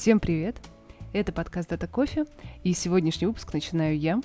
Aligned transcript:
Всем 0.00 0.20
привет! 0.20 0.56
Это 1.12 1.32
подкаст 1.32 1.70
Дата 1.70 1.88
Кофе, 1.88 2.24
и 2.62 2.72
сегодняшний 2.72 3.26
выпуск 3.26 3.52
начинаю 3.52 3.98
я. 3.98 4.20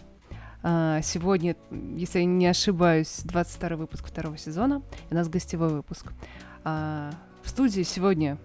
А, 0.62 1.02
сегодня, 1.02 1.56
если 1.96 2.20
я 2.20 2.26
не 2.26 2.46
ошибаюсь, 2.46 3.22
22 3.24 3.78
выпуск 3.78 4.06
второго 4.06 4.38
сезона, 4.38 4.83
у 5.10 5.15
нас 5.15 5.29
гостевой 5.29 5.70
выпуск. 5.70 6.13
А, 6.63 7.10
в 7.42 7.49
студии 7.49 7.81
сегодня 7.81 8.38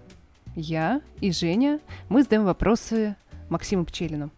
я 0.55 1.03
и 1.21 1.31
Женя. 1.31 1.79
Мы 2.09 2.23
задаем 2.23 2.45
вопросы 2.45 3.15
Максиму 3.49 3.85
Пчелину. 3.85 4.31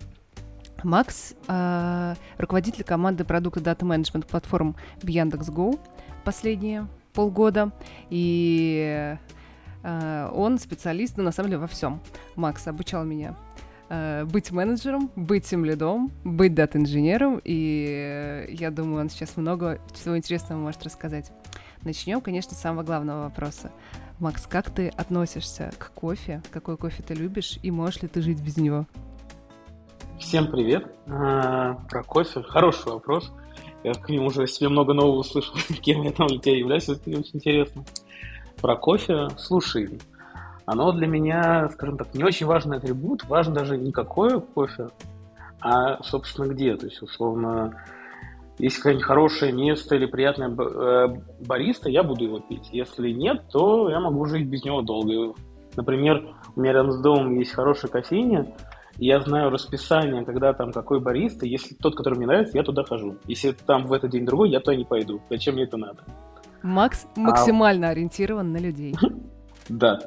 Макс 0.83 1.33
э, 1.47 2.15
руководитель 2.37 2.83
команды 2.83 3.23
продукта 3.23 3.61
Data 3.61 3.83
Management 3.83 4.27
платформ 4.27 4.75
в 5.01 5.07
Яндекс.Го 5.07 5.79
последние 6.25 6.89
полгода. 7.13 7.71
И 8.09 9.15
он 9.84 10.59
специалист, 10.59 11.17
ну, 11.17 11.23
на 11.23 11.31
самом 11.31 11.49
деле, 11.49 11.62
во 11.62 11.67
всем. 11.67 12.02
Макс 12.35 12.67
обучал 12.67 13.03
меня 13.03 13.35
э, 13.89 14.26
быть 14.26 14.52
менеджером, 14.52 15.12
быть 15.16 15.45
тем 15.45 15.66
лидом, 15.66 16.12
быть 16.23 16.53
дата-инженером, 16.53 17.41
и 17.44 17.88
э, 17.89 18.52
я 18.52 18.72
думаю, 18.72 19.02
он 19.02 19.09
сейчас 19.09 19.38
много 19.38 19.80
всего 19.94 20.17
интересного 20.17 20.59
может 20.59 20.84
рассказать. 20.84 21.31
Начнем, 21.84 22.22
конечно, 22.22 22.53
с 22.55 22.62
самого 22.62 22.84
главного 22.84 23.23
вопроса. 23.23 23.72
Макс, 24.20 24.45
как 24.45 24.70
ты 24.70 24.89
относишься 24.89 25.72
к 25.77 25.91
кофе? 25.94 26.41
Какой 26.52 26.77
кофе 26.77 27.03
ты 27.03 27.16
любишь? 27.16 27.58
И 27.63 27.72
можешь 27.72 28.03
ли 28.03 28.08
ты 28.08 28.22
жить 28.22 28.39
без 28.41 28.58
него? 28.58 28.86
Всем 30.20 30.52
привет. 30.52 30.86
А, 31.08 31.73
про 31.89 32.03
кофе. 32.03 32.44
Хороший 32.44 32.91
вопрос. 32.91 33.31
Я 33.84 33.94
к 33.94 34.08
нему 34.09 34.27
уже 34.27 34.45
себе 34.45 34.70
много 34.70 34.94
нового 34.94 35.17
услышал, 35.17 35.55
кем 35.81 36.03
я 36.03 36.11
там 36.11 36.27
для 36.27 36.38
тебя 36.38 36.58
являюсь, 36.58 36.88
это 36.88 37.09
очень 37.09 37.38
интересно. 37.38 37.84
Про 38.61 38.75
кофе, 38.75 39.27
слушай, 39.38 39.99
оно 40.65 40.91
для 40.91 41.07
меня, 41.07 41.69
скажем 41.69 41.97
так, 41.97 42.13
не 42.13 42.23
очень 42.23 42.45
важный 42.45 42.77
атрибут, 42.77 43.25
важно 43.25 43.55
даже 43.55 43.77
не 43.77 43.91
какое 43.91 44.39
кофе, 44.39 44.89
а, 45.59 46.02
собственно, 46.03 46.47
где. 46.47 46.75
То 46.75 46.86
есть, 46.86 47.02
условно, 47.02 47.83
если 48.59 48.77
какое-нибудь 48.77 49.05
хорошее 49.05 49.52
место 49.53 49.95
или 49.95 50.05
приятное 50.05 50.49
э, 50.49 51.08
бариста, 51.45 51.89
я 51.89 52.03
буду 52.03 52.23
его 52.25 52.39
пить. 52.39 52.69
Если 52.71 53.11
нет, 53.11 53.44
то 53.52 53.89
я 53.89 53.99
могу 53.99 54.25
жить 54.25 54.47
без 54.47 54.64
него 54.64 54.81
долго. 54.81 55.33
Например, 55.75 56.36
у 56.55 56.61
меня 56.61 56.73
рядом 56.73 56.91
с 56.91 57.02
домом 57.02 57.39
есть 57.39 57.52
хорошая 57.52 57.89
кофейня, 57.89 58.53
я 58.97 59.19
знаю 59.21 59.49
расписание, 59.49 60.23
когда 60.23 60.53
там 60.53 60.71
какой 60.71 60.99
бариста, 60.99 61.45
если 61.45 61.73
тот, 61.75 61.95
который 61.95 62.17
мне 62.17 62.27
нравится, 62.27 62.58
я 62.58 62.64
туда 62.64 62.83
хожу. 62.83 63.17
Если 63.25 63.52
там 63.52 63.88
в 63.88 63.93
этот 63.93 64.11
день 64.11 64.25
другой, 64.25 64.52
я 64.52 64.59
туда 64.59 64.75
не 64.75 64.86
пойду. 64.86 65.21
Зачем 65.30 65.55
мне 65.55 65.64
это 65.64 65.77
надо? 65.77 66.03
Макс 66.64 67.08
а 67.16 67.20
максимально 67.20 67.88
а... 67.88 67.92
ориентирован 67.92 68.52
на 68.52 68.58
людей. 68.58 68.95
Да. 69.70 70.00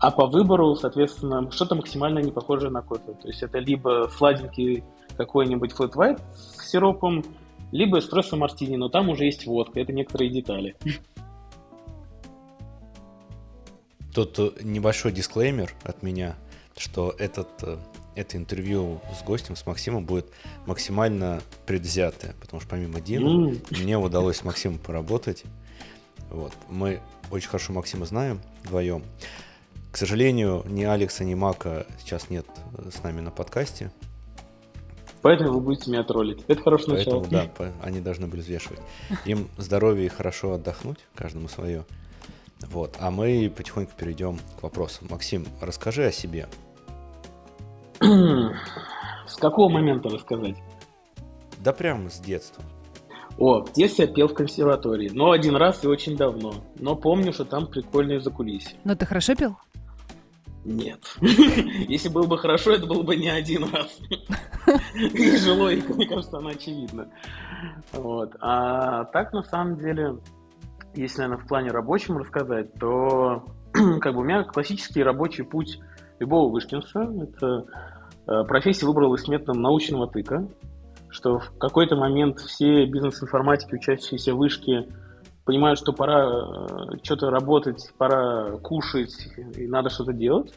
А 0.00 0.10
по 0.10 0.26
выбору, 0.26 0.74
соответственно, 0.74 1.50
что-то 1.50 1.76
максимально 1.76 2.18
не 2.18 2.30
похожее 2.30 2.70
на 2.70 2.82
кофе. 2.82 3.12
То 3.22 3.28
есть 3.28 3.42
это 3.42 3.58
либо 3.58 4.10
сладенький 4.14 4.84
какой-нибудь 5.16 5.72
флэт 5.72 5.94
white 5.94 6.20
с 6.34 6.68
сиропом, 6.68 7.24
либо 7.72 7.98
эспрессо 7.98 8.36
мартини, 8.36 8.76
но 8.76 8.88
там 8.88 9.08
уже 9.08 9.24
есть 9.24 9.46
водка, 9.46 9.80
это 9.80 9.92
некоторые 9.92 10.30
детали. 10.30 10.76
Тут 14.14 14.62
небольшой 14.62 15.12
дисклеймер 15.12 15.74
от 15.84 16.02
меня, 16.02 16.34
что 16.76 17.14
этот 17.18 17.48
э, 17.62 17.76
это 18.14 18.36
интервью 18.36 19.00
с 19.18 19.22
гостем, 19.22 19.56
с 19.56 19.66
Максимом, 19.66 20.04
будет 20.04 20.26
максимально 20.66 21.40
предвзятое, 21.66 22.34
потому 22.40 22.60
что 22.60 22.70
помимо 22.70 23.00
Дины, 23.00 23.52
mm. 23.52 23.82
мне 23.82 23.98
удалось 23.98 24.38
с 24.38 24.44
Максимом 24.44 24.78
поработать. 24.78 25.44
Вот. 26.30 26.52
Мы 26.68 27.00
очень 27.30 27.48
хорошо 27.48 27.72
Максима 27.72 28.06
знаем 28.06 28.40
вдвоем. 28.64 29.04
К 29.90 29.96
сожалению, 29.96 30.64
ни 30.68 30.84
Алекса, 30.84 31.24
ни 31.24 31.34
Мака 31.34 31.86
сейчас 31.98 32.28
нет 32.28 32.46
с 32.92 33.02
нами 33.02 33.20
на 33.20 33.30
подкасте. 33.30 33.90
Поэтому 35.22 35.54
вы 35.54 35.60
будете 35.60 35.90
меня 35.90 36.04
троллить. 36.04 36.44
Это 36.46 36.62
хорошее 36.62 36.96
Поэтому, 36.96 37.22
начало. 37.22 37.50
Да, 37.58 37.72
они 37.82 38.00
должны 38.00 38.26
были 38.26 38.40
взвешивать. 38.40 38.80
Им 39.24 39.48
здоровье 39.56 40.06
и 40.06 40.08
хорошо 40.08 40.54
отдохнуть, 40.54 40.98
каждому 41.14 41.48
свое. 41.48 41.84
Вот. 42.60 42.96
А 43.00 43.10
мы 43.10 43.52
потихоньку 43.54 43.92
перейдем 43.96 44.38
к 44.58 44.62
вопросам. 44.62 45.08
Максим, 45.10 45.46
расскажи 45.60 46.04
о 46.04 46.12
себе. 46.12 46.48
С 48.00 49.36
какого 49.36 49.68
момента 49.68 50.08
рассказать? 50.08 50.56
Да 51.62 51.72
прямо 51.72 52.08
с 52.10 52.20
детства. 52.20 52.62
О, 53.38 53.64
в 53.64 53.72
детстве 53.72 54.06
я 54.06 54.12
пел 54.12 54.28
в 54.28 54.34
консерватории, 54.34 55.10
но 55.12 55.30
один 55.30 55.54
раз 55.54 55.84
и 55.84 55.86
очень 55.86 56.16
давно. 56.16 56.54
Но 56.76 56.96
помню, 56.96 57.32
что 57.32 57.44
там 57.44 57.66
прикольные 57.66 58.20
закулисье. 58.20 58.78
Но 58.84 58.96
ты 58.96 59.06
хорошо 59.06 59.34
пел? 59.36 59.56
Нет. 60.64 61.00
Если 61.20 62.08
было 62.08 62.26
бы 62.26 62.36
хорошо, 62.36 62.72
это 62.72 62.86
было 62.86 63.02
бы 63.02 63.16
не 63.16 63.28
один 63.28 63.64
раз. 63.72 63.96
И 64.94 65.92
мне 65.94 66.06
кажется, 66.06 66.38
она 66.38 66.50
очевидна. 66.50 67.08
Вот. 67.92 68.34
А 68.40 69.04
так, 69.04 69.32
на 69.32 69.42
самом 69.42 69.78
деле, 69.78 70.18
если, 70.94 71.22
наверное, 71.22 71.44
в 71.44 71.48
плане 71.48 71.70
рабочем 71.70 72.18
рассказать, 72.18 72.74
то 72.74 73.44
как 74.00 74.14
бы 74.14 74.20
у 74.20 74.24
меня 74.24 74.42
классический 74.42 75.02
рабочий 75.02 75.44
путь 75.44 75.78
любого 76.18 76.50
вышкинца. 76.50 77.00
Это 77.00 77.64
э, 78.26 78.44
профессия 78.44 78.86
выбралась 78.86 79.28
методом 79.28 79.62
научного 79.62 80.06
тыка, 80.08 80.48
что 81.08 81.38
в 81.38 81.58
какой-то 81.58 81.96
момент 81.96 82.40
все 82.40 82.86
бизнес-информатики, 82.86 83.74
учащиеся 83.74 84.34
в 84.34 84.38
вышке, 84.38 84.88
понимают, 85.44 85.78
что 85.78 85.92
пора 85.92 86.26
э, 86.26 86.96
что-то 87.02 87.30
работать, 87.30 87.92
пора 87.98 88.56
кушать, 88.58 89.14
и 89.56 89.66
надо 89.66 89.90
что-то 89.90 90.12
делать. 90.12 90.52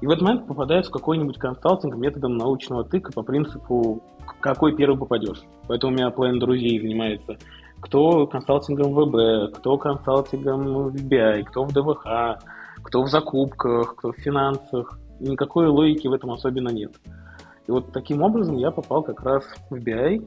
И 0.00 0.06
в 0.06 0.10
этот 0.10 0.22
момент 0.22 0.46
попадают 0.46 0.86
в 0.86 0.90
какой-нибудь 0.90 1.38
консалтинг 1.38 1.96
методом 1.96 2.36
научного 2.36 2.84
тыка 2.84 3.12
по 3.12 3.22
принципу 3.22 4.02
какой 4.40 4.76
первый 4.76 4.98
попадешь. 4.98 5.40
Поэтому 5.68 5.92
у 5.92 5.96
меня 5.96 6.10
половина 6.10 6.38
друзей 6.40 6.78
занимается 6.78 7.38
кто 7.80 8.26
консалтингом 8.26 8.92
в 8.92 9.04
ВБ, 9.04 9.56
кто 9.58 9.76
консалтингом 9.78 10.88
в 10.88 10.94
BI, 10.94 11.44
кто 11.44 11.64
в 11.64 11.72
ДВХ, 11.72 12.42
кто 12.86 13.02
в 13.02 13.08
закупках, 13.08 13.96
кто 13.96 14.12
в 14.12 14.16
финансах. 14.16 14.98
Никакой 15.18 15.66
логики 15.66 16.06
в 16.06 16.12
этом 16.12 16.30
особенно 16.30 16.68
нет. 16.68 16.92
И 17.66 17.70
вот 17.72 17.92
таким 17.92 18.22
образом 18.22 18.56
я 18.56 18.70
попал 18.70 19.02
как 19.02 19.22
раз 19.22 19.44
в 19.70 19.74
BI 19.74 20.26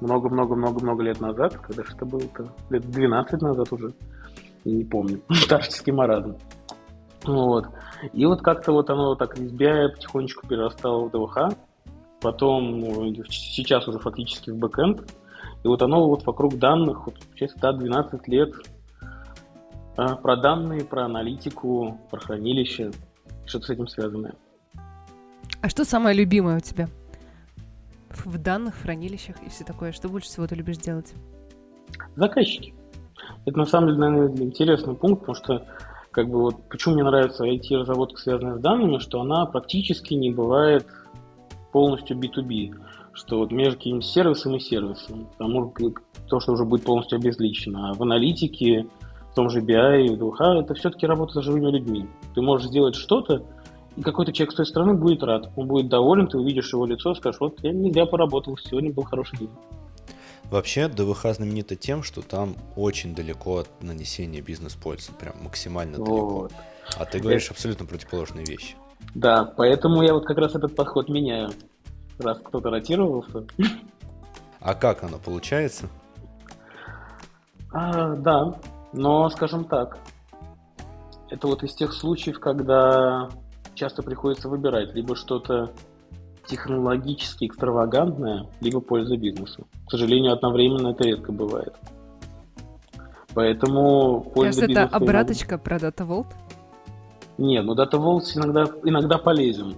много-много-много-много 0.00 1.02
лет 1.02 1.20
назад, 1.20 1.56
когда 1.56 1.84
что 1.84 2.04
было-то, 2.04 2.52
лет 2.68 2.90
12 2.90 3.40
назад 3.40 3.72
уже, 3.72 3.94
не 4.66 4.84
помню, 4.84 5.22
старческий 5.30 5.92
маразм. 5.92 6.36
Вот. 7.24 7.68
И 8.12 8.26
вот 8.26 8.42
как-то 8.42 8.72
вот 8.72 8.90
оно 8.90 9.14
так 9.14 9.38
из 9.38 9.50
BI 9.50 9.88
потихонечку 9.94 10.46
перерастало 10.46 11.08
в 11.08 11.10
ДВХ, 11.10 11.56
потом 12.20 13.14
сейчас 13.30 13.88
уже 13.88 13.98
фактически 14.00 14.50
в 14.50 14.58
бэкэнд, 14.58 15.00
и 15.64 15.68
вот 15.68 15.80
оно 15.80 16.06
вот 16.06 16.26
вокруг 16.26 16.58
данных, 16.58 17.06
вот, 17.06 17.18
получается, 17.20 17.58
да, 17.58 17.72
12 17.72 18.28
лет 18.28 18.52
а, 19.96 20.16
про 20.16 20.36
данные, 20.36 20.84
про 20.84 21.04
аналитику, 21.04 21.98
про 22.10 22.20
хранилище, 22.20 22.92
что-то 23.46 23.66
с 23.66 23.70
этим 23.70 23.88
связанное. 23.88 24.34
А 25.62 25.68
что 25.68 25.84
самое 25.84 26.16
любимое 26.16 26.58
у 26.58 26.60
тебя 26.60 26.88
в 28.24 28.38
данных, 28.38 28.74
хранилищах 28.82 29.36
и 29.42 29.48
все 29.48 29.64
такое? 29.64 29.92
Что 29.92 30.08
больше 30.08 30.28
всего 30.28 30.46
ты 30.46 30.54
любишь 30.54 30.78
делать? 30.78 31.14
Заказчики. 32.14 32.74
Это 33.46 33.58
на 33.58 33.66
самом 33.66 33.88
деле, 33.88 33.98
наверное, 33.98 34.42
интересный 34.42 34.94
пункт, 34.94 35.20
потому 35.20 35.36
что 35.36 35.66
как 36.10 36.28
бы 36.28 36.40
вот 36.40 36.68
почему 36.68 36.94
мне 36.94 37.04
нравится 37.04 37.44
IT-разработка, 37.44 38.20
связанная 38.20 38.56
с 38.56 38.60
данными, 38.60 38.98
что 38.98 39.20
она 39.20 39.46
практически 39.46 40.14
не 40.14 40.30
бывает 40.30 40.86
полностью 41.72 42.18
B2B, 42.18 42.74
что 43.12 43.38
вот 43.38 43.50
между 43.50 43.76
каким-нибудь 43.76 44.06
сервисом 44.06 44.56
и 44.56 44.60
сервисом, 44.60 45.26
потому 45.36 45.72
что 45.76 45.92
то, 46.28 46.40
что 46.40 46.52
уже 46.52 46.64
будет 46.64 46.84
полностью 46.84 47.16
обезличено. 47.16 47.90
А 47.90 47.94
в 47.94 48.02
аналитике 48.02 48.86
том 49.36 49.50
же 49.50 49.60
BI 49.60 50.06
и 50.06 50.16
в 50.16 50.60
это 50.60 50.74
все-таки 50.74 51.06
работа 51.06 51.40
с 51.40 51.44
живыми 51.44 51.70
людьми. 51.70 52.08
Ты 52.34 52.40
можешь 52.40 52.68
сделать 52.68 52.94
что-то, 52.94 53.44
и 53.94 54.00
какой-то 54.00 54.32
человек 54.32 54.52
с 54.52 54.56
той 54.56 54.66
стороны 54.66 54.94
будет 54.94 55.22
рад. 55.22 55.50
Он 55.56 55.68
будет 55.68 55.88
доволен, 55.88 56.26
ты 56.26 56.38
увидишь 56.38 56.72
его 56.72 56.86
лицо, 56.86 57.14
скажешь, 57.14 57.38
вот 57.38 57.62
я 57.62 57.70
не 57.70 57.92
зря 57.92 58.06
поработал, 58.06 58.56
сегодня 58.56 58.92
был 58.92 59.04
хороший 59.04 59.38
день. 59.38 59.50
Вообще, 60.50 60.88
ДВХ 60.88 61.34
знаменита 61.34 61.76
тем, 61.76 62.02
что 62.02 62.22
там 62.22 62.56
очень 62.76 63.14
далеко 63.14 63.58
от 63.58 63.82
нанесения 63.82 64.40
бизнес-пользы, 64.40 65.12
прям 65.12 65.34
максимально 65.42 65.98
вот. 65.98 66.06
далеко. 66.06 66.48
А 66.98 67.04
ты 67.04 67.18
говоришь 67.18 67.44
это... 67.44 67.54
абсолютно 67.54 67.84
противоположные 67.84 68.46
вещи. 68.46 68.74
Да, 69.14 69.44
поэтому 69.44 70.02
я 70.02 70.14
вот 70.14 70.24
как 70.24 70.38
раз 70.38 70.54
этот 70.54 70.74
подход 70.74 71.10
меняю, 71.10 71.50
раз 72.18 72.38
кто-то 72.38 72.70
ротировался. 72.70 73.44
А 74.60 74.74
как 74.74 75.02
оно 75.02 75.18
получается? 75.18 75.88
А, 77.72 78.14
да, 78.14 78.58
но, 78.96 79.28
скажем 79.28 79.64
так, 79.64 79.98
это 81.28 81.46
вот 81.46 81.62
из 81.62 81.74
тех 81.74 81.92
случаев, 81.92 82.40
когда 82.40 83.28
часто 83.74 84.02
приходится 84.02 84.48
выбирать 84.48 84.94
либо 84.94 85.14
что-то 85.14 85.72
технологически 86.46 87.46
экстравагантное, 87.46 88.46
либо 88.60 88.80
польза 88.80 89.16
бизнесу. 89.16 89.66
К 89.86 89.90
сожалению, 89.90 90.32
одновременно 90.32 90.88
это 90.88 91.04
редко 91.04 91.30
бывает. 91.32 91.74
Поэтому 93.34 94.20
польза 94.20 94.62
Кажется, 94.62 94.82
это 94.84 94.96
обраточка 94.96 95.56
иногда... 95.56 95.64
про 95.64 95.76
Data 95.76 96.08
Vault? 96.08 96.26
Нет, 97.36 97.64
ну 97.64 97.74
Data 97.74 97.98
Vault 97.98 98.22
иногда, 98.34 98.64
иногда 98.82 99.18
полезен. 99.18 99.74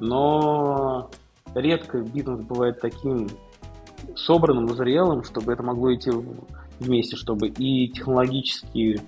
но 0.00 1.10
редко 1.54 2.00
бизнес 2.00 2.40
бывает 2.40 2.80
таким 2.80 3.28
собранным 4.16 4.68
зрелым, 4.70 5.22
чтобы 5.22 5.52
это 5.52 5.62
могло 5.62 5.94
идти 5.94 6.10
вместе, 6.80 7.16
чтобы 7.16 7.48
и 7.48 7.88
технологически 7.88 9.00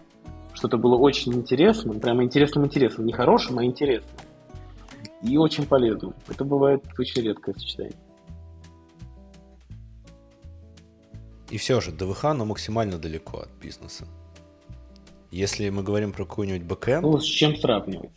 что-то 0.52 0.76
было 0.76 0.96
очень 0.96 1.32
интересным, 1.34 2.00
прямо 2.00 2.24
интересным-интересным, 2.24 3.06
не 3.06 3.12
хорошим, 3.12 3.58
а 3.58 3.64
интересным, 3.64 4.10
и 5.22 5.36
очень 5.36 5.66
полезным. 5.66 6.14
Это 6.28 6.44
бывает 6.44 6.82
очень 6.98 7.22
редкое 7.22 7.54
сочетание. 7.54 7.96
И 11.50 11.58
все 11.58 11.80
же, 11.80 11.90
DWH, 11.90 12.24
но 12.34 12.44
максимально 12.44 12.98
далеко 12.98 13.40
от 13.40 13.50
бизнеса. 13.60 14.06
Если 15.30 15.68
мы 15.68 15.82
говорим 15.82 16.12
про 16.12 16.24
какой-нибудь 16.24 16.62
бэкэнд... 16.62 17.02
Ну, 17.02 17.18
с 17.18 17.24
чем 17.24 17.56
сравнивать? 17.56 18.10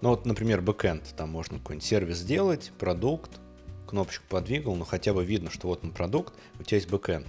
Ну, 0.00 0.10
вот, 0.10 0.24
например, 0.24 0.60
бэкэнд. 0.62 1.14
Там 1.16 1.30
можно 1.30 1.58
какой-нибудь 1.58 1.86
сервис 1.86 2.18
сделать, 2.18 2.72
продукт, 2.78 3.40
кнопочку 3.86 4.24
подвигал, 4.28 4.76
но 4.76 4.84
хотя 4.84 5.12
бы 5.12 5.24
видно, 5.24 5.50
что 5.50 5.66
вот 5.68 5.84
он 5.84 5.90
продукт, 5.90 6.34
у 6.58 6.62
тебя 6.62 6.76
есть 6.76 6.90
бэкэнд. 6.90 7.26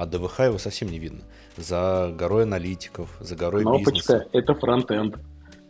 А 0.00 0.06
DWH 0.06 0.40
его 0.40 0.56
совсем 0.56 0.88
не 0.88 0.98
видно. 0.98 1.24
За 1.58 2.10
горой 2.18 2.44
аналитиков, 2.44 3.14
за 3.20 3.36
горой 3.36 3.60
Кнопочка 3.60 3.92
бизнеса. 3.92 4.28
это 4.32 4.54
фронтенд. 4.54 5.16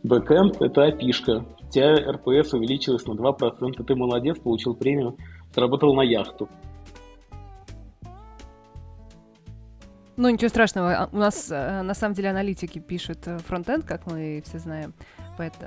Бэкэнд— 0.04 0.56
это 0.62 0.84
API 0.84 1.07
шка. 1.07 1.44
У 1.60 1.68
тебя 1.68 1.96
RPS 2.12 2.54
увеличилось 2.54 3.04
на 3.06 3.14
2%, 3.14 3.82
ты 3.82 3.94
молодец, 3.96 4.38
получил 4.38 4.76
премию, 4.76 5.16
сработал 5.52 5.96
на 5.96 6.02
яхту. 6.02 6.48
Ну, 10.16 10.30
ничего 10.30 10.48
страшного. 10.48 10.94
А, 10.94 11.08
у 11.10 11.16
нас 11.16 11.50
э, 11.50 11.82
на 11.82 11.94
самом 11.94 12.14
деле 12.14 12.30
аналитики 12.30 12.78
пишут 12.78 13.26
э, 13.26 13.38
фронтенд, 13.38 13.84
как 13.84 14.06
мы 14.06 14.44
все 14.46 14.60
знаем, 14.60 14.94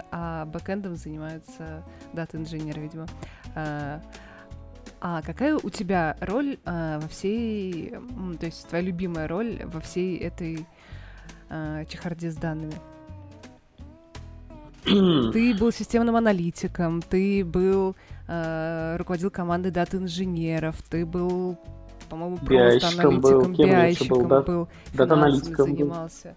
а 0.10 0.46
бэкэндом 0.46 0.96
занимаются 0.96 1.84
дата-инженеры, 2.14 2.80
видимо. 2.80 3.08
А, 5.06 5.22
какая 5.22 5.60
у 5.62 5.70
тебя 5.70 6.16
роль 6.22 6.58
а, 6.64 6.98
во 6.98 7.08
всей, 7.10 7.94
то 8.40 8.46
есть 8.46 8.66
твоя 8.70 8.86
любимая 8.86 9.28
роль 9.28 9.60
во 9.66 9.82
всей 9.82 10.18
этой 10.18 10.66
а, 11.50 11.84
чехарде 11.84 12.32
с 12.32 12.36
данными? 12.36 12.74
ты 14.86 15.56
был 15.56 15.74
системным 15.74 16.16
аналитиком, 16.16 17.02
ты 17.02 17.44
был 17.44 17.98
э, 18.28 18.96
руководил 18.98 19.30
командой 19.30 19.72
дата-инженеров, 19.72 20.82
ты 20.90 21.06
был 21.06 21.58
по-моему, 22.10 22.38
просто 22.38 22.88
аналитиком, 22.88 23.22
был, 23.22 23.48
биайщиком 23.48 24.28
был, 24.28 24.42
был, 24.44 24.68
дата-аналитиком 24.94 25.66
занимался. 25.68 26.36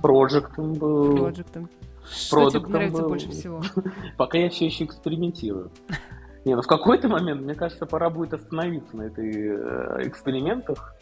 Проектом 0.00 0.74
был. 0.74 1.16
Проектом. 1.16 1.70
Что 2.08 2.50
тебе 2.50 2.66
нравится 2.66 3.02
был. 3.02 3.08
больше 3.08 3.30
всего? 3.30 3.62
Пока 4.16 4.38
я 4.38 4.48
все 4.48 4.66
еще 4.66 4.84
экспериментирую. 4.84 5.72
Не, 6.46 6.54
ну 6.54 6.62
в 6.62 6.66
какой-то 6.68 7.08
момент, 7.08 7.42
мне 7.42 7.56
кажется, 7.56 7.86
пора 7.86 8.08
будет 8.08 8.32
остановиться 8.32 8.96
на 8.96 9.02
этой 9.02 9.32
э, 9.34 10.06
экспериментах. 10.06 10.94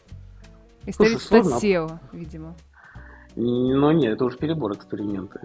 И 0.86 0.90
стать 0.90 1.44
SEO, 1.44 1.98
видимо. 2.12 2.54
Ну 3.36 3.90
нет, 3.90 4.14
это 4.14 4.24
уже 4.24 4.38
перебор 4.38 4.72
эксперименты. 4.72 5.42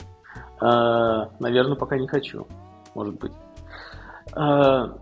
А, 0.61 1.29
наверное, 1.39 1.75
пока 1.75 1.97
не 1.97 2.07
хочу, 2.07 2.47
может 2.95 3.19
быть. 3.19 3.33
А, 4.31 4.97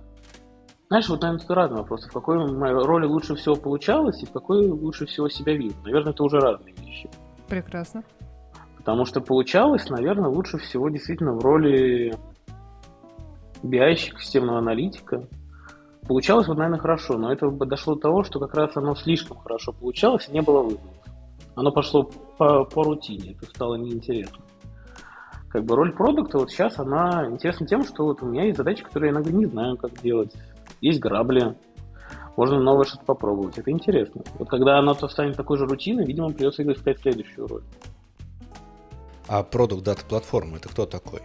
знаешь, 0.88 1.08
вот, 1.10 1.22
наверное, 1.22 1.46
это 1.46 1.54
разный 1.54 1.78
вопрос. 1.78 2.06
В 2.06 2.12
какой 2.12 2.38
роли 2.48 3.06
лучше 3.06 3.36
всего 3.36 3.56
получалось 3.56 4.24
и 4.24 4.26
в 4.26 4.32
какой 4.32 4.66
лучше 4.66 5.06
всего 5.06 5.30
себя 5.30 5.56
видно. 5.56 5.80
Наверное, 5.84 6.12
это 6.12 6.24
уже 6.24 6.40
разные 6.40 6.74
вещи. 6.74 7.08
Прекрасно. 7.48 8.04
Потому 8.78 9.06
что 9.06 9.22
получалось, 9.22 9.92
наверное, 9.92 10.32
лучше 10.32 10.58
всего 10.58 10.90
действительно 10.90 11.34
в 11.34 11.42
роли 11.46 12.16
биайщика, 13.64 14.22
системного 14.22 14.60
аналитика. 14.60 15.28
Получалось, 16.08 16.48
вот, 16.48 16.58
наверное, 16.58 16.80
хорошо, 16.80 17.18
но 17.18 17.32
это 17.32 17.50
дошло 17.50 17.96
до 17.96 18.02
того, 18.02 18.24
что 18.24 18.40
как 18.40 18.54
раз 18.56 18.78
оно 18.78 18.96
слишком 18.96 19.38
хорошо 19.38 19.74
получалось 19.74 20.28
и 20.30 20.32
не 20.32 20.42
было 20.42 20.62
вызовов. 20.62 20.96
Оно 21.56 21.72
пошло 21.72 22.10
по, 22.38 22.64
по 22.64 22.84
рутине, 22.84 23.32
это 23.32 23.46
стало 23.50 23.76
неинтересно. 23.76 24.38
Как 25.50 25.66
бы 25.66 25.76
роль 25.76 25.92
продукта 25.92 26.38
вот 26.38 26.52
сейчас, 26.52 26.78
она 26.78 27.28
интересна 27.30 27.66
тем, 27.66 27.84
что 27.84 28.06
вот 28.06 28.22
у 28.22 28.26
меня 28.28 28.44
есть 28.44 28.58
задачи, 28.58 28.84
которые 28.84 29.10
я 29.10 29.14
иногда 29.14 29.32
не 29.32 29.46
знаю, 29.46 29.78
как 29.78 30.02
делать 30.02 30.34
есть 30.82 31.00
грабли, 31.00 31.56
можно 32.36 32.60
новое 32.60 32.86
что-то 32.86 33.06
попробовать. 33.06 33.58
Это 33.58 33.72
интересно. 33.72 34.22
Вот 34.38 34.50
когда 34.50 34.78
оно 34.78 34.94
станет 34.94 35.36
такой 35.36 35.58
же 35.58 35.66
рутиной, 35.66 36.06
видимо, 36.06 36.30
придется 36.30 36.64
искать 36.72 37.00
следующую 37.00 37.48
роль. 37.48 37.64
А 39.28 39.44
продукт 39.44 39.84
дата 39.84 40.06
платформы 40.06 40.58
это 40.58 40.70
кто 40.70 40.86
такой? 40.86 41.22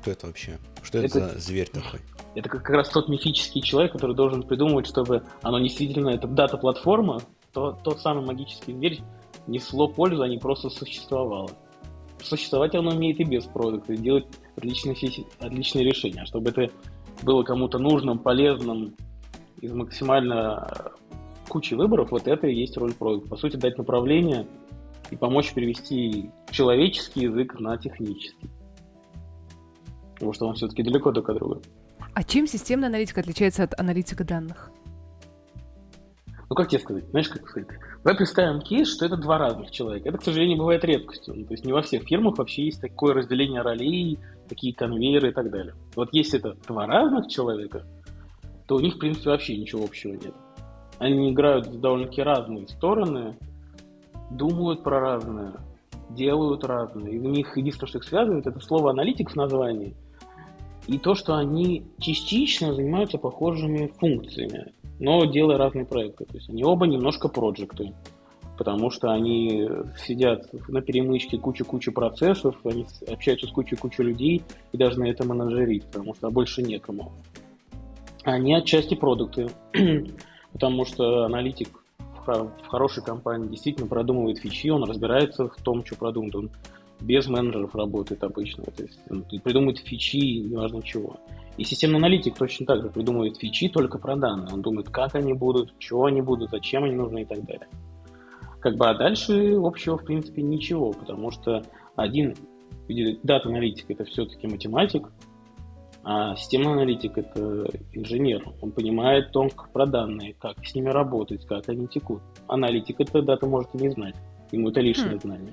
Кто 0.00 0.10
это 0.12 0.26
вообще? 0.26 0.58
Что 0.82 0.98
это, 0.98 1.18
это 1.18 1.28
за 1.34 1.38
зверь 1.40 1.68
такой? 1.68 2.00
Это 2.34 2.48
как 2.48 2.68
раз 2.70 2.88
тот 2.88 3.08
мифический 3.08 3.60
человек, 3.60 3.92
который 3.92 4.16
должен 4.16 4.42
придумывать, 4.42 4.86
чтобы 4.86 5.24
оно 5.42 5.58
действительно, 5.58 6.10
это 6.10 6.26
дата-платформа, 6.26 7.20
то, 7.52 7.78
тот 7.84 8.00
самый 8.00 8.24
магический 8.24 8.72
зверь 8.72 9.00
несло 9.46 9.88
пользу, 9.88 10.22
а 10.22 10.28
не 10.28 10.38
просто 10.38 10.70
существовало. 10.70 11.50
Существовать 12.22 12.74
оно 12.74 12.90
умеет 12.90 13.20
и 13.20 13.24
без 13.24 13.44
продукта, 13.44 13.92
и 13.92 13.96
делать 13.96 14.26
отличные, 14.56 14.96
отличные 15.38 15.84
решения. 15.84 16.22
А 16.22 16.26
чтобы 16.26 16.50
это 16.50 16.70
было 17.22 17.42
кому-то 17.42 17.78
нужным, 17.78 18.18
полезным, 18.18 18.94
из 19.60 19.72
максимально 19.72 20.92
кучи 21.48 21.74
выборов, 21.74 22.10
вот 22.10 22.26
это 22.26 22.46
и 22.46 22.54
есть 22.54 22.76
роль 22.76 22.94
продукта. 22.94 23.28
По 23.30 23.36
сути, 23.36 23.56
дать 23.56 23.76
направление 23.76 24.46
и 25.10 25.16
помочь 25.16 25.52
перевести 25.52 26.30
человеческий 26.50 27.22
язык 27.22 27.58
на 27.58 27.76
технический. 27.76 28.48
Потому 30.20 30.34
что 30.34 30.46
он 30.46 30.54
все-таки 30.54 30.82
далеко 30.82 31.12
друг 31.12 31.30
от 31.30 31.38
друга. 31.38 31.62
А 32.12 32.22
чем 32.22 32.46
системная 32.46 32.90
аналитика 32.90 33.22
отличается 33.22 33.62
от 33.62 33.80
аналитика 33.80 34.22
данных? 34.22 34.70
Ну, 36.50 36.54
как 36.54 36.68
тебе 36.68 36.80
сказать? 36.80 37.08
Знаешь, 37.08 37.30
как 37.30 37.48
сказать? 37.48 37.68
Давай 38.04 38.18
представим 38.18 38.60
кейс, 38.60 38.92
что 38.92 39.06
это 39.06 39.16
два 39.16 39.38
разных 39.38 39.70
человека. 39.70 40.10
Это, 40.10 40.18
к 40.18 40.22
сожалению, 40.22 40.58
бывает 40.58 40.84
редкостью. 40.84 41.34
Ну, 41.36 41.46
то 41.46 41.54
есть 41.54 41.64
не 41.64 41.72
во 41.72 41.80
всех 41.80 42.02
фирмах 42.02 42.36
вообще 42.36 42.66
есть 42.66 42.82
такое 42.82 43.14
разделение 43.14 43.62
ролей, 43.62 44.18
такие 44.46 44.74
конвейеры 44.74 45.30
и 45.30 45.32
так 45.32 45.50
далее. 45.50 45.74
Вот 45.96 46.10
если 46.12 46.38
это 46.38 46.54
два 46.68 46.86
разных 46.86 47.28
человека, 47.28 47.86
то 48.66 48.76
у 48.76 48.80
них, 48.80 48.96
в 48.96 48.98
принципе, 48.98 49.30
вообще 49.30 49.56
ничего 49.56 49.84
общего 49.84 50.12
нет. 50.12 50.34
Они 50.98 51.32
играют 51.32 51.66
в 51.66 51.80
довольно-таки 51.80 52.20
разные 52.20 52.68
стороны, 52.68 53.38
думают 54.30 54.82
про 54.82 55.00
разное, 55.00 55.54
делают 56.10 56.62
разное. 56.64 57.10
И 57.10 57.18
у 57.18 57.30
них 57.30 57.56
единственное, 57.56 57.88
что 57.88 57.98
их 57.98 58.04
связывает, 58.04 58.46
это 58.46 58.60
слово 58.60 58.90
аналитик 58.90 59.30
в 59.30 59.36
названии. 59.36 59.96
И 60.90 60.98
то, 60.98 61.14
что 61.14 61.36
они 61.36 61.84
частично 62.00 62.74
занимаются 62.74 63.16
похожими 63.16 63.92
функциями, 63.98 64.72
но 64.98 65.24
делая 65.24 65.56
разные 65.56 65.86
проекты. 65.86 66.24
То 66.24 66.34
есть 66.34 66.50
они 66.50 66.64
оба 66.64 66.86
немножко 66.86 67.28
проекты 67.28 67.94
потому 68.58 68.90
что 68.90 69.10
они 69.10 69.66
сидят 69.96 70.52
на 70.68 70.82
перемычке 70.82 71.38
куча-куча 71.38 71.92
процессов, 71.92 72.56
они 72.64 72.84
общаются 73.08 73.46
с 73.46 73.50
кучей-кучей 73.52 74.04
людей 74.04 74.42
и 74.72 74.76
должны 74.76 75.04
это 75.04 75.26
менеджерить, 75.26 75.86
потому 75.86 76.14
что 76.14 76.30
больше 76.30 76.60
некому. 76.60 77.10
Они 78.22 78.52
отчасти 78.52 78.94
продукты, 78.94 79.48
потому 80.52 80.84
что 80.84 81.24
аналитик 81.24 81.70
в 82.26 82.66
хорошей 82.68 83.02
компании 83.02 83.48
действительно 83.48 83.86
продумывает 83.86 84.40
фичи, 84.40 84.68
он 84.68 84.84
разбирается 84.84 85.48
в 85.48 85.56
том, 85.62 85.82
что 85.82 85.96
продумает, 85.96 86.34
он 86.34 86.50
без 87.00 87.26
менеджеров 87.28 87.74
работает 87.74 88.22
обычно, 88.22 88.64
то 88.64 88.82
есть 88.82 89.00
он 89.10 89.24
придумывает 89.24 89.78
фичи, 89.78 90.40
неважно 90.40 90.82
чего. 90.82 91.16
И 91.56 91.64
системный 91.64 91.98
аналитик 91.98 92.36
точно 92.36 92.66
так 92.66 92.82
же 92.82 92.88
придумывает 92.88 93.36
фичи 93.38 93.68
только 93.68 93.98
про 93.98 94.16
данные, 94.16 94.52
он 94.52 94.62
думает, 94.62 94.88
как 94.88 95.14
они 95.14 95.32
будут, 95.32 95.78
чего 95.78 96.06
они 96.06 96.22
будут, 96.22 96.50
зачем 96.50 96.84
они 96.84 96.94
нужны 96.94 97.22
и 97.22 97.24
так 97.24 97.44
далее. 97.44 97.68
Как 98.60 98.76
бы, 98.76 98.88
а 98.88 98.94
дальше 98.94 99.56
общего, 99.56 99.96
в 99.96 100.04
принципе, 100.04 100.42
ничего, 100.42 100.92
потому 100.92 101.30
что 101.30 101.62
один 101.96 102.34
дата-аналитик– 103.22 103.86
это 103.88 104.04
все-таки 104.04 104.46
математик, 104.46 105.08
а 106.02 106.34
системный 106.36 106.72
аналитик– 106.72 107.12
это 107.18 107.66
инженер. 107.92 108.44
Он 108.62 108.72
понимает 108.72 109.32
тонко 109.32 109.68
про 109.72 109.86
данные, 109.86 110.34
как 110.34 110.64
с 110.64 110.74
ними 110.74 110.88
работать, 110.88 111.44
как 111.46 111.68
они 111.68 111.86
текут. 111.88 112.22
Аналитик– 112.48 112.96
это 113.00 113.22
дата 113.22 113.46
может 113.46 113.74
и 113.74 113.78
не 113.78 113.90
знать. 113.90 114.14
Ему 114.50 114.70
это 114.70 114.80
лишнее 114.80 115.16
хм. 115.16 115.20
знание. 115.20 115.52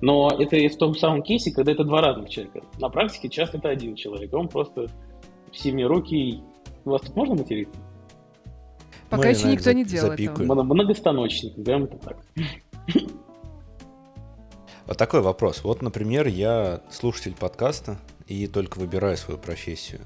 Но 0.00 0.30
это 0.30 0.56
и 0.56 0.68
в 0.68 0.76
том 0.76 0.94
самом 0.94 1.22
кейсе, 1.22 1.52
когда 1.52 1.72
это 1.72 1.84
два 1.84 2.00
разных 2.00 2.28
человека. 2.28 2.62
На 2.78 2.88
практике 2.88 3.28
часто 3.28 3.58
это 3.58 3.68
один 3.68 3.96
человек. 3.96 4.32
Он 4.34 4.48
просто 4.48 4.86
всеми 5.52 5.84
У 5.84 6.90
вас 6.90 7.02
тут 7.02 7.16
можно 7.16 7.34
материться? 7.34 7.78
Пока 9.08 9.28
еще 9.28 9.48
никто 9.48 9.72
не 9.72 9.84
делал 9.84 10.12
этого. 10.12 10.62
Многостаночник, 10.62 11.56
назовем 11.56 11.84
это 11.84 11.98
так. 11.98 12.18
Вот 14.86 14.96
такой 14.96 15.20
вопрос. 15.20 15.64
Вот, 15.64 15.82
например, 15.82 16.28
я 16.28 16.80
слушатель 16.90 17.34
подкаста 17.34 17.98
и 18.28 18.46
только 18.46 18.78
выбираю 18.78 19.16
свою 19.16 19.38
профессию. 19.38 20.00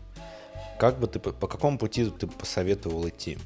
Как 0.79 0.99
бы 0.99 1.07
ты, 1.07 1.19
по 1.19 1.47
какому 1.47 1.77
пути 1.77 2.07
ты 2.07 2.27
посоветовал 2.27 3.07
идти, 3.07 3.37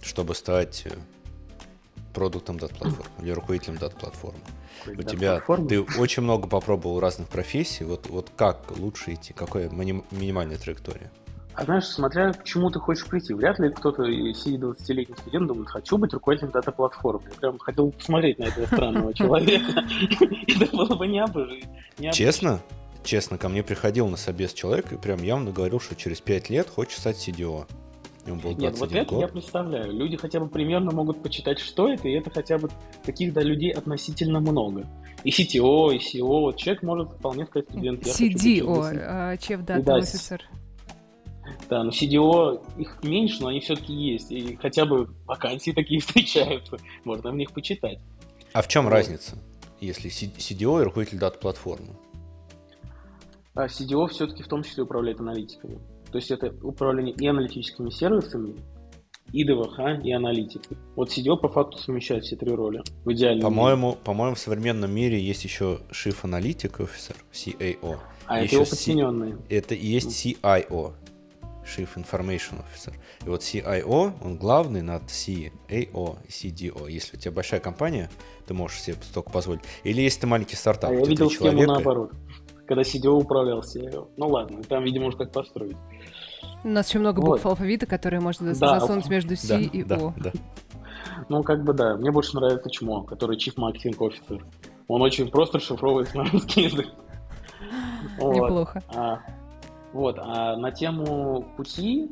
чтобы 0.00 0.36
стать 0.36 0.84
э, 0.84 0.90
продуктом 2.14 2.58
дат-платформы 2.58 3.12
или 3.22 3.32
руководителем 3.32 3.78
дат-платформы. 3.78 4.38
У 4.86 5.02
тебя 5.02 5.40
ты 5.68 5.80
очень 5.98 6.22
много 6.22 6.48
попробовал 6.48 7.00
разных 7.00 7.28
профессий. 7.28 7.84
Вот, 7.84 8.08
вот 8.08 8.30
как 8.36 8.72
лучше 8.76 9.14
идти? 9.14 9.32
Какая 9.32 9.68
минимальная 9.70 10.58
траектория? 10.58 11.10
А 11.54 11.64
знаешь, 11.64 11.84
смотря 11.84 12.32
к 12.32 12.44
чему 12.44 12.70
ты 12.70 12.78
хочешь 12.78 13.06
прийти, 13.06 13.34
вряд 13.34 13.58
ли 13.58 13.70
кто-то, 13.70 14.04
сидит 14.06 14.60
20-летний 14.60 15.16
студент, 15.16 15.48
думает, 15.48 15.68
хочу 15.68 15.98
быть 15.98 16.14
руководителем 16.14 16.50
дата-платформы. 16.50 17.24
Я 17.30 17.36
прям 17.38 17.58
хотел 17.58 17.90
посмотреть 17.90 18.38
на 18.38 18.44
этого 18.44 18.66
странного 18.66 19.12
человека. 19.14 19.84
Это 20.46 20.74
было 20.74 20.94
бы 20.94 21.06
необычно. 21.06 21.68
Честно? 22.12 22.60
Честно, 23.04 23.36
ко 23.36 23.48
мне 23.48 23.62
приходил 23.62 24.08
на 24.08 24.16
собес 24.16 24.54
человек 24.54 24.92
и 24.92 24.96
прям 24.96 25.22
явно 25.22 25.50
говорил, 25.50 25.80
что 25.80 25.94
через 25.94 26.20
5 26.20 26.50
лет 26.50 26.70
хочет 26.70 26.98
стать 27.00 27.16
CDO. 27.16 27.66
Ему 28.26 28.40
было 28.40 28.52
Нет, 28.52 28.78
вот 28.78 28.92
это 28.92 29.10
год. 29.10 29.20
я 29.20 29.28
представляю. 29.28 29.92
Люди 29.92 30.16
хотя 30.16 30.38
бы 30.38 30.48
примерно 30.48 30.92
могут 30.92 31.22
почитать, 31.22 31.58
что 31.58 31.88
это, 31.88 32.08
и 32.08 32.12
это 32.12 32.30
хотя 32.30 32.56
бы 32.56 32.68
таких 33.02 33.32
да, 33.32 33.42
людей 33.42 33.70
относительно 33.72 34.38
много. 34.38 34.86
И 35.24 35.30
CTO, 35.30 35.94
и 35.94 35.98
CEO. 35.98 36.40
Вот 36.40 36.56
человек 36.56 36.82
может 36.82 37.10
вполне 37.12 37.46
сказать 37.46 37.68
студент. 37.68 38.02
CDO, 38.04 38.64
uh, 38.64 39.36
Chief 39.38 39.64
Data 39.64 39.98
Officer. 39.98 40.40
Да, 41.68 41.82
но 41.82 41.90
CDO 41.90 42.62
их 42.78 43.02
меньше, 43.02 43.42
но 43.42 43.48
они 43.48 43.60
все-таки 43.60 43.92
есть. 43.92 44.30
И 44.30 44.56
хотя 44.56 44.84
бы 44.84 45.08
вакансии 45.26 45.72
такие 45.72 46.00
встречаются. 46.00 46.76
Можно 47.04 47.32
в 47.32 47.34
них 47.34 47.50
почитать. 47.50 47.98
А 48.52 48.62
в 48.62 48.68
чем 48.68 48.84
вот. 48.84 48.90
разница, 48.90 49.36
если 49.80 50.10
CDO 50.10 50.80
и 50.80 50.84
руководитель 50.84 51.18
дат-платформы? 51.18 51.96
А 53.54 53.66
CDO 53.66 54.06
все-таки 54.08 54.42
в 54.42 54.48
том 54.48 54.62
числе 54.62 54.84
управляет 54.84 55.20
аналитиками. 55.20 55.78
То 56.12 56.18
есть 56.18 56.30
это 56.30 56.54
управление 56.62 57.14
и 57.14 57.26
аналитическими 57.26 57.90
сервисами, 57.90 58.54
и 59.32 59.44
ДВХ, 59.44 60.04
и 60.04 60.12
аналитикой. 60.12 60.76
Вот 60.94 61.08
CDO 61.08 61.38
по 61.38 61.48
факту 61.48 61.78
совмещает 61.78 62.24
все 62.24 62.36
три 62.36 62.54
роли 62.54 62.82
в 63.04 63.12
идеале. 63.12 63.40
По-моему, 63.40 63.96
по-моему, 64.04 64.34
в 64.34 64.38
современном 64.38 64.94
мире 64.94 65.18
есть 65.18 65.42
еще 65.44 65.80
Chief 65.90 66.16
Analytic 66.22 66.76
Officer, 66.76 67.16
CAO. 67.32 67.98
А 68.26 68.40
это 68.40 68.54
его 68.54 68.64
подчиненные. 68.64 69.36
C... 69.36 69.38
Это 69.48 69.74
и 69.74 69.86
есть 69.86 70.10
CIO, 70.10 70.92
Chief 71.64 71.88
Information 71.96 72.62
Officer. 72.62 72.92
И 73.24 73.28
вот 73.28 73.40
CIO, 73.40 74.12
он 74.22 74.36
главный 74.36 74.82
над 74.82 75.04
CAO 75.04 75.50
и 75.68 76.30
CDO. 76.30 76.90
Если 76.90 77.16
у 77.16 77.20
тебя 77.20 77.32
большая 77.32 77.60
компания, 77.60 78.10
ты 78.46 78.52
можешь 78.52 78.82
себе 78.82 78.96
столько 79.02 79.30
позволить. 79.30 79.62
Или 79.82 80.02
если 80.02 80.20
ты 80.20 80.26
маленький 80.26 80.56
стартап, 80.56 80.90
а 80.90 80.94
я 80.94 81.04
видел 81.04 81.30
схему 81.30 81.52
человека... 81.52 81.72
наоборот. 81.72 82.12
Когда 82.66 82.82
CDO 82.82 83.10
управлял 83.10 83.60
CIO. 83.60 84.08
Ну 84.16 84.28
ладно, 84.28 84.62
там, 84.62 84.84
видимо, 84.84 85.06
уж 85.06 85.16
как 85.16 85.32
построить. 85.32 85.76
У 86.64 86.68
нас 86.68 86.88
еще 86.88 86.98
много 86.98 87.20
букв 87.20 87.44
вот. 87.44 87.50
алфавита, 87.50 87.86
которые 87.86 88.20
можно 88.20 88.54
да, 88.54 88.80
засунуть 88.80 89.08
между 89.08 89.36
C 89.36 89.48
да, 89.48 89.60
и 89.60 89.82
да, 89.82 89.96
O. 89.96 90.14
Да. 90.16 90.32
Ну, 91.28 91.42
как 91.42 91.64
бы 91.64 91.72
да. 91.72 91.96
Мне 91.96 92.10
больше 92.10 92.36
нравится 92.36 92.70
ЧМО, 92.70 93.04
который 93.04 93.36
Chief 93.36 93.54
Marketing 93.56 93.96
Officer. 93.98 94.42
Он 94.88 95.02
очень 95.02 95.30
просто 95.30 95.58
расшифровывает 95.58 96.14
на 96.14 96.24
русский 96.24 96.62
язык. 96.62 96.86
Неплохо. 98.18 98.82
А, 98.94 99.20
вот, 99.92 100.18
а 100.18 100.56
на 100.56 100.70
тему 100.70 101.46
пути, 101.56 102.10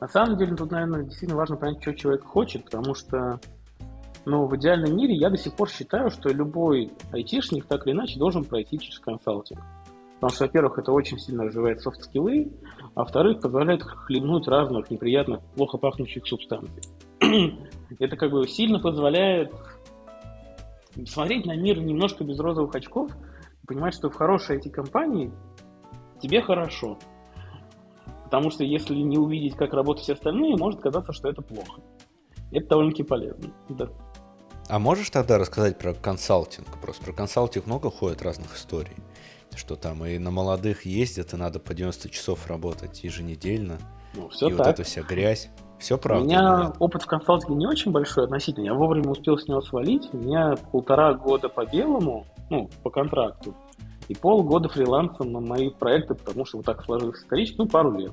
на 0.00 0.08
самом 0.08 0.36
деле 0.36 0.54
тут, 0.56 0.70
наверное, 0.70 1.02
действительно 1.02 1.36
важно 1.36 1.56
понять, 1.56 1.82
что 1.82 1.94
человек 1.94 2.24
хочет, 2.24 2.64
потому 2.64 2.94
что 2.94 3.40
ну, 4.24 4.46
в 4.46 4.56
идеальном 4.56 4.96
мире 4.96 5.14
я 5.14 5.30
до 5.30 5.36
сих 5.36 5.54
пор 5.54 5.70
считаю, 5.70 6.10
что 6.10 6.30
любой 6.30 6.92
айтишник 7.12 7.66
так 7.66 7.86
или 7.86 7.94
иначе 7.94 8.18
должен 8.18 8.44
пройти 8.44 8.78
через 8.78 8.98
консалтинг. 8.98 9.60
Потому 10.16 10.32
что, 10.32 10.44
во-первых, 10.44 10.78
это 10.78 10.92
очень 10.92 11.18
сильно 11.18 11.44
развивает 11.44 11.80
софт-скиллы, 11.82 12.50
а 12.94 13.00
во-вторых, 13.00 13.40
позволяет 13.40 13.82
хлебнуть 13.82 14.48
разных 14.48 14.90
неприятных, 14.90 15.40
плохо 15.54 15.76
пахнущих 15.76 16.26
субстанций. 16.26 16.82
это 17.98 18.16
как 18.16 18.30
бы 18.30 18.48
сильно 18.48 18.78
позволяет 18.78 19.52
смотреть 21.04 21.44
на 21.44 21.54
мир 21.54 21.80
немножко 21.80 22.24
без 22.24 22.38
розовых 22.38 22.74
очков, 22.74 23.10
понимать, 23.66 23.94
что 23.94 24.08
в 24.08 24.14
хорошей 24.14 24.58
IT-компании 24.58 25.30
тебе 26.20 26.40
хорошо. 26.40 26.98
Потому 28.24 28.50
что 28.50 28.64
если 28.64 28.94
не 28.94 29.18
увидеть, 29.18 29.54
как 29.54 29.74
работают 29.74 30.04
все 30.04 30.14
остальные, 30.14 30.56
может 30.56 30.80
казаться, 30.80 31.12
что 31.12 31.28
это 31.28 31.42
плохо. 31.42 31.82
Это 32.50 32.68
довольно-таки 32.68 33.02
полезно. 33.02 33.52
Да. 33.68 33.88
А 34.68 34.78
можешь 34.78 35.10
тогда 35.10 35.38
рассказать 35.38 35.78
про 35.78 35.94
консалтинг? 35.94 36.66
Просто 36.80 37.04
про 37.04 37.12
консалтинг 37.12 37.66
много 37.66 37.90
ходит 37.90 38.22
разных 38.22 38.56
историй. 38.56 38.96
Что 39.56 39.74
там 39.74 40.04
и 40.04 40.18
на 40.18 40.30
молодых 40.30 40.86
ездят, 40.86 41.32
и 41.32 41.36
надо 41.36 41.58
по 41.58 41.74
90 41.74 42.08
часов 42.10 42.46
работать 42.46 43.02
еженедельно. 43.02 43.78
Ну, 44.14 44.28
все 44.28 44.48
и 44.48 44.50
так. 44.50 44.58
вот 44.58 44.66
эта 44.68 44.82
вся 44.84 45.02
грязь. 45.02 45.50
Все 45.78 45.98
правда. 45.98 46.24
У 46.24 46.26
меня 46.26 46.64
нет? 46.66 46.76
опыт 46.78 47.02
в 47.02 47.06
консалтинге 47.06 47.56
не 47.56 47.66
очень 47.66 47.90
большой 47.90 48.24
относительно. 48.24 48.64
Я 48.64 48.74
вовремя 48.74 49.10
успел 49.10 49.36
с 49.38 49.48
него 49.48 49.60
свалить. 49.60 50.08
У 50.12 50.18
меня 50.18 50.54
полтора 50.72 51.14
года 51.14 51.48
по 51.48 51.66
белому, 51.66 52.26
ну, 52.48 52.70
по 52.82 52.90
контракту 52.90 53.54
и 54.08 54.14
полгода 54.14 54.68
фрилансом 54.68 55.32
на 55.32 55.40
мои 55.40 55.70
проекты, 55.70 56.14
потому 56.14 56.44
что 56.44 56.58
вот 56.58 56.66
так 56.66 56.84
сложилось 56.84 57.18
исторически, 57.18 57.56
ну, 57.58 57.66
пару 57.66 57.96
лет. 57.96 58.12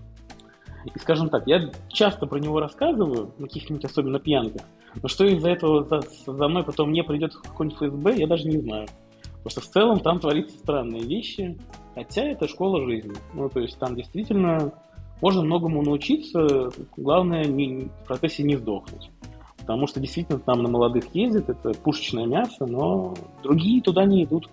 И, 0.86 1.00
скажем 1.00 1.30
так, 1.30 1.48
я 1.48 1.72
часто 1.88 2.26
про 2.26 2.40
него 2.40 2.60
рассказываю, 2.60 3.32
на 3.38 3.48
каких-нибудь 3.48 3.86
особенно 3.86 4.20
пьянках, 4.20 4.64
но 5.02 5.08
что 5.08 5.26
из-за 5.26 5.50
этого 5.50 5.84
за, 5.86 6.02
за 6.32 6.48
мной 6.48 6.64
потом 6.64 6.92
не 6.92 7.04
придет 7.04 7.36
какой-нибудь 7.36 7.78
ФСБ, 7.78 8.16
я 8.16 8.28
даже 8.28 8.48
не 8.48 8.58
знаю. 8.58 8.88
Потому 9.44 9.52
что 9.52 9.62
в 9.62 9.74
целом 9.74 10.00
там 10.00 10.20
творятся 10.20 10.58
странные 10.58 11.02
вещи, 11.02 11.58
хотя 11.96 12.24
это 12.24 12.48
школа 12.48 12.86
жизни. 12.86 13.14
Ну, 13.34 13.50
то 13.50 13.60
есть 13.60 13.78
там 13.78 13.96
действительно 13.96 14.72
можно 15.22 15.42
многому 15.42 15.82
научиться, 15.82 16.70
главное 16.96 17.44
не, 17.46 17.90
в 18.04 18.08
процессе 18.08 18.44
не 18.44 18.56
сдохнуть. 18.56 19.12
Потому 19.58 19.88
что 19.88 20.00
действительно 20.00 20.40
там 20.40 20.64
на 20.64 20.70
молодых 20.70 21.14
ездит, 21.14 21.50
это 21.50 21.72
пушечное 21.74 22.26
мясо, 22.26 22.66
но 22.66 23.14
другие 23.44 23.82
туда 23.82 24.06
не 24.06 24.24
идут. 24.24 24.50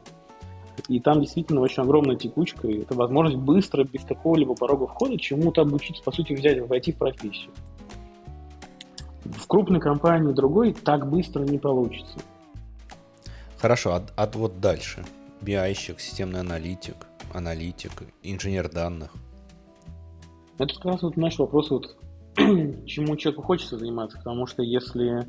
И 0.89 0.99
там 0.99 1.21
действительно 1.21 1.61
очень 1.61 1.83
огромная 1.83 2.17
текучка, 2.17 2.67
и 2.67 2.83
это 2.83 2.95
возможность 2.95 3.39
быстро, 3.39 3.85
без 3.85 4.05
какого-либо 4.05 4.55
порога 4.55 4.87
входа, 4.87 5.19
чему-то 5.19 5.63
обучиться, 5.63 6.03
по 6.03 6.11
сути, 6.11 6.33
взять, 6.33 6.67
войти 6.69 6.93
в 6.93 6.97
профессию. 6.97 7.53
В 9.25 9.47
крупной 9.47 9.81
компании 9.81 10.33
другой 10.33 10.73
так 10.73 11.09
быстро 11.09 11.43
не 11.43 11.59
получится. 11.59 12.19
Хорошо, 13.61 13.95
а, 13.95 14.07
а 14.17 14.27
вот 14.33 14.59
дальше? 14.59 15.05
BI-щик, 15.43 16.01
системный 16.01 16.41
аналитик, 16.41 16.97
аналитик, 17.35 17.93
инженер 18.23 18.71
данных. 18.71 19.13
Это 20.59 20.75
как 20.75 20.85
раз 20.87 21.03
вот 21.03 21.17
наш 21.19 21.39
вопрос, 21.39 21.71
вот, 21.71 21.97
чему 22.37 23.17
человеку 23.17 23.43
хочется 23.43 23.79
заниматься, 23.79 24.17
потому 24.17 24.47
что 24.47 24.63
если 24.63 25.29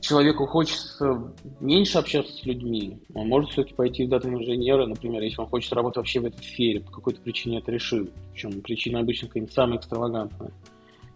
человеку 0.00 0.46
хочется 0.46 1.32
меньше 1.60 1.98
общаться 1.98 2.32
с 2.32 2.44
людьми, 2.44 3.00
он 3.14 3.28
может 3.28 3.50
все-таки 3.50 3.74
пойти 3.74 4.06
в 4.06 4.08
дата-инженера, 4.08 4.86
например, 4.86 5.22
если 5.22 5.40
он 5.40 5.46
хочет 5.46 5.72
работать 5.72 5.98
вообще 5.98 6.18
в 6.18 6.24
этой 6.24 6.42
сфере, 6.42 6.80
по 6.80 6.90
какой-то 6.90 7.20
причине 7.20 7.58
это 7.58 7.70
решил. 7.70 8.08
Причем 8.32 8.60
причина 8.62 9.00
обычно 9.00 9.28
какая-нибудь 9.28 9.54
самая 9.54 9.78
экстравагантная. 9.78 10.50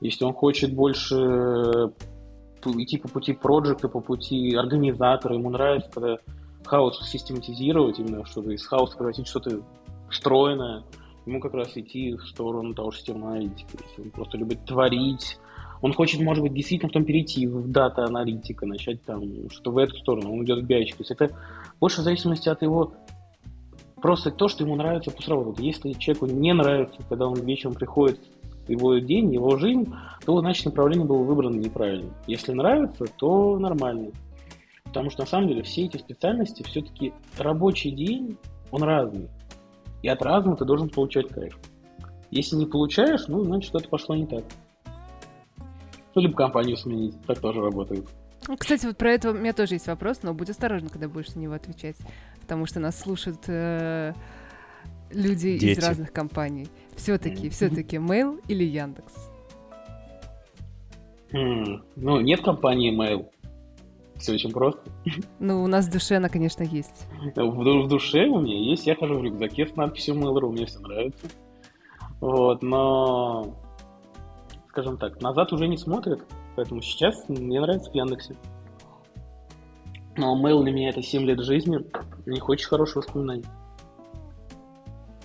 Если 0.00 0.24
он 0.24 0.34
хочет 0.34 0.72
больше 0.72 1.92
идти 2.72 2.98
по 2.98 3.08
пути 3.08 3.32
проекта, 3.32 3.88
по 3.88 4.00
пути 4.00 4.54
организатора, 4.54 5.34
ему 5.34 5.50
нравится, 5.50 5.90
когда 5.92 6.18
хаос 6.64 7.00
систематизировать, 7.08 7.98
именно 7.98 8.24
чтобы 8.24 8.54
из 8.54 8.66
хаоса 8.66 8.96
превратить 8.96 9.26
что-то 9.26 9.60
встроенное, 10.10 10.84
ему 11.26 11.40
как 11.40 11.54
раз 11.54 11.76
идти 11.76 12.14
в 12.14 12.26
сторону 12.26 12.74
того 12.74 12.90
же 12.90 12.98
системного 12.98 13.32
аналитика. 13.32 13.78
Если 13.88 14.02
он 14.02 14.10
просто 14.10 14.38
любит 14.38 14.64
творить, 14.64 15.38
он 15.82 15.92
хочет, 15.92 16.20
может 16.20 16.42
быть, 16.42 16.54
действительно 16.54 16.88
потом 16.88 17.04
перейти 17.04 17.46
в 17.46 17.70
дата-аналитика, 17.70 18.66
начать 18.66 19.02
там 19.04 19.50
что 19.50 19.70
в 19.70 19.78
эту 19.78 19.96
сторону, 19.96 20.32
он 20.32 20.44
идет 20.44 20.64
в 20.64 20.66
BI. 20.66 20.86
То 20.90 20.96
есть 21.00 21.10
это 21.10 21.30
больше 21.80 22.00
в 22.00 22.04
зависимости 22.04 22.48
от 22.48 22.62
его 22.62 22.94
просто 24.00 24.30
то, 24.30 24.48
что 24.48 24.64
ему 24.64 24.76
нравится 24.76 25.10
после 25.10 25.34
работы. 25.34 25.62
Если 25.62 25.92
человеку 25.92 26.26
не 26.26 26.52
нравится, 26.52 27.00
когда 27.08 27.26
он 27.26 27.40
вечером 27.40 27.74
приходит 27.74 28.20
его 28.68 28.98
день, 28.98 29.32
его 29.32 29.56
жизнь, 29.56 29.92
то 30.24 30.40
значит 30.40 30.66
направление 30.66 31.06
было 31.06 31.22
выбрано 31.22 31.56
неправильно. 31.56 32.12
Если 32.26 32.52
нравится, 32.52 33.04
то 33.16 33.58
нормально. 33.58 34.10
Потому 34.84 35.10
что 35.10 35.22
на 35.22 35.26
самом 35.26 35.48
деле 35.48 35.62
все 35.62 35.86
эти 35.86 35.96
специальности 35.96 36.62
все-таки 36.62 37.12
рабочий 37.38 37.90
день, 37.90 38.38
он 38.70 38.82
разный. 38.82 39.28
И 40.02 40.08
от 40.08 40.22
разного 40.22 40.56
ты 40.56 40.64
должен 40.64 40.88
получать 40.88 41.28
кайф. 41.28 41.58
Если 42.30 42.56
не 42.56 42.66
получаешь, 42.66 43.26
ну, 43.28 43.42
значит, 43.44 43.68
что-то 43.68 43.88
пошло 43.88 44.14
не 44.14 44.26
так. 44.26 44.44
Ну, 46.14 46.20
либо 46.22 46.34
компанию 46.34 46.76
сменить. 46.76 47.20
Так 47.26 47.40
тоже 47.40 47.60
работает. 47.60 48.08
Ну, 48.46 48.56
кстати, 48.56 48.86
вот 48.86 48.96
про 48.96 49.12
это 49.12 49.30
у 49.30 49.34
меня 49.34 49.52
тоже 49.52 49.74
есть 49.74 49.86
вопрос, 49.86 50.22
но 50.22 50.34
будь 50.34 50.50
осторожна, 50.50 50.88
когда 50.90 51.08
будешь 51.08 51.34
на 51.34 51.40
него 51.40 51.54
отвечать. 51.54 51.96
Потому 52.40 52.66
что 52.66 52.78
нас 52.78 52.98
слушают 52.98 53.40
э, 53.48 54.12
люди 55.10 55.58
Дети. 55.58 55.78
из 55.78 55.84
разных 55.84 56.12
компаний. 56.12 56.68
Все-таки, 56.96 57.48
все-таки 57.48 57.96
Mail 57.96 58.40
или 58.48 58.64
Яндекс? 58.64 59.30
Ну, 61.32 62.20
нет 62.20 62.42
компании 62.42 62.96
Mail. 62.96 63.26
Все 64.16 64.34
очень 64.34 64.52
просто. 64.52 64.80
Ну, 65.40 65.64
у 65.64 65.66
нас 65.66 65.86
в 65.86 65.92
душе 65.92 66.16
она, 66.16 66.28
конечно, 66.28 66.62
есть. 66.62 67.06
В, 67.34 67.84
в 67.84 67.88
душе 67.88 68.26
у 68.26 68.40
меня 68.40 68.56
есть. 68.56 68.86
Я 68.86 68.94
хожу 68.94 69.18
в 69.18 69.24
рюкзаке 69.24 69.66
с 69.66 69.74
надписью 69.74 70.14
Mail.ru, 70.14 70.50
мне 70.50 70.66
все 70.66 70.78
нравится. 70.78 71.26
Вот, 72.20 72.62
но 72.62 73.56
скажем 74.74 74.96
так, 74.96 75.20
назад 75.22 75.52
уже 75.52 75.68
не 75.68 75.76
смотрят. 75.76 76.20
Поэтому 76.56 76.82
сейчас 76.82 77.28
мне 77.28 77.60
нравится 77.60 77.90
в 77.90 77.94
Яндексе. 77.94 78.36
Но 80.16 80.40
Mail 80.40 80.62
для 80.62 80.72
меня 80.72 80.90
это 80.90 81.02
7 81.02 81.22
лет 81.24 81.40
жизни, 81.40 81.78
у 82.26 82.30
них 82.30 82.48
очень 82.48 82.66
хорошие 82.66 83.02
воспоминания. 83.02 83.44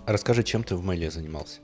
Расскажи, 0.10 0.42
чем 0.42 0.64
ты 0.64 0.76
в 0.76 0.90
Mail 0.90 1.12
занимался? 1.12 1.62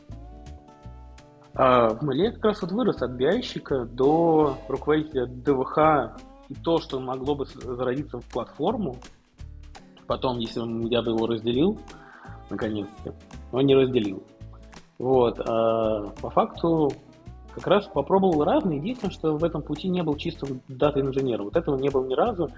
А, 1.56 1.90
в 1.90 2.04
Mail 2.04 2.34
как 2.34 2.46
раз 2.46 2.62
вот 2.62 2.72
вырос 2.74 3.02
от 3.02 3.10
биайщика 3.14 3.86
до 3.86 4.60
руководителя 4.68 5.26
ДВХ 5.26 6.22
и 6.50 6.54
то, 6.54 6.78
что 6.78 7.00
могло 7.00 7.34
бы 7.34 7.48
зародиться 7.48 8.20
в 8.20 8.26
платформу, 8.26 8.98
потом, 10.06 10.38
если 10.38 10.60
я 10.94 11.02
бы 11.02 11.14
его 11.14 11.26
разделил, 11.26 11.80
наконец-то, 12.52 13.16
он 13.52 13.66
не 13.66 13.76
разделил. 13.76 14.22
Вот, 15.00 15.40
а 15.40 16.04
по 16.22 16.30
факту 16.30 16.92
как 17.56 17.66
раз 17.66 17.88
попробовал 17.88 18.44
разные, 18.44 18.78
единственное, 18.78 19.12
что 19.12 19.36
в 19.36 19.44
этом 19.44 19.64
пути 19.64 19.88
не 19.88 20.04
был 20.04 20.18
чистого 20.18 20.60
дата-инженера. 20.68 21.42
Вот 21.42 21.56
этого 21.56 21.78
не 21.78 21.90
было 21.90 22.06
ни 22.06 22.14
разу. 22.14 22.52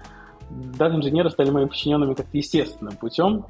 Дата-инженеры 0.50 1.30
стали 1.30 1.48
моими 1.48 1.68
подчиненными 1.68 2.12
как-то 2.12 2.36
естественным 2.36 2.94
путем. 2.96 3.46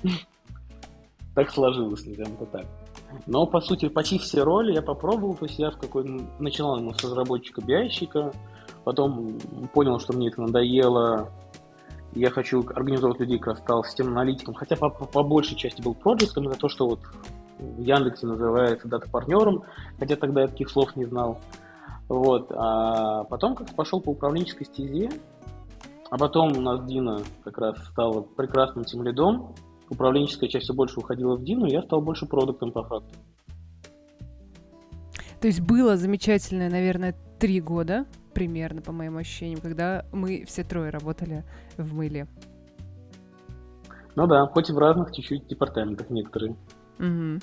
Так 1.39 1.53
сложилось, 1.53 2.05
назовем 2.05 2.35
это 2.35 2.47
так. 2.47 2.67
Но, 3.29 3.47
по 3.47 3.61
сути, 3.61 3.89
почти 3.89 4.19
все 4.19 4.43
роли 4.43 4.73
я 4.75 4.83
попробовал. 4.83 5.37
То 5.37 5.45
есть 5.45 5.57
я 5.57 5.71
в 5.71 5.79
какой 5.79 6.05
начинал 6.41 6.79
ему 6.79 6.93
с 6.93 7.05
разработчика-биайщика, 7.05 8.33
потом 8.83 9.39
понял, 9.73 10.01
что 10.01 10.15
мне 10.15 10.31
это 10.31 10.43
надоело, 10.43 11.31
я 12.13 12.31
хочу 12.31 12.65
организовать 12.75 13.21
людей, 13.21 13.39
как 13.39 13.59
стал 13.59 13.85
системным 13.85 14.19
аналитиком, 14.19 14.55
хотя 14.55 14.75
по, 14.75 14.91
по, 14.91 15.05
по 15.05 15.23
большей 15.23 15.57
части 15.57 15.81
был 15.81 15.95
проектом, 15.95 16.49
это 16.49 16.59
то, 16.59 16.69
что 16.69 16.89
вот 16.89 17.01
в 17.61 17.83
Яндексе 17.83 18.27
называется 18.27 18.89
дата-партнером, 18.89 19.63
хотя 20.01 20.17
тогда 20.17 20.41
я 20.41 20.49
таких 20.49 20.69
слов 20.71 20.97
не 20.97 21.05
знал. 21.05 21.39
Вот. 22.09 22.51
А 22.51 23.23
потом 23.25 23.55
как-то 23.55 23.77
пошел 23.77 24.01
по 24.01 24.11
управленческой 24.11 24.67
стезе, 24.67 25.09
а 26.11 26.19
потом 26.19 26.57
у 26.57 26.61
нас 26.61 26.85
Дина 26.85 27.21
как 27.45 27.59
раз 27.59 27.77
стала 27.93 28.23
прекрасным 28.23 28.85
тем 28.85 29.05
лидом, 29.05 29.55
управленческая 29.91 30.49
часть 30.49 30.65
все 30.65 30.75
больше 30.75 31.01
уходила 31.01 31.37
в 31.37 31.45
Дину, 31.45 31.67
и 31.67 31.73
я 31.73 31.83
стал 31.83 32.01
больше 32.01 32.27
продуктом 32.27 32.73
по 32.73 32.83
факту. 32.85 33.15
То 35.41 35.47
есть 35.47 35.61
было 35.61 35.97
замечательное, 35.97 36.69
наверное, 36.69 37.15
три 37.39 37.61
года 37.61 38.07
примерно, 38.35 38.83
по 38.83 38.93
моим 38.93 39.17
ощущениям, 39.17 39.61
когда 39.61 40.05
мы 40.13 40.45
все 40.47 40.65
трое 40.65 40.91
работали 40.91 41.45
в 41.77 41.95
мыле. 41.95 42.27
Ну 44.15 44.27
да, 44.27 44.47
хоть 44.47 44.69
и 44.69 44.73
в 44.73 44.79
разных 44.79 45.13
чуть-чуть 45.13 45.47
департаментах 45.47 46.11
некоторые. 46.11 46.57
Угу. 46.99 47.41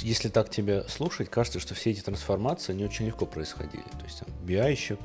Если 0.00 0.28
так 0.28 0.48
тебя 0.48 0.84
слушать, 0.84 1.28
кажется, 1.28 1.58
что 1.58 1.74
все 1.74 1.90
эти 1.90 2.00
трансформации 2.00 2.72
не 2.72 2.84
очень 2.84 3.06
легко 3.06 3.26
происходили. 3.26 3.82
То 3.82 4.04
есть 4.04 4.20
там 4.20 4.28
биайщик, 4.44 5.00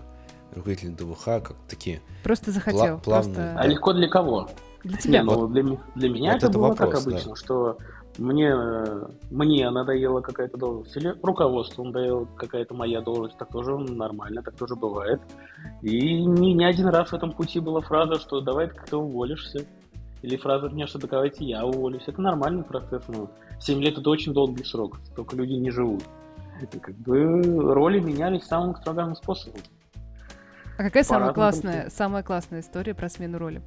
руководитель 0.57 0.91
ДВХ, 0.91 1.23
как 1.25 1.55
такие... 1.67 2.01
Просто 2.23 2.51
захотел. 2.51 2.97
Пла- 2.97 3.03
плавные, 3.03 3.35
просто... 3.35 3.59
А 3.59 3.67
легко 3.67 3.93
для 3.93 4.07
кого? 4.07 4.49
Для 4.83 4.97
тебя. 4.97 5.19
Не, 5.19 5.25
ну, 5.25 5.47
для, 5.47 5.63
для 5.95 6.09
меня 6.09 6.33
вот 6.33 6.37
это, 6.37 6.47
это 6.47 6.57
было 6.57 6.67
вопрос, 6.69 6.89
как 6.89 7.01
обычно, 7.01 7.29
да. 7.29 7.35
что 7.35 7.77
мне, 8.17 8.55
мне 9.29 9.69
надоела 9.69 10.21
какая-то 10.21 10.57
должность, 10.57 10.95
или 10.97 11.15
руководству 11.21 11.83
надоела 11.83 12.27
какая-то 12.35 12.73
моя 12.73 13.01
должность, 13.01 13.37
так 13.37 13.49
тоже 13.49 13.77
нормально, 13.77 14.41
так 14.41 14.55
тоже 14.55 14.75
бывает. 14.75 15.21
И 15.81 16.23
не, 16.23 16.53
не 16.53 16.65
один 16.65 16.87
раз 16.87 17.09
в 17.09 17.13
этом 17.13 17.31
пути 17.31 17.59
была 17.59 17.81
фраза, 17.81 18.19
что 18.19 18.41
давай 18.41 18.67
ты 18.67 18.75
как-то 18.75 18.97
уволишься. 18.99 19.65
Или 20.23 20.35
фраза 20.35 20.69
меня, 20.69 20.87
что 20.87 20.99
давайте 20.99 21.45
я 21.45 21.63
уволюсь. 21.65 22.03
Это 22.07 22.21
нормальный 22.21 22.63
процесс, 22.63 23.03
но 23.07 23.29
7 23.59 23.79
лет 23.81 23.99
это 23.99 24.09
очень 24.09 24.33
долгий 24.33 24.63
срок, 24.63 24.99
только 25.15 25.35
люди 25.35 25.53
не 25.53 25.69
живут. 25.69 26.03
И 26.59 26.79
как 26.79 26.95
бы 26.95 27.43
роли 27.73 27.99
менялись 27.99 28.43
самым 28.43 28.71
экстравагантным 28.71 29.15
способом. 29.15 29.61
А 30.77 30.83
какая 30.83 31.03
самая 31.03 31.33
классная, 31.33 31.89
самая 31.89 32.23
классная 32.23 32.59
история 32.59 32.93
про 32.93 33.09
смену 33.09 33.39
роли? 33.39 33.61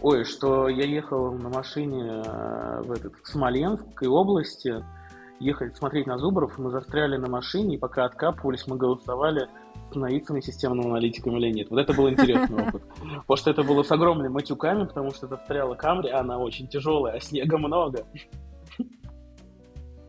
Ой, 0.00 0.24
что 0.24 0.68
я 0.68 0.84
ехал 0.84 1.32
на 1.32 1.48
машине 1.48 2.22
э, 2.24 2.82
в, 2.82 2.92
этот, 2.92 3.14
в 3.16 3.26
Смоленской 3.26 4.06
области, 4.06 4.84
ехали 5.40 5.70
смотреть 5.70 6.06
на 6.06 6.18
зубров, 6.18 6.56
мы 6.58 6.70
застряли 6.70 7.16
на 7.16 7.28
машине, 7.28 7.74
и 7.74 7.78
пока 7.78 8.04
откапывались, 8.04 8.68
мы 8.68 8.76
голосовали, 8.76 9.48
становиться 9.90 10.32
на 10.32 10.42
системным 10.42 10.86
аналитиком 10.86 11.36
или 11.38 11.50
нет. 11.50 11.70
Вот 11.70 11.80
это 11.80 11.92
был 11.92 12.08
интересный 12.08 12.62
опыт. 12.68 12.82
Потому 13.00 13.36
что 13.36 13.50
это 13.50 13.62
было 13.64 13.82
с 13.82 13.90
огромными 13.90 14.28
матюками, 14.28 14.84
потому 14.84 15.10
что 15.10 15.26
застряла 15.26 15.74
Камри, 15.74 16.10
она 16.10 16.38
очень 16.38 16.68
тяжелая, 16.68 17.16
а 17.16 17.20
снега 17.20 17.58
много. 17.58 18.06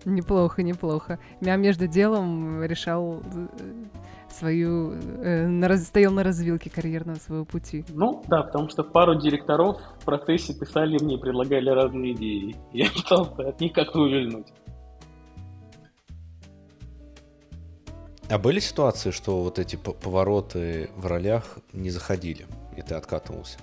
Неплохо, 0.10 0.64
неплохо. 0.64 1.20
Я 1.42 1.56
между 1.56 1.88
делом 1.88 2.64
решал 2.64 3.22
э, 3.22 3.48
свою, 4.30 4.94
э, 4.94 5.48
на, 5.48 5.78
стоял 5.78 6.12
на 6.12 6.24
развилке 6.24 6.70
карьерного 6.70 7.18
своего 7.18 7.46
пути. 7.46 7.86
Ну, 7.90 8.24
да, 8.28 8.44
потому 8.44 8.70
что 8.70 8.84
пару 8.84 9.16
директоров 9.16 9.78
в 10.00 10.06
процессе 10.06 10.54
писали 10.54 10.98
мне, 11.04 11.18
предлагали 11.18 11.70
разные 11.70 12.14
идеи. 12.14 12.56
Я 12.74 12.90
пытался 12.96 13.50
от 13.50 13.60
них 13.62 13.74
как-то 13.74 14.00
увильнуть. 14.00 14.48
А 18.30 18.38
были 18.38 18.60
ситуации, 18.60 19.12
что 19.12 19.44
вот 19.44 19.58
эти 19.58 19.76
повороты 19.76 20.92
в 20.96 21.08
ролях 21.08 21.58
не 21.74 21.90
заходили, 21.90 22.46
и 22.78 22.82
ты 22.82 22.94
откатывался? 22.94 23.58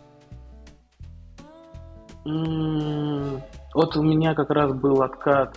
Вот 2.25 3.97
у 3.97 4.03
меня 4.03 4.35
как 4.35 4.51
раз 4.51 4.73
был 4.73 5.03
откат 5.03 5.57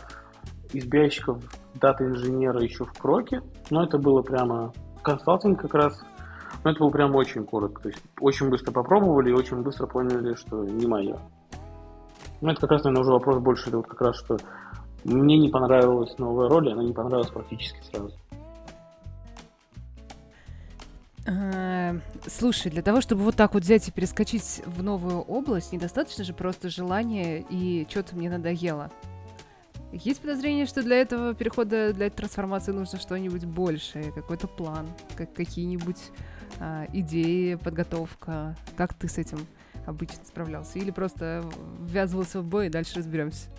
из 0.73 0.85
биайщиков 0.85 1.41
дата 1.75 2.05
инженера 2.05 2.61
еще 2.61 2.85
в 2.85 2.93
Кроке, 2.93 3.41
но 3.69 3.83
это 3.83 3.97
было 3.97 4.21
прямо 4.21 4.73
консалтинг 5.01 5.61
как 5.61 5.73
раз, 5.73 6.01
но 6.63 6.71
это 6.71 6.79
было 6.79 6.89
прям 6.89 7.15
очень 7.15 7.45
коротко. 7.45 7.83
То 7.83 7.89
есть 7.89 8.01
очень 8.19 8.49
быстро 8.49 8.71
попробовали 8.71 9.29
и 9.29 9.33
очень 9.33 9.61
быстро 9.61 9.87
поняли, 9.87 10.35
что 10.35 10.63
не 10.63 10.87
мое. 10.87 11.17
Ну, 12.41 12.51
это 12.51 12.61
как 12.61 12.71
раз, 12.71 12.83
наверное, 12.83 13.01
уже 13.01 13.11
вопрос 13.11 13.39
больше, 13.39 13.69
это 13.69 13.77
вот 13.77 13.87
как 13.87 14.01
раз, 14.01 14.17
что 14.17 14.37
мне 15.03 15.37
не 15.37 15.49
понравилась 15.49 16.17
новая 16.17 16.47
роль, 16.47 16.69
и 16.69 16.71
она 16.71 16.83
не 16.83 16.93
понравилась 16.93 17.29
практически 17.29 17.81
сразу. 17.91 18.13
А, 21.27 21.95
слушай, 22.27 22.71
для 22.71 22.81
того, 22.81 23.01
чтобы 23.01 23.23
вот 23.23 23.35
так 23.35 23.53
вот 23.53 23.63
взять 23.63 23.87
и 23.87 23.91
перескочить 23.91 24.61
в 24.65 24.81
новую 24.81 25.19
область, 25.19 25.73
недостаточно 25.73 26.23
же 26.23 26.33
просто 26.33 26.69
желания 26.69 27.43
и 27.49 27.85
что-то 27.89 28.15
мне 28.15 28.29
надоело. 28.29 28.89
Есть 29.91 30.21
подозрение, 30.21 30.67
что 30.67 30.83
для 30.83 30.97
этого 30.97 31.33
перехода, 31.33 31.93
для 31.93 32.07
этой 32.07 32.17
трансформации 32.17 32.71
нужно 32.71 32.99
что-нибудь 32.99 33.45
большее, 33.45 34.11
какой-то 34.11 34.47
план, 34.47 34.87
как 35.17 35.33
какие-нибудь 35.33 36.11
а, 36.59 36.85
идеи, 36.93 37.55
подготовка. 37.55 38.55
Как 38.77 38.93
ты 38.93 39.07
с 39.07 39.17
этим 39.17 39.39
обычно 39.87 40.23
справлялся? 40.25 40.77
Или 40.77 40.91
просто 40.91 41.43
ввязывался 41.79 42.41
в 42.41 42.45
бой 42.45 42.67
и 42.67 42.69
дальше 42.69 42.99
разберемся? 42.99 43.49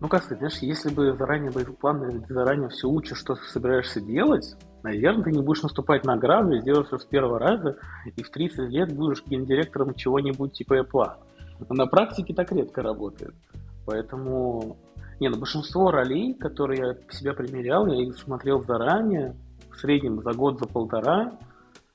Ну, 0.00 0.08
как 0.08 0.22
сказать, 0.22 0.38
знаешь, 0.38 0.58
если 0.58 0.90
бы 0.90 1.14
заранее 1.16 1.50
был 1.50 1.64
план, 1.74 2.22
ты 2.22 2.32
заранее 2.32 2.68
все 2.70 2.88
учишь, 2.88 3.18
что 3.18 3.34
ты 3.34 3.42
собираешься 3.44 4.00
делать, 4.00 4.56
наверное, 4.82 5.24
ты 5.24 5.32
не 5.32 5.42
будешь 5.42 5.62
наступать 5.62 6.04
на 6.04 6.16
грабли, 6.16 6.60
сделаешь 6.60 6.86
все 6.86 6.98
с 6.98 7.04
первого 7.04 7.38
раза, 7.38 7.76
и 8.14 8.22
в 8.22 8.30
30 8.30 8.70
лет 8.70 8.94
будешь 8.94 9.24
гендиректором 9.26 9.94
чего-нибудь 9.94 10.52
типа 10.52 10.80
Apple. 10.80 11.12
Но 11.68 11.74
на 11.74 11.86
практике 11.86 12.34
так 12.34 12.52
редко 12.52 12.82
работает. 12.82 13.34
Поэтому 13.86 14.76
не, 15.20 15.28
ну 15.28 15.38
большинство 15.38 15.90
ролей, 15.90 16.34
которые 16.34 16.80
я 16.80 17.12
себя 17.12 17.32
примерял, 17.32 17.86
я 17.86 18.02
их 18.02 18.16
смотрел 18.18 18.62
заранее, 18.64 19.34
в 19.70 19.78
среднем 19.78 20.22
за 20.22 20.32
год, 20.32 20.58
за 20.58 20.66
полтора, 20.66 21.32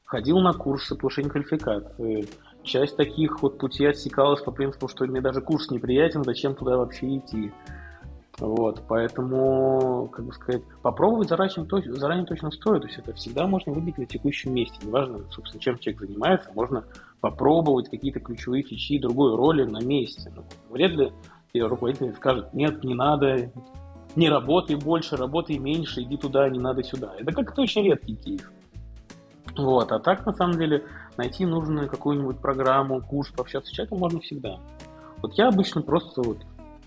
ходил 0.06 0.40
на 0.40 0.54
курсы 0.54 0.96
повышения 0.96 1.30
квалификации. 1.30 2.28
Часть 2.64 2.96
таких 2.96 3.42
вот 3.42 3.58
путей 3.58 3.90
отсекалась 3.90 4.42
по 4.42 4.52
принципу, 4.52 4.88
что 4.88 5.06
мне 5.06 5.22
даже 5.22 5.42
курс 5.42 5.72
неприятен, 5.72 6.24
зачем 6.24 6.54
туда 6.54 6.78
вообще 6.78 7.18
идти. 7.18 7.52
Вот, 8.38 8.82
поэтому, 8.88 10.10
как 10.12 10.26
бы 10.26 10.34
сказать, 10.34 10.64
попробовать 10.82 11.30
заранее, 11.30 11.66
заранее 11.94 12.26
точно 12.26 12.50
стоит. 12.52 12.82
То 12.82 12.88
есть 12.88 13.00
это 13.00 13.14
всегда 13.14 13.46
можно 13.46 13.72
выбить 13.72 13.98
на 13.98 14.06
текущем 14.06 14.54
месте. 14.54 14.78
Неважно, 14.84 15.20
собственно, 15.32 15.62
чем 15.62 15.78
человек 15.78 16.02
занимается, 16.02 16.52
можно 16.54 16.84
попробовать 17.20 17.90
какие-то 17.90 18.20
ключевые 18.20 18.64
фичи 18.64 19.00
другой 19.00 19.36
роли 19.36 19.64
на 19.64 19.80
месте. 19.80 20.32
Ну, 20.36 20.44
вряд 20.70 20.92
ли 20.92 21.12
и 21.54 21.62
руководитель 21.62 22.14
скажет, 22.16 22.54
нет, 22.54 22.84
не 22.84 22.94
надо, 22.94 23.52
не 24.16 24.30
работай 24.30 24.76
больше, 24.76 25.18
работай 25.18 25.58
меньше, 25.58 26.02
иди 26.02 26.18
туда, 26.18 26.50
не 26.50 26.60
надо 26.60 26.84
сюда. 26.84 27.14
Это 27.18 27.32
как-то 27.32 27.62
очень 27.62 27.84
редкий 27.84 28.16
кейс. 28.16 28.42
Вот, 29.58 29.92
а 29.92 30.00
так, 30.00 30.26
на 30.26 30.34
самом 30.34 30.58
деле, 30.58 30.86
найти 31.18 31.46
нужную 31.46 31.90
какую-нибудь 31.90 32.40
программу, 32.40 33.02
курс, 33.02 33.30
пообщаться 33.30 33.70
с 33.70 33.74
человеком 33.74 34.00
можно 34.00 34.20
всегда. 34.22 34.60
Вот 35.22 35.34
я 35.34 35.50
обычно 35.50 35.82
просто 35.82 36.22
вот 36.22 36.38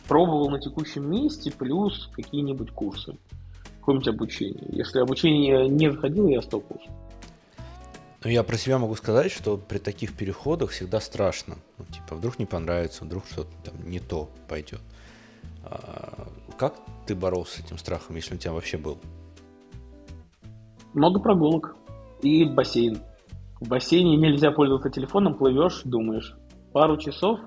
пробовал 0.08 0.50
на 0.50 0.58
текущем 0.58 1.10
месте, 1.10 1.52
плюс 1.56 2.08
какие-нибудь 2.12 2.70
курсы, 2.70 3.16
какое-нибудь 3.80 4.08
обучение. 4.08 4.64
Если 4.70 4.98
обучение 4.98 5.68
не 5.68 5.90
заходило, 5.90 6.28
я 6.28 6.42
стопал. 6.42 6.80
Ну, 8.24 8.30
я 8.30 8.42
про 8.42 8.56
себя 8.56 8.78
могу 8.78 8.94
сказать, 8.94 9.30
что 9.30 9.58
при 9.58 9.76
таких 9.76 10.16
переходах 10.16 10.70
всегда 10.70 10.98
страшно. 10.98 11.56
Ну, 11.76 11.84
типа, 11.84 12.16
вдруг 12.16 12.38
не 12.38 12.46
понравится, 12.46 13.04
вдруг 13.04 13.26
что-то 13.26 13.50
там 13.62 13.74
не 13.86 14.00
то 14.00 14.30
пойдет. 14.48 14.80
А, 15.62 16.26
как 16.56 16.74
ты 17.06 17.14
боролся 17.14 17.58
с 17.58 17.66
этим 17.66 17.76
страхом, 17.76 18.16
если 18.16 18.32
он 18.32 18.36
у 18.36 18.40
тебя 18.40 18.52
вообще 18.54 18.78
был? 18.78 18.96
Много 20.94 21.20
прогулок 21.20 21.76
и 22.22 22.46
бассейн. 22.46 22.98
В 23.60 23.68
бассейне 23.68 24.16
нельзя 24.16 24.52
пользоваться 24.52 24.88
телефоном, 24.88 25.34
плывешь, 25.34 25.82
думаешь. 25.84 26.34
Пару 26.72 26.96
часов 26.96 27.40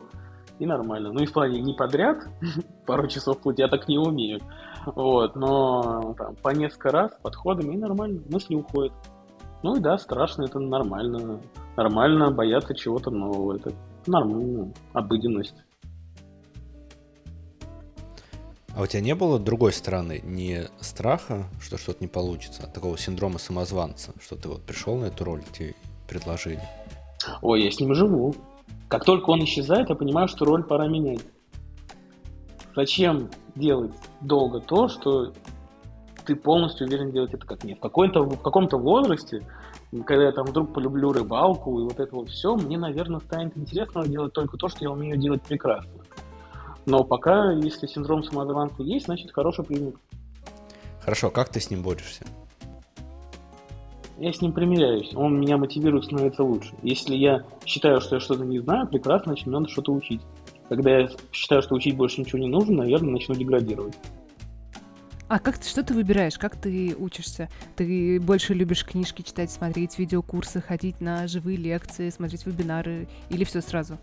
и 0.59 0.67
нормально. 0.67 1.11
Ну 1.11 1.23
и 1.23 1.25
в 1.25 1.33
плане 1.33 1.59
не 1.59 1.73
подряд, 1.73 2.27
пару 2.85 3.07
часов 3.07 3.39
плыть 3.39 3.57
я 3.57 3.67
так 3.67 3.87
не 3.87 3.97
умею. 3.97 4.41
Вот, 4.85 5.35
но 5.35 6.13
там, 6.15 6.35
по 6.35 6.49
несколько 6.49 6.91
раз 6.91 7.11
подходами 7.23 7.73
и 7.73 7.77
нормально, 7.77 8.21
мысли 8.29 8.53
уходят. 8.53 8.93
Ну 9.63 9.75
и 9.75 9.79
да, 9.79 9.97
страшно, 9.97 10.43
это 10.43 10.59
нормально. 10.59 11.39
Нормально 11.75 12.31
бояться 12.31 12.75
чего-то 12.75 13.09
нового. 13.09 13.55
Это 13.55 13.73
нормально, 14.05 14.71
обыденность. 14.93 15.55
А 18.75 18.81
у 18.81 18.85
тебя 18.85 19.01
не 19.01 19.15
было 19.15 19.39
другой 19.39 19.73
стороны, 19.73 20.21
не 20.23 20.67
страха, 20.79 21.45
что 21.59 21.79
что-то 21.79 21.97
не 21.99 22.07
получится, 22.07 22.61
а 22.63 22.67
такого 22.67 22.95
синдрома 22.95 23.39
самозванца, 23.39 24.13
что 24.21 24.35
ты 24.35 24.49
вот 24.49 24.61
пришел 24.61 24.95
на 24.97 25.05
эту 25.05 25.23
роль, 25.23 25.41
тебе 25.51 25.73
предложили? 26.07 26.61
Ой, 27.41 27.63
я 27.63 27.71
с 27.71 27.79
ним 27.79 27.95
живу. 27.95 28.35
Как 28.87 29.03
только 29.03 29.31
он 29.31 29.43
исчезает, 29.43 29.89
я 29.89 29.95
понимаю, 29.95 30.27
что 30.27 30.45
роль 30.45 30.63
пора 30.63 30.87
менять. 30.87 31.21
Зачем 32.75 33.31
делать 33.55 33.93
долго 34.21 34.59
то, 34.59 34.87
что 34.87 35.33
ты 36.27 36.35
полностью 36.35 36.87
уверен 36.87 37.11
делать 37.11 37.33
это 37.33 37.47
как 37.47 37.63
нет? 37.63 37.77
В, 37.77 37.81
какой-то, 37.81 38.21
в 38.21 38.41
каком-то 38.41 38.77
возрасте, 38.77 39.41
когда 40.05 40.25
я 40.25 40.31
там 40.33 40.45
вдруг 40.45 40.73
полюблю 40.73 41.13
рыбалку 41.13 41.79
и 41.79 41.83
вот 41.83 41.99
это 41.99 42.13
вот 42.13 42.29
все, 42.29 42.55
мне, 42.55 42.77
наверное, 42.77 43.21
станет 43.21 43.57
интересно 43.57 44.05
делать 44.05 44.33
только 44.33 44.57
то, 44.57 44.67
что 44.67 44.83
я 44.83 44.91
умею 44.91 45.17
делать 45.17 45.41
прекрасно. 45.41 45.89
Но 46.85 47.03
пока, 47.05 47.53
если 47.53 47.87
синдром 47.87 48.23
самозванца 48.23 48.83
есть, 48.83 49.05
значит 49.05 49.31
хороший 49.31 49.63
признак. 49.63 49.95
Хорошо, 51.01 51.31
как 51.31 51.47
ты 51.49 51.61
с 51.61 51.71
ним 51.71 51.81
борешься? 51.81 52.25
Я 54.17 54.33
с 54.33 54.41
ним 54.41 54.51
примиряюсь, 54.51 55.13
он 55.15 55.39
меня 55.39 55.57
мотивирует 55.57 56.05
становиться 56.05 56.43
лучше. 56.43 56.73
Если 56.81 57.15
я 57.15 57.43
считаю, 57.65 58.01
что 58.01 58.15
я 58.15 58.19
что-то 58.19 58.43
не 58.43 58.59
знаю, 58.59 58.87
прекрасно, 58.87 59.31
значит, 59.31 59.47
мне 59.47 59.59
надо 59.59 59.69
что-то 59.69 59.93
учить. 59.93 60.21
Когда 60.67 60.99
я 60.99 61.09
считаю, 61.31 61.61
что 61.61 61.75
учить 61.75 61.95
больше 61.95 62.19
ничего 62.19 62.39
не 62.39 62.49
нужно, 62.49 62.77
наверное, 62.77 63.11
начну 63.11 63.35
деградировать. 63.35 63.95
А 65.29 65.39
как 65.39 65.57
ты, 65.57 65.67
что 65.67 65.83
ты 65.83 65.93
выбираешь? 65.93 66.37
Как 66.37 66.55
ты 66.55 66.95
учишься? 66.97 67.49
Ты 67.75 68.19
больше 68.21 68.53
любишь 68.53 68.85
книжки 68.85 69.23
читать, 69.23 69.51
смотреть 69.51 69.99
видеокурсы, 69.99 70.61
ходить 70.61 71.01
на 71.01 71.27
живые 71.27 71.57
лекции, 71.57 72.09
смотреть 72.09 72.45
вебинары 72.45 73.09
или 73.29 73.43
все 73.43 73.59
сразу? 73.59 73.97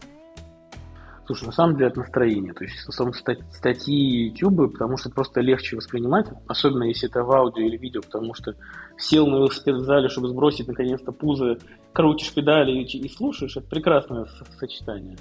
Слушай, 1.27 1.47
на 1.47 1.53
самом 1.53 1.77
деле 1.77 1.89
это 1.89 2.01
настроение. 2.01 2.53
То 2.53 2.65
есть 2.65 2.77
сам 2.93 3.15
статьи 3.15 4.29
YouTube, 4.29 4.73
потому 4.73 4.99
что 4.99 5.09
просто 5.09 5.41
легче 5.41 5.77
воспринимать, 5.77 6.27
особенно 6.47 6.85
если 6.85 7.09
это 7.09 7.25
в 7.25 7.33
аудио 7.33 7.63
или 7.63 7.79
видео, 7.79 8.03
потому 8.03 8.35
что 8.35 8.55
сел 8.99 9.27
на 9.27 9.37
велосипед 9.37 9.77
в 9.77 9.85
зале, 9.85 10.11
чтобы 10.11 10.29
сбросить 10.29 10.69
наконец-то 10.69 11.13
пузо, 11.13 11.57
крутишь 11.95 12.35
педали 12.35 12.73
и, 12.73 12.83
и 12.83 13.09
слушаешь, 13.09 13.57
это 13.57 13.67
прекрасное 13.67 14.27
сочетание. 14.59 15.17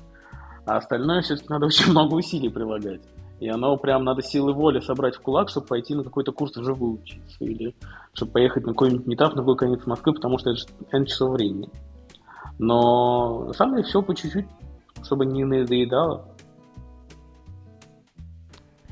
А 0.66 0.76
остальное 0.76 1.22
все-таки 1.22 1.48
надо 1.48 1.66
очень 1.68 1.92
много 1.92 2.16
усилий 2.16 2.50
прилагать. 2.50 3.02
И 3.40 3.48
оно 3.50 3.76
прям 3.78 4.04
надо 4.04 4.22
силы 4.22 4.54
воли 4.54 4.80
собрать 4.80 5.16
в 5.16 5.22
кулак, 5.22 5.50
чтобы 5.50 5.68
пойти 5.68 5.96
на 5.96 6.04
какой-то 6.04 6.32
курс 6.32 6.56
вживую 6.56 7.02
учиться. 7.02 7.44
Или 7.44 7.76
чтобы 8.14 8.34
поехать 8.34 8.66
на 8.66 8.74
какой-нибудь 8.74 9.08
метап 9.08 9.36
на 9.36 9.42
какой 9.42 9.58
конец 9.58 9.86
Москвы, 9.86 10.14
потому 10.14 10.38
что 10.38 10.52
это 10.52 10.60
же 10.60 10.68
N 10.92 11.06
часов 11.06 11.32
времени. 11.32 11.70
Но 12.60 13.52
деле 13.54 13.84
все 13.84 14.02
по 14.02 14.16
чуть-чуть 14.16 14.46
чтобы 15.04 15.26
не 15.26 15.44
надоедало. 15.44 16.26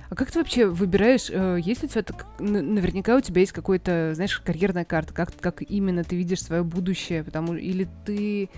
А 0.09 0.15
как 0.15 0.29
ты 0.29 0.39
вообще 0.39 0.65
выбираешь, 0.65 1.29
э, 1.29 1.57
есть 1.61 1.83
ли 1.83 1.87
у 1.87 1.89
тебя, 1.89 2.03
наверняка 2.39 3.15
у 3.15 3.21
тебя 3.21 3.39
есть 3.39 3.53
какой-то, 3.53 4.11
знаешь, 4.13 4.39
карьерная 4.39 4.83
карта, 4.83 5.13
как, 5.13 5.31
как 5.39 5.61
именно 5.61 6.03
ты 6.03 6.17
видишь 6.17 6.43
свое 6.43 6.63
будущее, 6.63 7.23
потому 7.23 7.53
или 7.55 7.87
ты, 8.05 8.49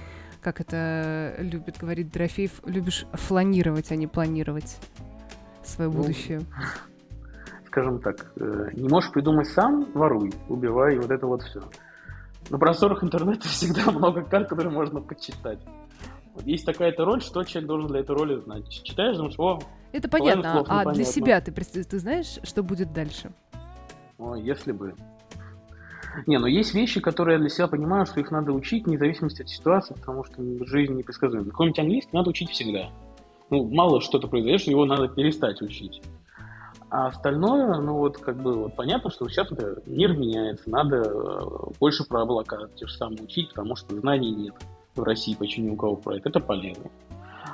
как 0.41 0.61
это 0.61 1.35
любит 1.37 1.77
говорить 1.77 2.11
Дорофеев, 2.11 2.61
любишь 2.65 3.05
фланировать, 3.13 3.91
а 3.91 3.95
не 3.95 4.07
планировать 4.07 4.77
свое 5.67 5.89
ну, 5.89 5.97
будущее? 5.97 6.41
Скажем 7.67 7.99
так, 7.99 8.31
э, 8.35 8.69
не 8.73 8.87
можешь 8.87 9.11
придумать 9.11 9.47
сам, 9.47 9.87
воруй, 9.93 10.31
убивай, 10.47 10.97
вот 10.97 11.09
это 11.09 11.25
вот 11.25 11.41
все. 11.41 11.61
На 12.49 12.57
просторах 12.59 13.03
интернета 13.03 13.47
всегда 13.47 13.91
много 13.91 14.23
карт, 14.23 14.49
которые 14.49 14.71
можно 14.71 15.01
почитать. 15.01 15.59
Вот 16.35 16.45
есть 16.45 16.65
такая-то 16.65 17.05
роль, 17.05 17.21
что 17.21 17.43
человек 17.43 17.67
должен 17.67 17.87
для 17.89 17.99
этой 17.99 18.15
роли 18.15 18.39
знать. 18.39 18.67
Читаешь, 18.69 19.17
думаешь, 19.17 19.35
о, 19.37 19.59
Это 19.91 20.09
понятно, 20.09 20.63
а 20.67 20.91
для 20.91 21.03
себя 21.03 21.39
ты, 21.41 21.51
ты 21.51 21.99
знаешь, 21.99 22.39
что 22.43 22.63
будет 22.63 22.91
дальше? 22.91 23.31
О, 24.17 24.35
если 24.35 24.71
бы. 24.71 24.95
Не, 26.27 26.37
но 26.37 26.47
есть 26.47 26.73
вещи, 26.73 27.01
которые 27.01 27.35
я 27.35 27.39
для 27.39 27.49
себя 27.49 27.67
понимаю, 27.67 28.05
что 28.05 28.19
их 28.19 28.29
надо 28.31 28.51
учить, 28.51 28.85
вне 28.85 28.97
зависимости 28.97 29.41
от 29.41 29.49
ситуации, 29.49 29.95
потому 29.95 30.23
что 30.23 30.41
жизнь 30.65 30.93
непредсказуема. 30.93 31.49
Какой-нибудь 31.49 31.79
английский 31.79 32.15
надо 32.15 32.29
учить 32.29 32.49
всегда. 32.49 32.89
Ну, 33.49 33.65
мало 33.69 34.01
что-то 34.01 34.27
произойдет, 34.27 34.61
его 34.61 34.85
надо 34.85 35.07
перестать 35.07 35.61
учить. 35.61 36.01
А 36.89 37.07
остальное, 37.07 37.79
ну 37.79 37.97
вот 37.97 38.19
как 38.19 38.41
бы 38.41 38.53
вот 38.53 38.75
понятно, 38.75 39.09
что 39.09 39.27
сейчас 39.27 39.51
это 39.51 39.81
мир 39.87 40.15
меняется, 40.15 40.69
надо 40.69 40.97
э, 40.97 41.39
больше 41.79 42.03
про 42.03 42.21
облака 42.21 42.67
те 42.75 42.85
же 42.85 42.93
самые 42.93 43.23
учить, 43.23 43.49
потому 43.49 43.75
что 43.75 43.95
знаний 43.95 44.29
нет 44.29 44.53
в 44.95 45.01
России 45.01 45.33
почти 45.33 45.61
ни 45.61 45.71
у 45.71 45.75
кого 45.75 45.95
проект, 45.95 46.27
это 46.27 46.39
полезно. 46.39 46.91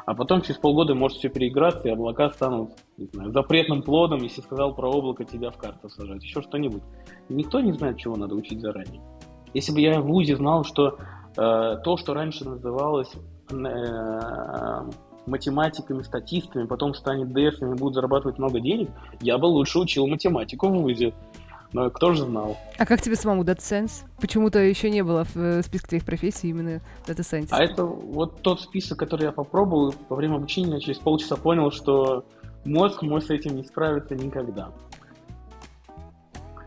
А 0.05 0.13
потом 0.13 0.41
через 0.41 0.59
полгода 0.59 0.93
может 0.93 1.19
все 1.19 1.29
переиграться, 1.29 1.87
и 1.87 1.91
облака 1.91 2.31
станут 2.31 2.71
не 2.97 3.05
знаю, 3.13 3.31
запретным 3.31 3.81
плодом, 3.81 4.23
если 4.23 4.41
сказал 4.41 4.75
про 4.75 4.89
облако, 4.89 5.23
тебя 5.23 5.51
в 5.51 5.57
карту 5.57 5.87
сажать, 5.89 6.23
еще 6.23 6.41
что-нибудь. 6.41 6.83
Никто 7.29 7.61
не 7.61 7.71
знает, 7.71 7.97
чего 7.97 8.17
надо 8.17 8.35
учить 8.35 8.59
заранее. 8.59 9.01
Если 9.53 9.71
бы 9.71 9.79
я 9.79 10.01
в 10.01 10.05
ВУЗе 10.05 10.35
знал, 10.35 10.63
что 10.63 10.97
э, 11.37 11.77
то, 11.83 11.97
что 11.97 12.13
раньше 12.13 12.43
называлось 12.43 13.11
э, 13.51 14.81
математиками, 15.29 16.01
статистами, 16.03 16.65
потом 16.65 16.93
станет 16.93 17.29
ДСами 17.29 17.75
и 17.75 17.77
будут 17.77 17.95
зарабатывать 17.95 18.37
много 18.37 18.59
денег, 18.59 18.89
я 19.21 19.37
бы 19.37 19.45
лучше 19.45 19.79
учил 19.79 20.07
математику 20.07 20.67
в 20.67 20.81
ВУЗе. 20.81 21.13
Но 21.71 21.89
кто 21.91 22.13
же 22.13 22.25
знал? 22.25 22.57
А 22.77 22.85
как 22.85 23.01
тебе 23.01 23.15
самому 23.15 23.43
Data 23.43 23.59
Science? 23.59 24.03
Почему-то 24.19 24.57
еще 24.59 24.89
не 24.89 25.03
было 25.03 25.23
в 25.23 25.37
э, 25.37 25.61
списке 25.61 25.87
твоих 25.89 26.05
профессий 26.05 26.49
именно 26.49 26.81
Data 27.05 27.19
Science. 27.19 27.49
А 27.51 27.63
это 27.63 27.85
вот 27.85 28.41
тот 28.41 28.59
список, 28.61 28.97
который 28.97 29.25
я 29.25 29.31
попробовал 29.31 29.93
во 30.09 30.15
время 30.15 30.35
обучения, 30.37 30.79
через 30.79 30.97
полчаса 30.97 31.35
понял, 31.35 31.71
что 31.71 32.25
мозг 32.65 33.03
мой 33.03 33.21
с 33.21 33.29
этим 33.29 33.55
не 33.55 33.63
справится 33.63 34.15
никогда. 34.15 34.71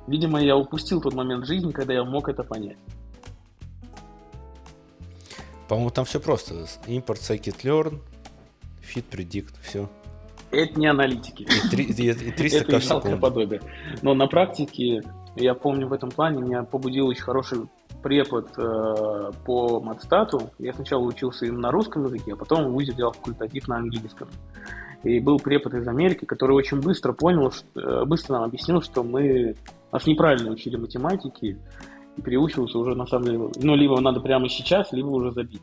Видимо, 0.07 0.41
я 0.41 0.57
упустил 0.57 1.01
тот 1.01 1.15
момент 1.15 1.47
жизни, 1.47 1.73
когда 1.73 1.95
я 1.95 2.05
мог 2.05 2.29
это 2.29 2.45
понять. 2.45 2.79
По-моему, 5.69 5.91
там 5.91 6.05
все 6.05 6.21
просто. 6.21 6.67
Import, 6.87 7.19
scikit-learn, 7.19 8.01
fit, 8.83 9.05
predict, 9.11 9.55
все. 9.63 9.89
Это 10.51 10.79
не 10.79 10.87
аналитики. 10.87 11.43
И 11.45 11.69
300 12.37 12.59
Это 12.59 12.81
жалкое 12.81 13.17
подобие. 13.17 13.63
Но 14.03 14.15
на 14.15 14.27
практике, 14.27 15.03
я 15.37 15.55
помню, 15.55 15.89
в 15.89 15.93
этом 15.93 16.11
плане 16.11 16.43
меня 16.43 16.63
побудил 16.63 17.07
очень 17.07 17.23
хороший 17.23 17.59
препод 18.03 18.51
э, 18.59 19.31
по 19.47 19.81
матстату. 19.81 20.51
Я 20.59 20.75
сначала 20.75 21.03
учился 21.05 21.47
им 21.47 21.61
на 21.61 21.71
русском 21.71 22.05
языке, 22.05 22.35
а 22.35 22.37
потом 22.37 22.67
в 22.67 22.73
ВУЗе 22.73 22.93
делал 22.93 23.13
факультатив 23.13 23.67
на 23.69 23.77
английском. 23.77 24.29
И 25.05 25.21
был 25.21 25.39
препод 25.39 25.75
из 25.75 25.89
Америки, 25.89 26.25
который 26.27 26.53
очень 26.53 26.81
быстро 26.81 27.13
понял, 27.13 27.51
что, 27.51 27.81
э, 27.81 28.05
быстро 28.05 28.35
нам 28.35 28.45
объяснил, 28.45 28.83
что 28.83 29.03
мы 29.03 29.57
нас 29.91 30.07
неправильно 30.07 30.51
учили 30.51 30.77
математики 30.77 31.59
и 32.17 32.23
переучивался 32.23 32.79
уже 32.79 32.95
на 32.95 33.07
самом 33.07 33.25
деле. 33.25 33.51
Ну, 33.57 33.75
либо 33.75 34.01
надо 34.01 34.21
прямо 34.21 34.49
сейчас, 34.49 34.93
либо 34.93 35.09
уже 35.09 35.33
забить 35.33 35.63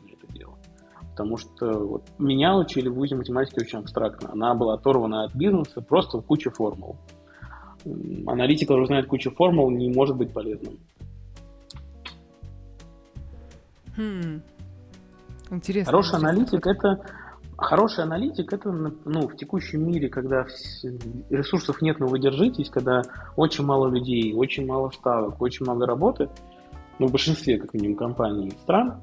потому 1.20 1.36
что 1.36 1.86
вот, 1.86 2.02
меня 2.18 2.56
учили 2.56 2.88
в 2.88 2.94
ВУЗе 2.94 3.14
математики 3.14 3.60
очень 3.60 3.80
абстрактно. 3.80 4.30
Она 4.32 4.54
была 4.54 4.74
оторвана 4.74 5.24
от 5.24 5.34
бизнеса 5.34 5.82
просто 5.82 6.18
в 6.18 6.24
куче 6.24 6.48
формул. 6.48 6.96
Аналитик, 8.26 8.68
который 8.68 8.86
знает 8.86 9.06
кучу 9.06 9.30
формул, 9.30 9.70
не 9.70 9.92
может 9.92 10.16
быть 10.16 10.32
полезным. 10.32 10.78
Хм. 13.98 14.40
Интересно. 15.50 15.90
Хороший 15.90 16.16
аналитик 16.16 16.66
это 16.66 17.04
хороший 17.58 18.04
аналитик 18.04 18.50
это 18.54 18.72
ну, 18.72 19.28
в 19.28 19.36
текущем 19.36 19.86
мире, 19.86 20.08
когда 20.08 20.46
ресурсов 21.28 21.82
нет, 21.82 22.00
но 22.00 22.06
вы 22.06 22.18
держитесь, 22.18 22.70
когда 22.70 23.02
очень 23.36 23.66
мало 23.66 23.88
людей, 23.88 24.32
очень 24.32 24.66
мало 24.66 24.88
ставок, 24.88 25.42
очень 25.42 25.66
много 25.66 25.84
работы, 25.84 26.30
ну, 26.98 27.08
в 27.08 27.10
большинстве, 27.10 27.58
как 27.58 27.74
минимум, 27.74 27.96
компаний 27.96 28.48
и 28.48 28.50
стран, 28.62 29.02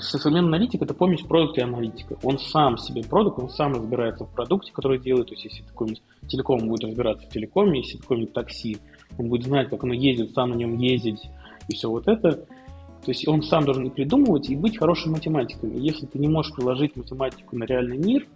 современный 0.00 0.48
аналитик 0.48 0.82
это 0.82 0.94
помесь 0.94 1.22
продукта 1.22 1.60
и 1.60 1.64
аналитика. 1.64 2.16
Он 2.22 2.38
сам 2.38 2.78
себе 2.78 3.02
продукт, 3.02 3.38
он 3.38 3.48
сам 3.50 3.74
разбирается 3.74 4.24
в 4.24 4.32
продукте, 4.32 4.72
который 4.72 4.98
делает. 4.98 5.28
То 5.28 5.34
есть, 5.34 5.44
если 5.44 5.62
какой-нибудь 5.62 6.02
телеком 6.28 6.68
будет 6.68 6.84
разбираться 6.84 7.26
в 7.26 7.30
телекоме, 7.30 7.80
если 7.80 7.98
какой-нибудь 7.98 8.32
такси, 8.32 8.78
он 9.18 9.28
будет 9.28 9.44
знать, 9.44 9.68
как 9.68 9.84
оно 9.84 9.94
ездит, 9.94 10.34
сам 10.34 10.50
на 10.50 10.54
нем 10.54 10.76
ездить 10.78 11.22
и 11.68 11.74
все 11.74 11.90
вот 11.90 12.08
это. 12.08 12.32
То 12.32 13.10
есть 13.10 13.26
он 13.26 13.42
сам 13.42 13.64
должен 13.64 13.86
и 13.86 13.90
придумывать, 13.90 14.48
и 14.48 14.56
быть 14.56 14.78
хорошим 14.78 15.12
математиком. 15.12 15.70
И 15.70 15.80
если 15.80 16.06
ты 16.06 16.18
не 16.18 16.28
можешь 16.28 16.54
приложить 16.54 16.96
математику 16.96 17.56
на 17.56 17.64
реальный 17.64 17.98
мир, 17.98 18.26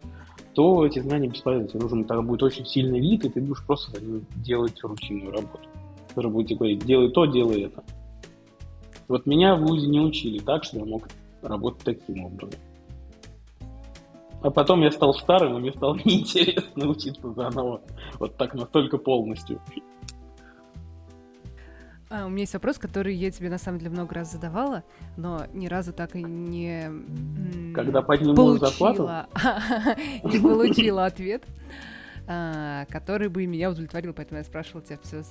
то 0.55 0.85
эти 0.85 0.99
знания 0.99 1.29
бесполезны. 1.29 1.69
Тебе 1.69 1.81
нужен 1.81 2.05
тогда 2.05 2.23
будет 2.23 2.43
очень 2.43 2.67
сильный 2.67 2.99
вид, 2.99 3.25
и 3.25 3.29
ты 3.29 3.41
будешь 3.41 3.65
просто 3.65 3.93
за 3.93 4.05
ним 4.05 4.27
делать 4.37 4.83
рутинную 4.83 5.31
работу. 5.31 5.69
Который 6.09 6.31
будет 6.33 6.59
говорить, 6.59 6.85
делай 6.85 7.11
то, 7.11 7.27
делай 7.27 7.63
это. 7.63 7.85
Вот 9.07 9.27
меня 9.27 9.55
в 9.55 9.61
ВУЗе 9.61 9.87
не 9.87 10.01
учили 10.01 10.39
так, 10.39 10.65
что 10.65 10.79
я 10.79 10.85
мог 10.85 11.09
работать 11.47 11.99
таким 11.99 12.25
образом. 12.25 12.61
А 14.43 14.51
потом 14.51 14.83
я 14.83 14.91
стал 14.91 15.15
старым, 15.15 15.57
и 15.57 15.61
мне 15.61 15.73
стало 15.73 15.95
неинтересно 16.05 16.89
учиться 16.89 17.33
заново. 17.33 17.81
Вот 18.19 18.37
так 18.37 18.55
настолько 18.55 18.99
полностью. 18.99 19.61
А, 22.09 22.27
у 22.27 22.29
меня 22.29 22.43
есть 22.43 22.55
вопрос, 22.55 22.79
который 22.79 23.17
я 23.17 23.31
тебе 23.33 23.51
на 23.51 23.59
самом 23.59 23.79
деле 23.79 23.91
много 23.91 24.15
раз 24.15 24.31
задавала, 24.31 24.85
но 25.17 25.47
ни 25.53 25.67
разу 25.67 25.93
так 25.93 26.15
и 26.15 26.23
не 26.23 27.73
Когда 27.75 28.03
подниму 28.03 28.57
зарплату? 28.59 29.03
Не 30.23 30.39
получила 30.39 31.07
ответ. 31.07 31.45
А, 32.29 32.87
который 32.87 33.29
бы 33.29 33.47
меня 33.47 33.71
удовлетворил, 33.71 34.13
поэтому 34.13 34.39
я 34.39 34.45
спрашивала 34.45 34.83
тебя 34.83 34.99
все 35.03 35.23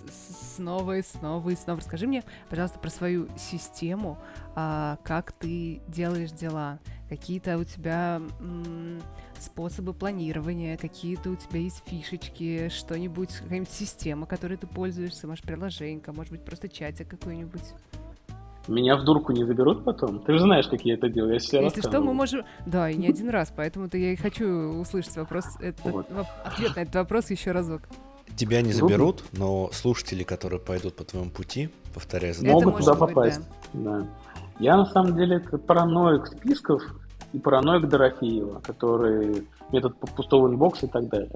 снова 0.56 0.98
и 0.98 1.02
снова 1.02 1.50
и 1.50 1.56
снова. 1.56 1.82
Расскажи 1.82 2.08
мне, 2.08 2.24
пожалуйста, 2.50 2.80
про 2.80 2.90
свою 2.90 3.28
систему, 3.38 4.18
а, 4.56 4.98
как 5.04 5.34
ты 5.34 5.82
делаешь 5.90 6.32
дела, 6.32 6.80
какие-то 7.10 7.58
у 7.58 7.66
тебя 7.66 8.22
способы 9.38 9.94
планирования, 9.94 10.78
какие-то 10.78 11.32
у 11.32 11.36
тебя 11.36 11.60
есть 11.60 11.84
фишечки, 11.86 12.70
что-нибудь, 12.70 13.34
какая-нибудь 13.34 13.70
система, 13.70 14.26
которой 14.26 14.58
ты 14.58 14.66
пользуешься, 14.66 15.28
может, 15.28 15.44
приложение, 15.44 16.02
может 16.08 16.32
быть, 16.32 16.46
просто 16.46 16.70
чатик 16.70 17.10
какой-нибудь. 17.10 17.74
Меня 18.68 18.96
в 18.96 19.04
дурку 19.04 19.32
не 19.32 19.44
заберут 19.44 19.84
потом? 19.84 20.20
Ты 20.20 20.34
же 20.34 20.40
знаешь, 20.40 20.68
как 20.68 20.82
я 20.82 20.96
это 20.96 21.10
делаю. 21.10 21.34
Я 21.34 21.40
все 21.40 21.62
Если 21.62 21.82
что, 21.82 22.02
мы 22.02 22.14
можем... 22.14 22.44
Да, 22.66 22.90
и 22.90 22.96
не 22.96 23.08
один 23.08 23.30
раз, 23.30 23.54
поэтому-то 23.56 23.98
я 23.98 24.14
и 24.14 24.16
хочу 24.16 24.48
услышать 24.80 25.16
вопрос, 25.18 25.46
это, 25.60 25.90
вот. 25.90 26.08
ответ 26.44 26.76
на 26.76 26.82
этот 26.82 26.96
вопрос 26.96 27.30
еще 27.30 27.52
разок. 27.52 27.82
Тебя 28.36 28.62
не 28.62 28.74
заберут, 28.74 29.24
но 29.34 29.70
слушатели, 29.72 30.24
которые 30.24 30.60
пойдут 30.60 30.96
по 30.96 31.04
твоему 31.04 31.30
пути, 31.30 31.70
повторяю, 31.94 32.34
могут 32.42 32.78
туда 32.78 32.96
попасть. 32.96 33.42
Да. 33.74 34.00
да. 34.00 34.08
Я 34.60 34.78
на 34.78 34.86
самом 34.86 35.16
деле 35.16 35.38
это 35.38 35.58
параноик 35.58 36.28
списков 36.28 36.82
и 37.34 37.40
параноик 37.40 37.88
Дорофеева, 37.88 38.62
который 38.62 39.48
метод 39.72 39.98
пустого 40.16 40.48
инбокса 40.48 40.88
и 40.88 40.90
так 40.90 41.08
далее 41.10 41.32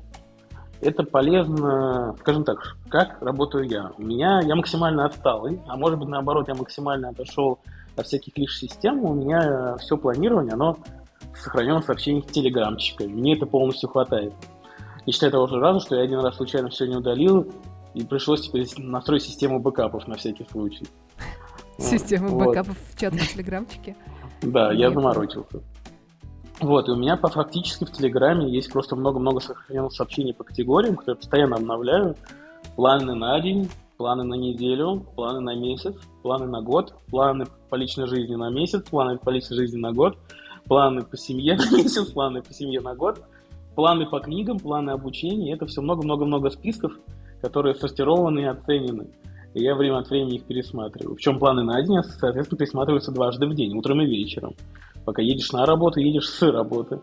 это 0.82 1.04
полезно, 1.04 2.16
скажем 2.20 2.44
так, 2.44 2.78
как 2.90 3.22
работаю 3.22 3.66
я. 3.66 3.92
У 3.98 4.02
меня 4.02 4.42
я 4.42 4.56
максимально 4.56 5.06
отсталый, 5.06 5.60
а 5.68 5.76
может 5.78 6.00
быть 6.00 6.08
наоборот, 6.08 6.48
я 6.48 6.56
максимально 6.56 7.10
отошел 7.10 7.60
от 7.96 8.08
всяких 8.08 8.38
лишь 8.38 8.58
систем, 8.58 9.04
у 9.04 9.14
меня 9.14 9.76
все 9.78 9.98
планирование, 9.98 10.54
оно 10.54 10.78
сохранено 11.36 11.82
в 11.82 11.86
сообщениях 11.86 12.28
телеграмчика. 12.28 13.04
Мне 13.04 13.36
это 13.36 13.46
полностью 13.46 13.90
хватает. 13.90 14.34
Не 15.06 15.14
считая 15.14 15.32
того 15.32 15.48
же 15.48 15.60
раза, 15.60 15.80
что 15.80 15.96
я 15.96 16.04
один 16.04 16.20
раз 16.20 16.36
случайно 16.36 16.70
все 16.70 16.86
не 16.86 16.96
удалил, 16.96 17.52
и 17.94 18.04
пришлось 18.04 18.42
теперь 18.42 18.68
настроить 18.78 19.24
систему 19.24 19.60
бэкапов 19.60 20.08
на 20.08 20.16
всякий 20.16 20.46
случай. 20.52 20.88
Систему 21.78 22.38
бэкапов 22.38 22.78
в 22.78 23.00
чатном 23.00 23.26
телеграмчике? 23.26 23.96
Да, 24.42 24.72
я 24.72 24.92
заморочился. 24.92 25.62
Вот, 26.62 26.90
и 26.90 26.92
у 26.92 26.96
меня 26.96 27.16
по, 27.16 27.30
фактически 27.30 27.86
в 27.86 27.92
Телеграме 27.92 28.50
есть 28.52 28.72
просто 28.72 28.96
много-много 28.96 29.40
сохраненных 29.40 29.94
сообщений 29.94 30.34
по 30.34 30.44
категориям, 30.44 30.98
которые 30.98 31.16
я 31.16 31.20
постоянно 31.20 31.56
обновляю. 31.56 32.16
Планы 32.76 33.16
на 33.16 33.40
день, 33.40 33.70
планы 33.98 34.24
на 34.24 34.34
неделю, 34.34 35.06
планы 35.16 35.40
на 35.40 35.56
месяц, 35.56 35.96
планы 36.22 36.48
на 36.48 36.62
год, 36.62 36.94
планы 37.10 37.46
по 37.70 37.76
личной 37.76 38.08
жизни 38.08 38.36
на 38.36 38.50
месяц, 38.50 38.84
планы 38.90 39.18
по 39.18 39.30
личной 39.30 39.56
жизни 39.56 39.78
на 39.78 39.94
год, 39.94 40.18
планы 40.66 41.04
по 41.04 41.16
семье 41.16 41.56
на 41.56 41.70
месяц, 41.78 42.12
планы 42.12 42.42
по 42.42 42.54
семье 42.54 42.82
на 42.82 42.94
год, 42.94 43.22
планы 43.76 44.06
по 44.06 44.20
книгам, 44.20 44.60
планы 44.60 44.92
обучения. 44.92 45.54
Это 45.54 45.66
все 45.66 45.82
много-много-много 45.82 46.50
списков, 46.50 46.92
которые 47.42 47.74
сортированы 47.76 48.40
и 48.42 48.46
оценены. 48.46 49.08
И 49.54 49.64
я 49.64 49.76
время 49.76 50.00
от 50.00 50.10
времени 50.10 50.36
их 50.36 50.44
пересматриваю. 50.44 51.16
Причем 51.16 51.40
планы 51.40 51.64
на 51.64 51.82
день, 51.82 52.04
соответственно, 52.04 52.60
пересматриваются 52.60 53.12
дважды 53.12 53.48
в 53.48 53.56
день, 53.56 53.78
утром 53.78 54.02
и 54.02 54.06
вечером 54.06 54.56
пока 55.10 55.24
едешь 55.24 55.52
на 55.52 55.66
работу, 55.66 56.00
едешь 56.00 56.30
с 56.30 56.40
работы. 56.52 57.00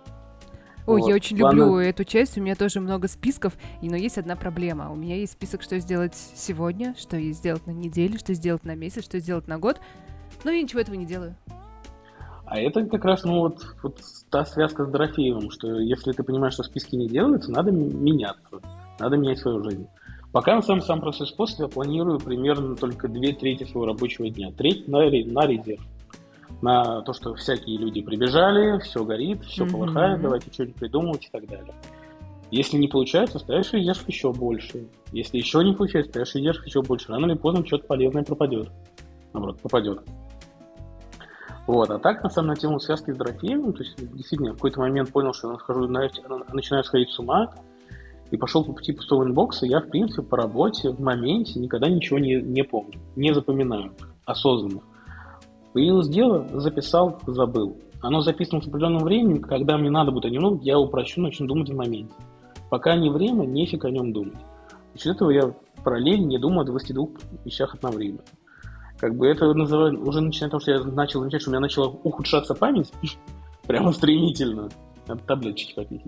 Ой, 0.87 1.01
вот. 1.01 1.09
я 1.09 1.15
очень 1.17 1.43
Ладно. 1.43 1.59
люблю 1.59 1.79
эту 1.79 2.05
часть, 2.05 2.39
у 2.39 2.41
меня 2.41 2.55
тоже 2.55 2.79
много 2.79 3.09
списков, 3.09 3.55
но 3.83 3.97
есть 3.97 4.17
одна 4.17 4.37
проблема. 4.37 4.93
У 4.93 4.95
меня 4.95 5.17
есть 5.17 5.33
список, 5.33 5.63
что 5.63 5.81
сделать 5.81 6.15
сегодня, 6.15 6.95
что 6.97 7.21
сделать 7.33 7.67
на 7.67 7.73
неделю, 7.73 8.17
что 8.21 8.33
сделать 8.35 8.63
на 8.63 8.77
месяц, 8.77 9.03
что 9.03 9.19
сделать 9.19 9.49
на 9.49 9.59
год, 9.59 9.81
но 10.45 10.53
я 10.53 10.63
ничего 10.63 10.83
этого 10.83 10.95
не 10.95 11.05
делаю. 11.05 11.35
А 12.45 12.61
это 12.61 12.87
как 12.87 13.05
раз, 13.05 13.25
ну, 13.25 13.41
вот, 13.41 13.67
вот 13.83 13.99
та 14.31 14.45
связка 14.45 14.85
с 14.85 14.89
Дорофеевым, 14.89 15.51
что 15.51 15.81
если 15.81 16.13
ты 16.13 16.23
понимаешь, 16.23 16.55
что 16.55 16.63
списки 16.63 16.95
не 16.95 17.09
делаются, 17.09 17.51
надо 17.51 17.73
меняться, 17.73 18.61
надо 19.01 19.17
менять 19.17 19.41
свою 19.41 19.65
жизнь. 19.65 19.89
Пока 20.31 20.55
на 20.55 20.63
самом 20.63 20.83
самый 20.83 21.01
простой 21.01 21.27
способ 21.27 21.59
я 21.59 21.67
планирую 21.67 22.21
примерно 22.21 22.77
только 22.77 23.09
две 23.09 23.33
трети 23.33 23.65
своего 23.65 23.87
рабочего 23.87 24.31
дня. 24.31 24.53
Треть 24.53 24.87
на, 24.87 24.99
на 25.01 25.47
резерв 25.49 25.81
на 26.63 27.03
то, 27.03 27.13
что 27.13 27.35
всякие 27.35 27.79
люди 27.79 28.03
прибежали, 28.03 28.79
все 28.81 29.05
горит, 29.05 29.45
все 29.45 29.65
mm-hmm. 29.65 29.71
полыхает, 29.71 30.21
давайте 30.23 30.53
что-нибудь 30.53 30.77
придумывать 30.77 31.25
и 31.27 31.29
так 31.31 31.47
далее. 31.47 31.75
Если 32.51 32.77
не 32.77 32.89
получается, 32.89 33.39
ставишь 33.39 33.75
издержек 33.75 34.09
еще 34.09 34.33
больше. 34.33 34.87
Если 35.13 35.39
еще 35.39 35.65
не 35.65 35.75
получается, 35.75 36.11
ставишь 36.11 36.37
издержек 36.37 36.67
еще 36.67 36.83
больше. 36.83 37.11
Рано 37.13 37.27
или 37.27 37.35
поздно 37.35 37.67
что-то 37.67 37.87
полезное 37.87 38.23
пропадет. 38.23 38.71
Наоборот, 39.33 39.61
пропадет. 39.61 40.01
Вот, 41.67 41.91
а 41.91 41.99
так, 41.99 42.23
на 42.23 42.31
самом 42.31 42.51
деле, 42.51 42.61
тему 42.61 42.79
связки 42.79 43.11
с 43.11 43.17
Дорофеевым, 43.17 43.73
то 43.73 43.83
есть, 43.83 43.97
действительно, 44.15 44.53
в 44.53 44.55
какой-то 44.55 44.79
момент 44.79 45.11
понял, 45.11 45.35
что 45.35 45.49
я 45.49 45.55
нахожу, 45.55 45.89
начинаю 45.89 46.85
сходить 46.85 47.11
с 47.11 47.19
ума, 47.19 47.53
и 48.31 48.37
пошел 48.37 48.65
по 48.65 48.73
пути 48.73 48.93
пустого 48.93 49.25
инбокса, 49.25 49.67
я, 49.67 49.81
в 49.81 49.89
принципе, 49.89 50.23
по 50.23 50.37
работе, 50.37 50.91
в 50.91 51.01
моменте 51.01 51.59
никогда 51.59 51.89
ничего 51.89 52.21
не, 52.21 52.41
не 52.41 52.63
помню, 52.63 53.01
не 53.17 53.35
запоминаю 53.35 53.93
осознанно. 54.25 54.81
Появилось 55.77 56.09
дело, 56.09 56.47
записал, 56.55 57.21
забыл. 57.27 57.77
Оно 58.01 58.23
записано 58.23 58.63
с 58.63 58.67
определенным 58.67 59.05
временем, 59.05 59.43
когда 59.43 59.77
мне 59.77 59.91
надо 59.91 60.11
будет 60.11 60.25
о 60.25 60.31
нем 60.31 60.59
я 60.63 60.79
упрощу, 60.79 61.21
начну 61.21 61.47
думать 61.47 61.69
в 61.69 61.77
моменте. 61.77 62.15
Пока 62.71 62.97
не 62.97 63.11
время, 63.11 63.45
нефиг 63.45 63.85
о 63.85 63.91
нем 63.91 64.11
думать. 64.11 64.39
Счет 64.99 65.17
этого 65.17 65.29
я 65.29 65.55
параллельно 65.85 66.29
не 66.29 66.39
думаю 66.39 66.63
о 66.63 66.65
22 66.65 67.09
вещах 67.45 67.75
одновременно. 67.75 68.23
Как 68.99 69.15
бы 69.15 69.27
это 69.27 69.53
называю, 69.53 70.03
уже 70.03 70.23
начиная 70.23 70.49
с 70.49 70.51
того, 70.53 70.61
что 70.63 70.71
я 70.71 70.83
начал 70.83 71.21
замечать, 71.21 71.43
что 71.43 71.51
у 71.51 71.53
меня 71.53 71.61
начала 71.61 71.89
ухудшаться 71.89 72.55
память, 72.55 72.91
прямо 73.67 73.93
стремительно. 73.93 74.71
Надо 75.07 75.21
таблеточки 75.25 75.75
попить. 75.75 76.01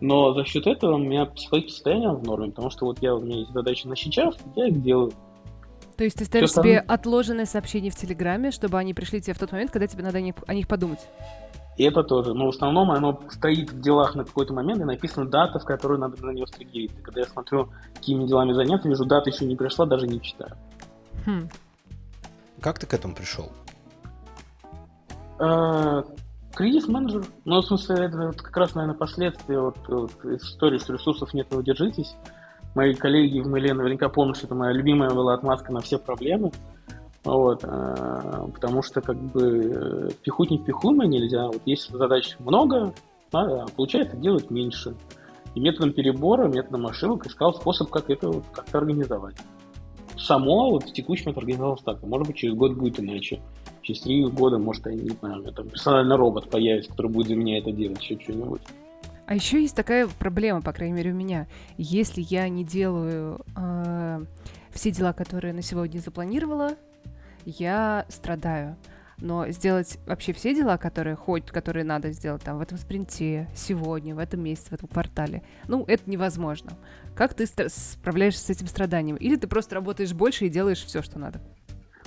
Но 0.00 0.32
за 0.32 0.44
счет 0.44 0.68
этого 0.68 0.94
у 0.94 0.98
меня 0.98 1.26
психологическое 1.26 1.74
состояние 1.74 2.10
в 2.10 2.22
норме, 2.22 2.50
потому 2.50 2.70
что 2.70 2.86
вот 2.86 3.02
я, 3.02 3.16
у 3.16 3.20
меня 3.20 3.38
есть 3.38 3.50
задачи 3.50 3.84
на 3.84 3.96
сейчас, 3.96 4.36
я 4.54 4.68
их 4.68 4.80
делаю. 4.80 5.10
То 6.02 6.06
есть 6.06 6.18
ты 6.18 6.24
ставишь 6.24 6.50
Все 6.50 6.62
себе 6.62 6.80
там... 6.80 6.96
отложенные 6.96 7.46
сообщения 7.46 7.88
в 7.88 7.94
Телеграме, 7.94 8.50
чтобы 8.50 8.76
они 8.76 8.92
пришли 8.92 9.20
тебе 9.20 9.34
в 9.34 9.38
тот 9.38 9.52
момент, 9.52 9.70
когда 9.70 9.86
тебе 9.86 10.02
надо 10.02 10.18
о 10.18 10.52
них 10.52 10.66
подумать? 10.66 10.98
И 11.76 11.84
это 11.84 12.02
тоже. 12.02 12.34
Но 12.34 12.46
в 12.46 12.48
основном 12.48 12.90
оно 12.90 13.20
стоит 13.30 13.70
в 13.70 13.80
делах 13.80 14.16
на 14.16 14.24
какой-то 14.24 14.52
момент, 14.52 14.80
и 14.80 14.84
написана 14.84 15.30
дата, 15.30 15.60
в 15.60 15.64
которую 15.64 16.00
надо 16.00 16.20
на 16.26 16.32
нее 16.32 16.48
стригерить. 16.48 16.90
когда 17.04 17.20
я 17.20 17.26
смотрю, 17.28 17.68
какими 17.94 18.26
делами 18.26 18.52
заняться, 18.52 18.88
вижу, 18.88 19.04
дата 19.04 19.30
еще 19.30 19.44
не 19.44 19.54
пришла, 19.54 19.86
даже 19.86 20.08
не 20.08 20.20
читаю. 20.20 20.56
Хм. 21.24 21.48
Как 22.60 22.80
ты 22.80 22.88
к 22.88 22.94
этому 22.94 23.14
пришел? 23.14 23.52
А, 25.38 26.02
кризис-менеджер. 26.52 27.26
Ну, 27.44 27.60
в 27.60 27.64
смысле, 27.64 28.06
это 28.06 28.32
как 28.32 28.56
раз, 28.56 28.74
наверное, 28.74 28.98
последствия 28.98 29.60
вот, 29.60 29.76
вот 29.86 30.24
истории, 30.24 30.78
что 30.78 30.94
ресурсов 30.94 31.32
нет, 31.32 31.46
вы 31.50 31.62
держитесь 31.62 32.16
мои 32.74 32.94
коллеги 32.94 33.40
в 33.40 33.48
Мэле 33.48 33.74
наверняка 33.74 34.08
помнят, 34.08 34.36
что 34.36 34.46
это 34.46 34.54
моя 34.54 34.72
любимая 34.72 35.10
была 35.10 35.34
отмазка 35.34 35.72
на 35.72 35.80
все 35.80 35.98
проблемы. 35.98 36.50
Вот, 37.24 37.60
а, 37.62 38.48
потому 38.52 38.82
что 38.82 39.00
как 39.00 39.16
бы 39.16 40.10
пихуть 40.22 40.50
не 40.50 40.58
впихуемое 40.58 41.06
нельзя. 41.06 41.46
Вот 41.46 41.62
есть 41.66 41.90
задач 41.90 42.36
много, 42.40 42.92
а 43.32 43.66
получается 43.76 44.16
делать 44.16 44.50
меньше. 44.50 44.94
И 45.54 45.60
методом 45.60 45.92
перебора, 45.92 46.48
методом 46.48 46.86
ошибок 46.86 47.26
искал 47.26 47.54
способ, 47.54 47.90
как 47.90 48.10
это 48.10 48.28
вот, 48.28 48.44
как-то 48.52 48.78
организовать. 48.78 49.36
Само 50.18 50.70
вот 50.70 50.84
в 50.84 50.92
текущем 50.92 51.30
это 51.30 51.40
организовалось 51.40 51.82
так. 51.82 52.02
Может 52.02 52.26
быть, 52.26 52.36
через 52.36 52.54
год 52.54 52.72
будет 52.72 52.98
иначе. 52.98 53.40
Через 53.82 54.00
три 54.02 54.24
года, 54.24 54.58
может, 54.58 54.86
я 54.86 54.92
не 54.92 55.10
знаю, 55.10 55.42
там 55.52 55.68
персональный 55.68 56.16
робот 56.16 56.48
появится, 56.48 56.90
который 56.90 57.10
будет 57.10 57.28
за 57.28 57.36
меня 57.36 57.58
это 57.58 57.72
делать, 57.72 58.00
еще 58.02 58.18
что-нибудь. 58.20 58.62
А 59.26 59.34
еще 59.34 59.60
есть 59.60 59.76
такая 59.76 60.08
проблема, 60.08 60.62
по 60.62 60.72
крайней 60.72 60.94
мере, 60.94 61.12
у 61.12 61.14
меня. 61.14 61.46
Если 61.78 62.20
я 62.20 62.48
не 62.48 62.64
делаю 62.64 63.40
э, 63.56 64.24
все 64.70 64.90
дела, 64.90 65.12
которые 65.12 65.54
на 65.54 65.62
сегодня 65.62 66.00
запланировала, 66.00 66.76
я 67.44 68.04
страдаю. 68.08 68.76
Но 69.18 69.48
сделать 69.50 69.98
вообще 70.06 70.32
все 70.32 70.52
дела, 70.52 70.78
которые 70.78 71.14
хоть, 71.14 71.46
которые 71.46 71.84
надо 71.84 72.10
сделать 72.10 72.42
там 72.42 72.58
в 72.58 72.60
этом 72.60 72.76
спринте, 72.76 73.48
сегодня, 73.54 74.16
в 74.16 74.18
этом 74.18 74.42
месяце, 74.42 74.70
в 74.70 74.72
этом 74.72 74.88
квартале, 74.88 75.44
ну, 75.68 75.84
это 75.86 76.10
невозможно. 76.10 76.72
Как 77.14 77.34
ты 77.34 77.46
справляешься 77.68 78.44
с 78.44 78.50
этим 78.50 78.66
страданием? 78.66 79.16
Или 79.16 79.36
ты 79.36 79.46
просто 79.46 79.76
работаешь 79.76 80.12
больше 80.12 80.46
и 80.46 80.48
делаешь 80.48 80.84
все, 80.84 81.02
что 81.02 81.20
надо? 81.20 81.40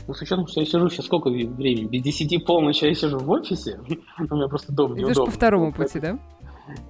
Ну, 0.08 0.14
с 0.14 0.22
учетом, 0.22 0.46
что 0.46 0.60
я 0.60 0.66
сижу 0.66 0.90
сейчас 0.90 1.06
сколько 1.06 1.30
времени? 1.30 1.86
Без 1.86 2.04
десяти 2.04 2.38
полночи 2.38 2.84
я 2.84 2.94
сижу 2.94 3.18
в 3.18 3.30
офисе. 3.30 3.80
У 4.20 4.36
меня 4.36 4.48
просто 4.48 4.74
дом. 4.74 4.94
Идешь 5.00 5.16
по 5.16 5.32
второму 5.32 5.72
пути, 5.72 6.00
да? 6.00 6.20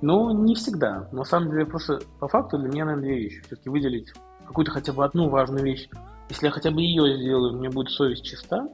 Ну, 0.02 0.32
не 0.32 0.56
всегда. 0.56 1.08
На 1.12 1.24
самом 1.24 1.52
деле, 1.52 1.66
просто 1.66 2.00
по 2.20 2.28
факту 2.28 2.58
для 2.58 2.70
меня, 2.70 2.86
наверное, 2.86 3.08
две 3.08 3.20
вещи. 3.20 3.42
Все-таки 3.42 3.70
выделить 3.70 4.14
какую-то 4.46 4.72
хотя 4.72 4.94
бы 4.94 5.04
одну 5.04 5.30
важную 5.30 5.64
вещь. 5.64 5.90
Если 6.30 6.46
я 6.46 6.52
хотя 6.52 6.72
бы 6.72 6.82
ее 6.82 7.18
сделаю, 7.18 7.54
у 7.54 7.58
меня 7.58 7.70
будет 7.70 7.90
совесть 7.90 8.24
чиста. 8.24 8.68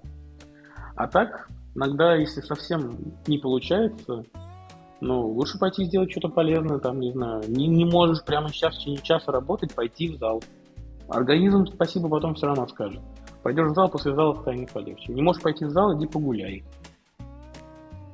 А 0.96 1.08
так, 1.08 1.50
иногда, 1.76 2.16
если 2.16 2.42
совсем 2.42 2.98
не 3.28 3.38
получается, 3.38 4.24
ну, 5.02 5.28
лучше 5.28 5.58
пойти 5.58 5.86
сделать 5.86 6.12
что-то 6.12 6.30
полезное, 6.30 6.80
там, 6.80 7.00
не 7.00 7.12
знаю, 7.12 7.44
не, 7.48 7.68
не 7.68 7.86
можешь 7.86 8.24
прямо 8.24 8.50
сейчас 8.50 8.76
в 8.76 8.80
течение 8.80 9.02
часа 9.02 9.32
работать, 9.32 9.74
пойти 9.74 10.10
в 10.10 10.18
зал. 10.18 10.44
Организм 11.10 11.66
спасибо 11.66 12.08
потом 12.08 12.36
все 12.36 12.46
равно 12.48 12.68
скажет. 12.68 13.02
Пойдешь 13.44 13.72
в 13.72 13.74
зал, 13.74 13.90
после 13.90 14.14
зала 14.14 14.40
станет 14.42 14.72
полегче. 14.72 15.12
Не 15.12 15.22
можешь 15.22 15.42
пойти 15.42 15.66
в 15.66 15.72
зал, 15.72 15.98
иди 15.98 16.06
погуляй. 16.06 16.64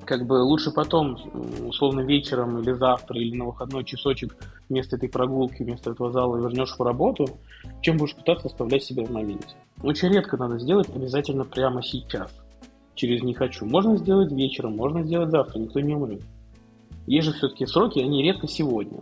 Как 0.08 0.26
бы 0.26 0.36
лучше 0.41 0.72
потом, 0.72 1.17
условно, 1.67 2.00
вечером 2.00 2.60
или 2.60 2.72
завтра, 2.72 3.20
или 3.20 3.36
на 3.36 3.43
выходной 3.43 3.84
часочек 3.84 4.38
вместо 4.70 4.96
этой 4.96 5.10
прогулки, 5.10 5.63
вместо 5.63 5.91
этого 5.91 6.13
зала 6.13 6.38
вернешь 6.38 6.74
в 6.78 6.82
работу, 6.82 7.28
чем 7.82 7.98
будешь 7.98 8.15
пытаться 8.15 8.48
оставлять 8.48 8.86
себя 8.86 9.04
в 9.04 9.12
моменте. 9.12 9.58
Очень 9.84 10.13
редко 10.13 10.38
надо 10.38 10.60
сделать 10.60 10.88
обязательно 10.96 11.43
прямо 11.43 11.84
сейчас, 11.84 12.32
через 12.96 13.22
«не 13.22 13.34
хочу». 13.34 13.65
Можно 13.65 13.98
сделать 13.98 14.32
вечером, 14.32 14.78
можно 14.78 15.04
сделать 15.04 15.30
завтра, 15.30 15.60
никто 15.60 15.82
не 15.82 15.93
умрет. 15.93 16.24
Есть 17.06 17.28
же 17.28 17.34
все-таки 17.34 17.65
сроки, 17.65 18.00
они 18.00 18.24
редко 18.24 18.48
сегодня. 18.48 19.02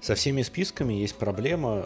Со 0.00 0.14
всеми 0.14 0.42
списками 0.42 0.94
есть 0.94 1.16
проблема 1.16 1.84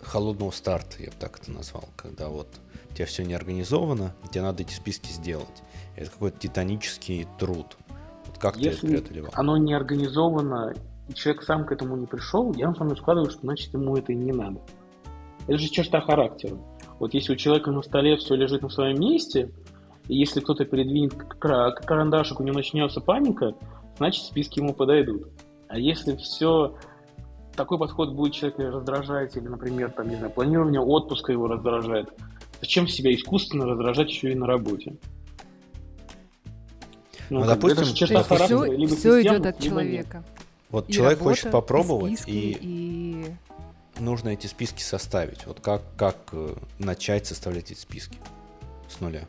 холодного 0.00 0.52
старта, 0.52 1.02
я 1.02 1.06
бы 1.06 1.16
так 1.18 1.40
это 1.40 1.50
назвал, 1.50 1.88
когда 1.96 2.28
вот 2.28 2.46
у 2.92 2.94
тебя 2.94 3.06
все 3.06 3.24
не 3.24 3.34
организовано, 3.34 4.14
тебе 4.30 4.42
надо 4.42 4.62
эти 4.62 4.72
списки 4.72 5.10
сделать. 5.10 5.62
Это 5.96 6.10
какой-то 6.10 6.38
титанический 6.38 7.26
труд. 7.38 7.76
Вот 8.26 8.38
как 8.38 8.56
Если 8.56 8.86
ты 8.86 8.94
это 8.94 9.02
преодолевал? 9.04 9.32
оно 9.34 9.56
не 9.56 9.74
организовано, 9.74 10.74
и 11.08 11.14
человек 11.14 11.42
сам 11.42 11.64
к 11.64 11.72
этому 11.72 11.96
не 11.96 12.06
пришел, 12.06 12.52
я 12.54 12.68
на 12.68 12.74
самом 12.74 12.90
деле 12.90 13.00
складываю, 13.00 13.30
что 13.30 13.40
значит 13.40 13.72
ему 13.72 13.96
это 13.96 14.12
и 14.12 14.16
не 14.16 14.32
надо. 14.32 14.60
Это 15.46 15.58
же 15.58 15.68
черта 15.68 16.00
характера. 16.00 16.56
Вот 16.98 17.14
если 17.14 17.32
у 17.32 17.36
человека 17.36 17.72
на 17.72 17.82
столе 17.82 18.16
все 18.16 18.34
лежит 18.34 18.62
на 18.62 18.68
своем 18.68 19.00
месте, 19.00 19.50
и 20.08 20.16
если 20.16 20.40
кто-то 20.40 20.64
передвинет 20.64 21.14
карандашик, 21.14 22.40
у 22.40 22.42
него 22.44 22.56
начнется 22.56 23.00
паника, 23.00 23.54
значит 23.96 24.24
списки 24.24 24.60
ему 24.60 24.74
подойдут. 24.74 25.28
А 25.68 25.78
если 25.78 26.14
все 26.16 26.76
такой 27.56 27.78
подход 27.78 28.12
будет 28.12 28.34
человека 28.34 28.70
раздражать, 28.70 29.36
или, 29.36 29.48
например, 29.48 29.90
там, 29.90 30.08
не 30.08 30.16
знаю, 30.16 30.32
планирование 30.32 30.80
отпуска 30.80 31.32
его 31.32 31.48
раздражает, 31.48 32.12
зачем 32.62 32.88
себя 32.88 33.12
искусственно 33.12 33.66
раздражать 33.66 34.08
еще 34.08 34.32
и 34.32 34.34
на 34.34 34.46
работе? 34.46 34.94
Ну, 37.28 37.40
ну 37.40 37.46
допустим, 37.46 37.82
это 37.82 37.94
черта 37.94 38.22
характера, 38.22 38.64
все, 38.64 38.72
либо 38.72 38.96
все 38.96 39.22
идет 39.22 39.46
от 39.46 39.58
человека. 39.58 40.18
Нет. 40.18 40.44
Вот 40.70 40.88
и 40.88 40.92
человек 40.92 41.18
работа, 41.18 41.36
хочет 41.36 41.50
попробовать, 41.50 42.22
и, 42.26 42.56
и 42.60 43.26
нужно 44.00 44.30
эти 44.30 44.46
списки 44.46 44.82
составить. 44.82 45.46
Вот 45.46 45.60
как, 45.60 45.82
как 45.96 46.16
э, 46.32 46.54
начать 46.78 47.26
составлять 47.26 47.70
эти 47.70 47.78
списки 47.78 48.16
с 48.88 49.00
нуля? 49.00 49.24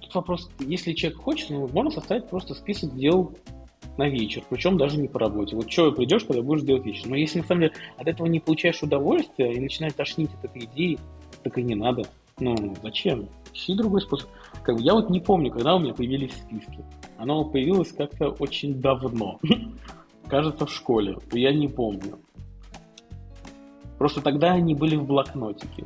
Тут 0.00 0.14
вопрос, 0.14 0.48
если 0.58 0.92
человек 0.92 1.20
хочет, 1.20 1.50
ну, 1.50 1.68
можно 1.68 1.90
составить 1.90 2.28
просто 2.28 2.54
список 2.54 2.96
дел 2.96 3.36
на 3.98 4.08
вечер, 4.08 4.42
причем 4.48 4.78
даже 4.78 4.98
не 4.98 5.08
по 5.08 5.18
работе. 5.18 5.56
Вот 5.56 5.70
что 5.70 5.92
придешь, 5.92 6.24
когда 6.24 6.42
будешь 6.42 6.62
делать 6.62 6.86
вечер. 6.86 7.08
Но 7.08 7.16
если 7.16 7.40
на 7.40 7.44
самом 7.44 7.62
деле 7.62 7.74
от 7.96 8.06
этого 8.06 8.26
не 8.26 8.40
получаешь 8.40 8.82
удовольствия 8.82 9.52
и 9.52 9.60
начинает 9.60 9.96
тошнить 9.96 10.30
от 10.34 10.44
этой 10.44 10.64
идеи, 10.64 10.98
так 11.42 11.58
и 11.58 11.62
не 11.62 11.74
надо. 11.74 12.04
Ну, 12.38 12.74
зачем? 12.82 13.28
Ищи 13.52 13.74
другой 13.74 14.00
способ. 14.00 14.30
Как 14.62 14.76
бы 14.76 14.82
я 14.82 14.94
вот 14.94 15.10
не 15.10 15.20
помню, 15.20 15.50
когда 15.50 15.74
у 15.74 15.80
меня 15.80 15.92
появились 15.92 16.32
списки. 16.32 16.84
Оно 17.18 17.44
появилось 17.44 17.92
как-то 17.92 18.30
очень 18.30 18.80
давно. 18.80 19.40
Кажется, 20.28 20.66
в 20.66 20.72
школе. 20.72 21.18
Я 21.32 21.52
не 21.52 21.68
помню. 21.68 22.18
Просто 23.98 24.20
тогда 24.20 24.52
они 24.52 24.74
были 24.74 24.94
в 24.94 25.04
блокнотике. 25.04 25.84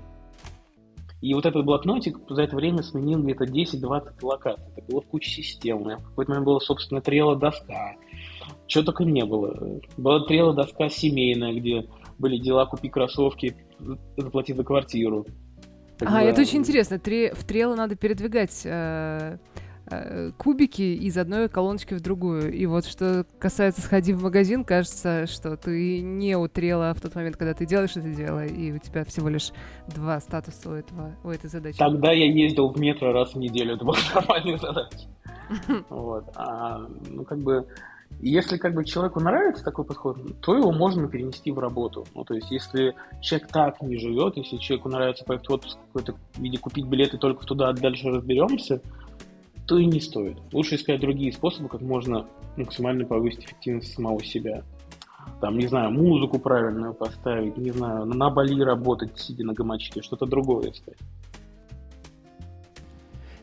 И 1.23 1.33
вот 1.35 1.47
этот 1.47 1.65
блокнотик 1.65 2.19
за 2.29 2.43
это 2.43 2.57
время 2.57 2.83
сменил 2.83 3.23
где-то 3.23 3.45
10-20 3.45 4.13
локаций. 4.23 4.65
Это 4.77 4.91
было 4.91 5.01
в 5.01 5.07
куче 5.07 5.31
систем. 5.31 5.81
У 5.81 5.85
меня 5.85 5.97
в 5.97 6.05
какой-то 6.09 6.33
момент 6.33 6.47
была, 6.47 6.61
собственно, 6.61 7.01
трела 7.01 7.37
доска. 7.37 7.95
Чего 8.67 8.85
только 8.85 9.05
не 9.05 9.25
было. 9.25 9.81
Была 9.97 10.25
трела 10.25 10.53
доска 10.53 10.89
семейная, 10.89 11.55
где 11.55 11.87
были 12.19 12.39
дела 12.39 12.67
«Купи 12.67 12.89
кроссовки», 12.89 13.57
«Заплати 14.17 14.53
за 14.53 14.65
квартиру». 14.65 15.25
А, 16.01 16.23
это 16.23 16.41
очень 16.41 16.59
интересно. 16.59 16.99
Три, 16.99 17.31
в 17.31 17.45
трело 17.45 17.77
надо 17.77 17.95
передвигать 17.95 18.63
Э, 18.65 19.39
кубики 20.38 20.83
из 20.83 21.16
одной 21.18 21.49
колоночки 21.49 21.95
в 21.95 22.01
другую. 22.01 22.53
И 22.53 22.66
вот 22.66 22.87
что 22.87 23.27
касается 23.38 23.81
«сходи 23.83 24.12
в 24.12 24.23
магазин», 24.23 24.64
кажется, 24.64 25.27
что 25.27 25.57
ты 25.57 26.01
не 26.01 26.37
утрела 26.37 26.95
в 26.95 27.01
тот 27.01 27.14
момент, 27.14 27.37
когда 27.37 27.55
ты 27.55 27.66
делаешь 27.66 27.97
это 27.97 28.11
дело, 28.11 28.45
и 28.45 28.73
у 28.73 28.79
тебя 28.79 29.05
всего 29.05 29.29
лишь 29.29 29.51
два 29.88 30.21
статуса 30.21 30.71
у, 30.71 30.73
этого, 30.73 31.16
у 31.25 31.31
этой 31.31 31.51
задачи. 31.51 31.79
Тогда 31.79 32.12
я 32.12 32.27
ездил 32.27 32.68
в 32.68 32.79
метро 32.79 33.12
раз 33.12 33.35
в 33.35 33.38
неделю, 33.38 33.75
это 33.77 33.85
была 33.85 33.99
нормальная 34.14 34.59
задача. 34.59 35.09
Вот. 35.88 36.25
А, 36.37 36.87
ну, 37.11 37.25
как 37.25 37.38
бы, 37.38 37.66
если 38.21 38.57
как 38.57 38.75
бы 38.75 38.85
человеку 38.85 39.21
нравится 39.21 39.64
такой 39.64 39.85
подход, 39.85 40.16
то 40.40 40.57
его 40.57 40.73
можно 40.73 41.09
перенести 41.09 41.51
в 41.51 41.59
работу. 41.59 42.07
Ну, 42.14 42.25
то 42.25 42.35
есть, 42.35 42.51
если 42.51 42.95
человек 43.21 43.49
так 43.49 43.83
не 43.83 43.97
живет, 43.97 44.37
если 44.37 44.57
человеку 44.57 44.88
нравится 44.88 45.25
поехать 45.25 45.49
в 45.49 45.53
отпуск 45.53 45.79
в 45.79 45.87
какой-то 45.92 46.14
виде 46.38 46.59
купить 46.59 46.87
билеты 46.87 47.18
только 47.18 47.45
туда, 47.45 47.68
а 47.68 47.73
дальше 47.73 48.09
разберемся, 48.09 48.81
то 49.66 49.79
и 49.79 49.87
не 49.87 50.01
стоит. 50.01 50.38
Лучше 50.53 50.77
искать 50.77 51.01
другие 51.01 51.33
способы, 51.33 51.68
как 51.68 51.81
можно 51.81 52.27
максимально 52.57 53.07
повысить 53.07 53.44
эффективность 53.44 53.94
самого 53.94 54.22
себя. 54.25 54.64
Там, 55.40 55.57
не 55.59 55.66
знаю, 55.66 55.90
музыку 55.90 56.38
правильную 56.38 56.94
поставить, 56.94 57.57
не 57.57 57.70
знаю, 57.70 58.05
на 58.07 58.31
Бали 58.31 58.61
работать, 58.62 59.18
сидя 59.18 59.44
на 59.44 59.55
гамачке, 59.55 60.03
что-то 60.03 60.27
другое 60.27 60.70
искать. 60.70 60.98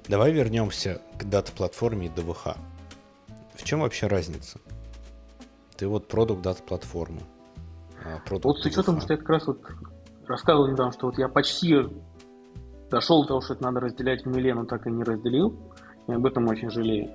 Давай 0.07 0.31
вернемся 0.31 1.01
к 1.17 1.23
дата-платформе 1.23 2.07
и 2.07 2.09
ДВХ. 2.09 2.55
В 3.53 3.63
чем 3.63 3.81
вообще 3.81 4.07
разница? 4.07 4.59
Ты 5.77 5.87
вот 5.87 6.07
продукт 6.07 6.41
дата-платформы. 6.41 7.21
А 8.03 8.19
вот 8.29 8.59
с 8.59 8.65
учетом, 8.65 8.99
что 9.01 9.13
я 9.13 9.17
как 9.17 9.29
раз 9.29 9.47
вот 9.47 9.61
рассказывал 10.25 10.67
недавно, 10.67 10.93
что 10.93 11.07
вот 11.07 11.17
я 11.17 11.27
почти 11.27 11.75
дошел 12.89 13.21
до 13.21 13.27
того, 13.27 13.41
что 13.41 13.53
это 13.53 13.63
надо 13.63 13.81
разделять 13.81 14.25
в 14.25 14.27
миле, 14.27 14.53
но 14.53 14.65
так 14.65 14.87
и 14.87 14.91
не 14.91 15.03
разделил. 15.03 15.55
Я 16.09 16.15
об 16.15 16.25
этом 16.25 16.47
очень 16.47 16.71
жалею. 16.71 17.11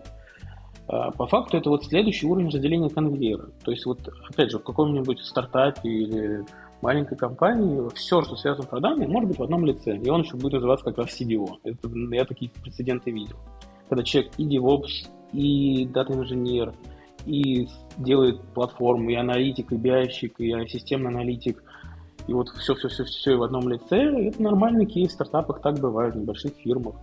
А, 0.87 1.11
по 1.11 1.27
факту 1.27 1.57
это 1.57 1.69
вот 1.69 1.85
следующий 1.85 2.27
уровень 2.27 2.49
разделения 2.49 2.89
конвейера. 2.89 3.49
То 3.65 3.73
есть 3.73 3.85
вот, 3.87 3.99
опять 4.31 4.51
же, 4.51 4.59
в 4.59 4.63
каком-нибудь 4.63 5.21
стартапе 5.21 5.89
или 5.89 6.45
маленькой 6.81 7.17
компании 7.17 7.83
все, 7.95 8.23
что 8.23 8.37
связано 8.37 8.65
с 8.65 8.69
продажами, 8.69 9.07
может 9.07 9.29
быть 9.29 9.39
в 9.39 9.43
одном 9.43 9.65
лице. 9.65 9.97
И 9.97 10.09
он 10.09 10.23
еще 10.23 10.37
будет 10.37 10.55
называться 10.55 10.85
как 10.85 10.99
раз 10.99 11.21
CDO. 11.21 11.57
Это, 11.65 11.89
я 12.15 12.25
такие 12.25 12.51
прецеденты 12.51 13.11
видел. 13.11 13.37
Когда 13.89 14.05
человек 14.05 14.33
и 14.37 14.57
DevOps, 14.57 15.09
и 15.33 15.87
дата-инженер, 15.87 16.73
и 17.27 17.69
делает 17.97 18.41
платформу, 18.55 19.11
и 19.11 19.15
аналитик, 19.15 19.73
и 19.73 19.77
биайщик, 19.77 20.39
и 20.39 20.51
системный 20.69 21.09
аналитик, 21.09 21.65
и 22.29 22.33
вот 22.33 22.49
все-все-все-все 22.51 23.37
в 23.37 23.43
одном 23.43 23.69
лице, 23.69 24.29
это 24.29 24.43
нормальный 24.43 24.87
кейс 24.87 25.11
в 25.11 25.15
стартапах, 25.15 25.61
так 25.61 25.79
бывает, 25.79 26.15
в 26.15 26.19
небольших 26.19 26.53
фирмах. 26.57 26.95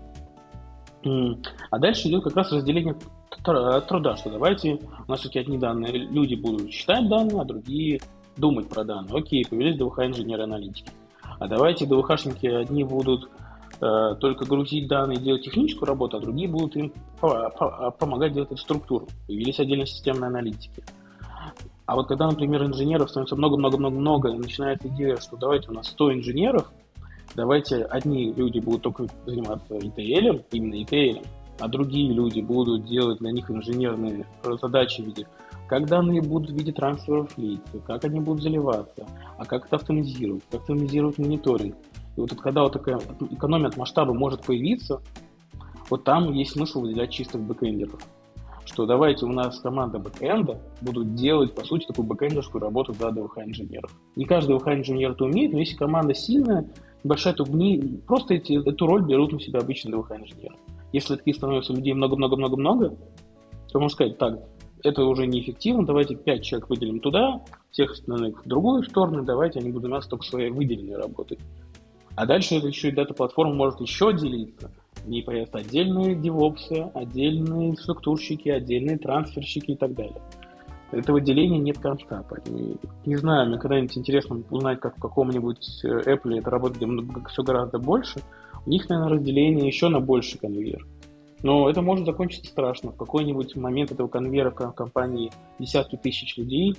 А 1.04 1.80
дальше 1.80 2.08
идет 2.08 2.24
как 2.24 2.36
раз 2.36 2.52
разделение 2.52 2.96
труда, 3.44 4.16
что 4.18 4.30
давайте, 4.30 4.80
у 5.08 5.12
нас 5.12 5.20
все-таки 5.20 5.40
одни 5.40 5.58
данные, 5.58 5.92
люди 5.92 6.36
будут 6.36 6.70
читать 6.70 7.08
данные, 7.10 7.42
а 7.42 7.46
другие 7.46 8.02
думать 8.38 8.70
про 8.70 8.84
данные. 8.84 9.18
Окей, 9.18 9.46
появились 9.48 9.78
ДВХ 9.78 10.00
инженеры-аналитики. 10.00 10.92
А 11.40 11.48
давайте 11.48 11.86
ДВХшники 11.86 12.46
одни 12.46 12.84
будут 12.84 13.30
э, 13.82 14.16
только 14.20 14.46
грузить 14.46 14.88
данные 14.88 15.18
делать 15.18 15.44
техническую 15.44 15.88
работу, 15.88 16.18
а 16.18 16.20
другие 16.20 16.48
будут 16.48 16.76
им 16.76 16.94
помогать 17.20 18.34
делать 18.34 18.52
эту 18.52 18.62
структуру. 18.62 19.08
Появились 19.28 19.60
отдельно 19.60 19.86
системные 19.86 20.28
аналитики. 20.28 20.84
А 21.86 21.96
вот 21.96 22.08
когда, 22.08 22.28
например, 22.28 22.64
инженеров 22.64 23.10
становится 23.10 23.36
много-много-много-много, 23.36 24.30
и 24.30 24.38
начинается 24.38 24.88
идея, 24.88 25.18
что 25.18 25.36
давайте 25.36 25.70
у 25.70 25.74
нас 25.74 25.88
100 25.88 26.14
инженеров, 26.14 26.72
давайте 27.36 27.84
одни 27.84 28.34
люди 28.34 28.60
будут 28.60 28.82
только 28.82 29.08
заниматься 29.26 29.76
ETL, 29.76 30.44
именно 30.52 30.76
ETL, 30.76 31.26
а 31.60 31.68
другие 31.68 32.12
люди 32.12 32.42
будут 32.42 32.86
делать 32.86 33.20
для 33.20 33.32
них 33.32 33.50
инженерные 33.50 34.26
задачи 34.62 35.02
в 35.02 35.06
виде, 35.06 35.28
как 35.68 35.88
данные 35.88 36.22
будут 36.22 36.52
в 36.52 36.54
виде 36.54 36.72
трансферов 36.72 37.38
лиц, 37.38 37.62
как 37.86 38.04
они 38.04 38.20
будут 38.20 38.44
заливаться, 38.44 39.06
а 39.38 39.46
как 39.46 39.68
это 39.68 39.78
автоматизировать, 39.78 40.44
как 40.52 40.62
автоматизировать 40.62 41.18
мониторинг. 41.18 41.76
И 42.18 42.20
вот 42.20 42.34
когда 42.36 42.64
вот 42.64 42.74
такая 42.74 43.00
экономия 43.30 43.68
от 43.68 43.78
масштаба 43.78 44.14
может 44.14 44.44
появиться, 44.44 45.02
вот 45.90 46.04
там 46.04 46.34
есть 46.34 46.52
смысл 46.52 46.82
выделять 46.82 47.12
чистых 47.12 47.42
бэкэндеров. 47.42 48.02
Что 48.66 48.86
давайте 48.86 49.26
у 49.26 49.30
нас 49.30 49.60
команда 49.60 50.00
бэкэнда 50.00 50.60
будут 50.82 51.16
делать, 51.16 51.54
по 51.54 51.64
сути, 51.64 51.86
такую 51.86 52.08
бэкэндерскую 52.08 52.62
работу 52.62 52.94
для 52.94 53.12
DWH-инженеров. 53.12 53.92
Не 54.16 54.26
каждый 54.26 54.58
DWH-инженер 54.58 55.12
это 55.12 55.26
умеет, 55.26 55.54
но 55.54 55.60
если 55.60 55.76
команда 55.76 56.14
сильная, 56.14 56.70
большая, 57.04 57.36
ней 57.50 58.02
просто 58.08 58.36
эти, 58.36 58.68
эту 58.68 58.88
роль 58.88 59.04
берут 59.04 59.32
на 59.32 59.40
себя 59.40 59.60
обычные 59.60 59.94
DWH-инженеры. 59.96 60.56
Если 60.94 61.16
таких 61.16 61.36
становится 61.36 61.74
людей 61.74 61.94
много-много-много-много, 61.94 62.98
то 63.72 63.80
можно 63.80 63.90
сказать, 63.90 64.18
так, 64.18 64.40
это 64.84 65.06
уже 65.06 65.28
неэффективно, 65.28 65.86
давайте 65.86 66.16
5 66.16 66.44
человек 66.44 66.70
выделим 66.70 67.00
туда, 67.00 67.42
всех 67.72 67.92
остальных 67.92 68.44
в 68.44 68.48
другую 68.48 68.84
сторону, 68.84 69.24
давайте 69.24 69.60
они 69.60 69.72
будут 69.72 69.90
у 69.90 69.94
нас 69.94 70.08
только 70.08 70.26
своей 70.26 70.50
выделенной 70.50 70.98
работой. 70.98 71.40
А 72.16 72.26
дальше 72.26 72.56
это 72.56 72.68
еще 72.68 72.90
и 72.90 72.92
дата-платформа 72.92 73.54
может 73.54 73.80
еще 73.80 74.14
делиться. 74.14 74.72
В 75.04 75.10
ней 75.10 75.24
появятся 75.24 75.60
отдельные 75.60 76.16
девопсы, 76.16 76.92
отдельные 76.94 77.76
структурщики, 77.78 78.50
отдельные 78.50 78.98
трансферщики 78.98 79.72
и 79.72 79.76
так 79.76 79.94
далее. 79.94 80.22
Этого 80.92 81.22
деления 81.22 81.60
нет 81.60 81.80
конца. 81.80 82.24
Поэтому, 82.30 82.78
не 83.06 83.16
знаю, 83.16 83.50
мне 83.50 83.58
когда-нибудь 83.58 83.98
интересно 83.98 84.42
узнать, 84.50 84.80
как 84.80 84.98
в 84.98 85.02
каком-нибудь 85.02 85.82
э, 85.84 85.88
Apple 85.88 86.40
это 86.40 86.50
работает 86.50 86.84
все 87.30 87.44
гораздо 87.44 87.80
больше. 87.80 88.22
У 88.66 88.70
них, 88.70 88.90
наверное, 88.90 89.18
разделение 89.18 89.68
еще 89.68 89.88
на 89.88 90.00
больший 90.00 90.38
конвейер. 90.38 90.86
Но 91.44 91.70
это 91.70 91.82
может 91.82 92.06
закончиться 92.06 92.52
страшно. 92.52 92.92
В 92.92 92.98
какой-нибудь 92.98 93.56
момент 93.56 93.92
этого 93.92 94.08
конвейера 94.08 94.52
в 94.52 94.72
компании 94.74 95.32
десятки 95.60 95.96
тысяч 95.96 96.38
людей, 96.38 96.76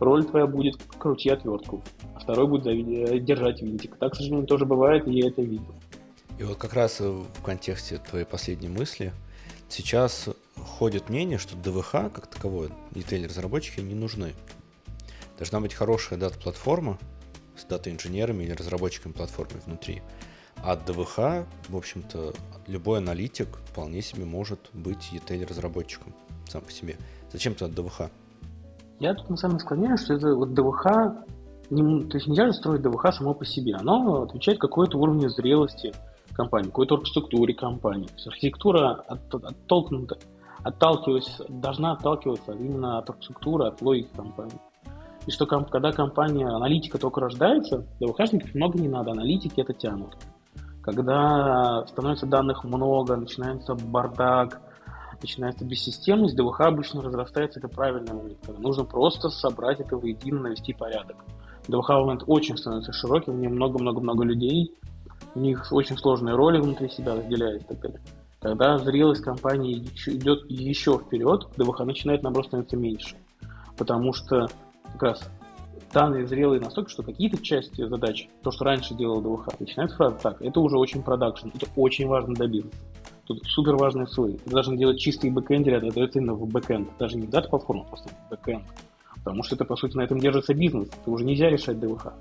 роль 0.00 0.24
твоя 0.24 0.46
будет 0.46 0.76
крути 0.98 1.28
отвертку, 1.28 1.82
а 2.14 2.20
второй 2.20 2.46
будет 2.46 2.66
э, 2.66 3.18
держать 3.18 3.62
винтик. 3.62 3.96
Так, 3.96 4.12
к 4.12 4.16
сожалению, 4.16 4.46
тоже 4.46 4.64
бывает, 4.64 5.06
и 5.08 5.12
я 5.12 5.28
это 5.28 5.42
видел. 5.42 5.74
И 6.38 6.44
вот 6.44 6.56
как 6.56 6.74
раз 6.74 7.00
в 7.00 7.42
контексте 7.42 7.98
твоей 7.98 8.26
последней 8.26 8.68
мысли, 8.68 9.12
сейчас 9.68 10.28
ходит 10.66 11.08
мнение, 11.08 11.38
что 11.38 11.56
ДВХ 11.56 11.90
как 12.12 12.26
таковое, 12.26 12.70
детейлер-разработчики 12.90 13.80
не 13.80 13.94
нужны. 13.94 14.34
Должна 15.38 15.60
быть 15.60 15.74
хорошая 15.74 16.18
дата-платформа 16.18 16.98
с 17.56 17.64
дата-инженерами 17.64 18.44
или 18.44 18.52
разработчиками 18.52 19.12
платформы 19.12 19.60
внутри. 19.64 20.02
А 20.62 20.76
ДВХ, 20.76 21.46
в 21.68 21.76
общем-то, 21.76 22.32
любой 22.66 22.98
аналитик 22.98 23.48
вполне 23.70 24.02
себе 24.02 24.24
может 24.24 24.58
быть 24.72 25.10
ETL-разработчиком 25.12 26.14
сам 26.48 26.62
по 26.62 26.70
себе. 26.70 26.96
Зачем 27.32 27.54
тогда 27.54 27.82
ДВХ? 27.82 28.10
Я 29.00 29.14
тут 29.14 29.28
на 29.28 29.36
самом 29.36 29.56
деле 29.56 29.66
склоняюсь, 29.66 30.00
что 30.00 30.14
это 30.14 30.34
вот 30.34 30.54
ДВХ, 30.54 30.86
не, 31.70 32.04
то 32.04 32.16
есть 32.16 32.26
нельзя 32.26 32.46
же 32.46 32.54
строить 32.54 32.82
ДВХ 32.82 33.12
само 33.12 33.34
по 33.34 33.44
себе. 33.44 33.74
Оно 33.74 34.22
отвечает 34.22 34.58
какой-то 34.58 34.98
уровню 34.98 35.28
зрелости 35.28 35.92
компании, 36.32 36.68
какой-то 36.68 36.94
оргструктуре 36.94 37.54
компании. 37.54 38.06
То 38.06 38.14
есть 38.14 38.26
архитектура 38.28 38.92
от, 38.92 39.34
оттолкнута, 39.34 40.18
отталкиваясь, 40.66 41.40
должна 41.48 41.92
отталкиваться 41.92 42.52
именно 42.52 42.98
от 42.98 43.08
оргструктуры, 43.08 43.68
от 43.68 43.80
логики 43.82 44.08
компании. 44.16 44.60
И 45.26 45.30
что 45.30 45.46
когда 45.46 45.92
компания, 45.92 46.48
аналитика 46.48 46.98
только 46.98 47.20
рождается, 47.20 47.86
ДВХшников 48.00 48.52
много 48.54 48.78
не 48.78 48.88
надо, 48.88 49.12
аналитики 49.12 49.60
это 49.60 49.72
тянут. 49.72 50.16
Когда 50.82 51.84
становится 51.86 52.26
данных 52.26 52.64
много, 52.64 53.16
начинается 53.16 53.74
бардак, 53.74 54.60
начинается 55.22 55.64
бессистемность, 55.64 56.36
ДВХ 56.36 56.60
обычно 56.62 57.00
разрастается, 57.02 57.60
это 57.60 57.68
правильный 57.68 58.14
момент. 58.14 58.38
Когда 58.44 58.60
нужно 58.60 58.84
просто 58.84 59.30
собрать 59.30 59.78
это 59.78 59.96
воедино, 59.96 60.42
навести 60.42 60.72
порядок. 60.72 61.16
ДВХ 61.68 61.90
момент 61.90 62.24
очень 62.26 62.56
становится 62.56 62.92
широким, 62.92 63.34
в 63.34 63.40
нем 63.40 63.54
много-много-много 63.54 64.24
людей, 64.24 64.74
у 65.34 65.38
них 65.40 65.66
очень 65.70 65.96
сложные 65.96 66.34
роли 66.34 66.60
внутри 66.60 66.88
себя 66.88 67.14
разделяют 67.14 67.62
и 67.62 67.66
так 67.66 67.80
далее. 67.80 68.00
Когда 68.46 68.78
зрелость 68.78 69.22
компании 69.22 69.84
идет 70.06 70.48
еще 70.48 70.98
вперед, 70.98 71.48
ДВХ 71.56 71.80
начинает, 71.80 72.22
наоборот, 72.22 72.46
становиться 72.46 72.76
меньше. 72.76 73.16
Потому 73.76 74.12
что 74.12 74.46
как 74.92 75.02
раз 75.02 75.30
данные 75.92 76.28
зрелые 76.28 76.60
настолько, 76.60 76.88
что 76.88 77.02
какие-то 77.02 77.42
части 77.42 77.84
задач, 77.84 78.28
то, 78.44 78.52
что 78.52 78.64
раньше 78.64 78.94
делал 78.94 79.20
DWH, 79.20 79.58
начинают 79.58 79.90
фраза 79.94 80.16
так, 80.22 80.40
это 80.40 80.60
уже 80.60 80.78
очень 80.78 81.02
продакшн, 81.02 81.48
это 81.48 81.66
очень 81.74 82.06
важно 82.06 82.34
для 82.34 82.46
бизнеса. 82.46 82.78
Тут 83.24 83.42
супер 83.46 83.74
важные 83.74 84.06
слои. 84.06 84.36
Ты 84.36 84.48
должен 84.48 84.76
делать 84.76 85.00
чистые 85.00 85.32
бэкэндеры, 85.32 85.78
это 85.78 85.92
дается 85.92 86.20
именно 86.20 86.34
в 86.34 86.46
бэкэнд. 86.46 86.90
Даже 87.00 87.16
не 87.16 87.26
в 87.26 87.30
дата-платформу, 87.30 87.82
а 87.82 87.88
просто 87.88 88.10
в 88.10 88.30
бэкэнд. 88.30 88.62
Потому 89.24 89.42
что 89.42 89.56
это, 89.56 89.64
по 89.64 89.74
сути, 89.74 89.96
на 89.96 90.02
этом 90.02 90.20
держится 90.20 90.54
бизнес. 90.54 90.88
Это 91.02 91.10
уже 91.10 91.24
нельзя 91.24 91.50
решать 91.50 91.80
DWH. 91.80 92.12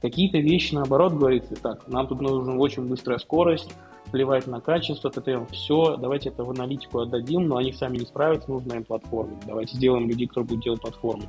Какие-то 0.00 0.38
вещи, 0.38 0.74
наоборот, 0.74 1.12
говорится, 1.12 1.54
так, 1.56 1.86
нам 1.88 2.06
тут 2.06 2.22
нужна 2.22 2.54
очень 2.54 2.88
быстрая 2.88 3.18
скорость, 3.18 3.70
плевать 4.12 4.46
на 4.46 4.60
качество, 4.60 5.10
TTM, 5.10 5.46
все, 5.50 5.96
давайте 5.96 6.28
это 6.28 6.44
в 6.44 6.50
аналитику 6.50 7.00
отдадим, 7.00 7.48
но 7.48 7.56
они 7.56 7.72
сами 7.72 7.96
не 7.96 8.04
справятся, 8.04 8.50
нужна 8.50 8.76
им 8.76 8.84
платформа. 8.84 9.40
Давайте 9.46 9.76
сделаем 9.76 10.08
людей, 10.08 10.28
которые 10.28 10.48
будут 10.48 10.64
делать 10.64 10.80
платформу. 10.82 11.24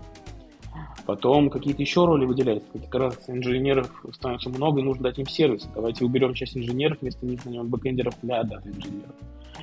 Потом 1.05 1.49
какие-то 1.49 1.81
еще 1.81 2.05
роли 2.05 2.25
выделяются. 2.25 2.69
Как 2.73 2.95
раз 2.95 3.23
инженеров 3.27 4.05
становится 4.13 4.49
много, 4.49 4.79
и 4.79 4.84
нужно 4.84 5.03
дать 5.03 5.19
им 5.19 5.27
сервис. 5.27 5.67
Давайте 5.73 6.05
уберем 6.05 6.34
часть 6.34 6.55
инженеров, 6.55 6.99
вместо 7.01 7.25
них 7.25 7.43
наймем 7.45 7.67
бэкэндеров 7.67 8.15
для 8.21 8.43
дата 8.43 8.69
инженеров. 8.69 9.15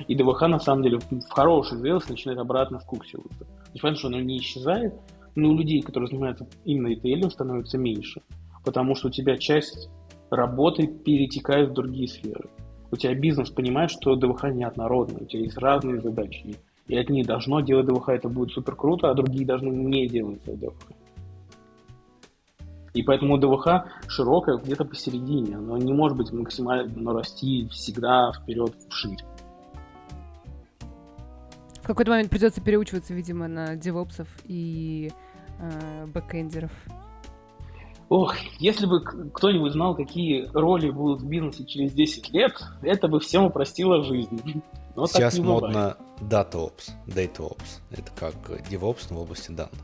И 0.07 0.15
ДВХ, 0.15 0.41
на 0.47 0.59
самом 0.59 0.83
деле, 0.83 0.99
в 0.99 1.29
хорошей 1.29 1.77
зрелости 1.77 2.11
начинает 2.11 2.39
обратно 2.39 2.79
скуксиваться. 2.79 3.39
То 3.39 3.71
есть, 3.71 3.81
понятно, 3.81 3.99
что 3.99 4.07
оно 4.07 4.19
не 4.19 4.37
исчезает, 4.37 4.93
но 5.35 5.49
у 5.49 5.55
людей, 5.55 5.81
которые 5.81 6.09
занимаются 6.09 6.47
именно 6.65 6.93
ETL, 6.93 7.29
становится 7.29 7.77
меньше. 7.77 8.21
Потому 8.63 8.95
что 8.95 9.07
у 9.07 9.11
тебя 9.11 9.37
часть 9.37 9.89
работы 10.29 10.87
перетекает 10.87 11.69
в 11.69 11.73
другие 11.73 12.07
сферы. 12.07 12.49
У 12.91 12.97
тебя 12.97 13.15
бизнес 13.15 13.49
понимает, 13.49 13.89
что 13.89 14.15
ДВХ 14.15 14.45
неоднородный, 14.45 15.21
у 15.21 15.25
тебя 15.25 15.43
есть 15.43 15.57
разные 15.57 16.01
задачи. 16.01 16.57
И 16.87 16.97
одни 16.97 17.23
должно 17.23 17.61
делать 17.61 17.85
ДВХ, 17.85 18.09
это 18.09 18.27
будет 18.27 18.51
супер 18.51 18.75
круто, 18.75 19.09
а 19.09 19.13
другие 19.13 19.45
должны 19.45 19.69
не 19.69 20.07
делать 20.07 20.43
ДВХ. 20.43 20.75
И 22.93 23.03
поэтому 23.03 23.37
ДВХ 23.37 23.85
широкое 24.07 24.57
где-то 24.57 24.83
посередине. 24.83 25.55
Оно 25.55 25.77
не 25.77 25.93
может 25.93 26.17
быть 26.17 26.31
максимально 26.33 27.13
расти 27.13 27.69
всегда 27.69 28.33
вперед, 28.33 28.73
вширь. 28.89 29.23
В 31.81 31.87
какой-то 31.87 32.11
момент 32.11 32.29
придется 32.29 32.61
переучиваться, 32.61 33.13
видимо, 33.13 33.47
на 33.47 33.75
девопсов 33.75 34.27
и 34.43 35.11
э, 35.59 36.05
бэкэндеров. 36.07 36.71
Ох, 38.11 38.35
если 38.59 38.87
бы 38.87 39.01
кто-нибудь 39.01 39.71
знал, 39.71 39.95
какие 39.95 40.49
роли 40.53 40.89
будут 40.89 41.21
в 41.21 41.29
бизнесе 41.29 41.63
через 41.63 41.93
10 41.93 42.29
лет, 42.31 42.61
это 42.81 43.07
бы 43.07 43.21
всем 43.21 43.45
упростило 43.45 44.03
жизнь. 44.03 44.61
Но 44.97 45.07
Сейчас 45.07 45.39
модно 45.39 45.95
DataOps, 46.19 46.91
DataOps. 47.07 47.79
Это 47.89 48.11
как 48.13 48.35
DevOps, 48.69 49.07
но 49.09 49.19
в 49.19 49.21
области 49.21 49.51
данных. 49.51 49.79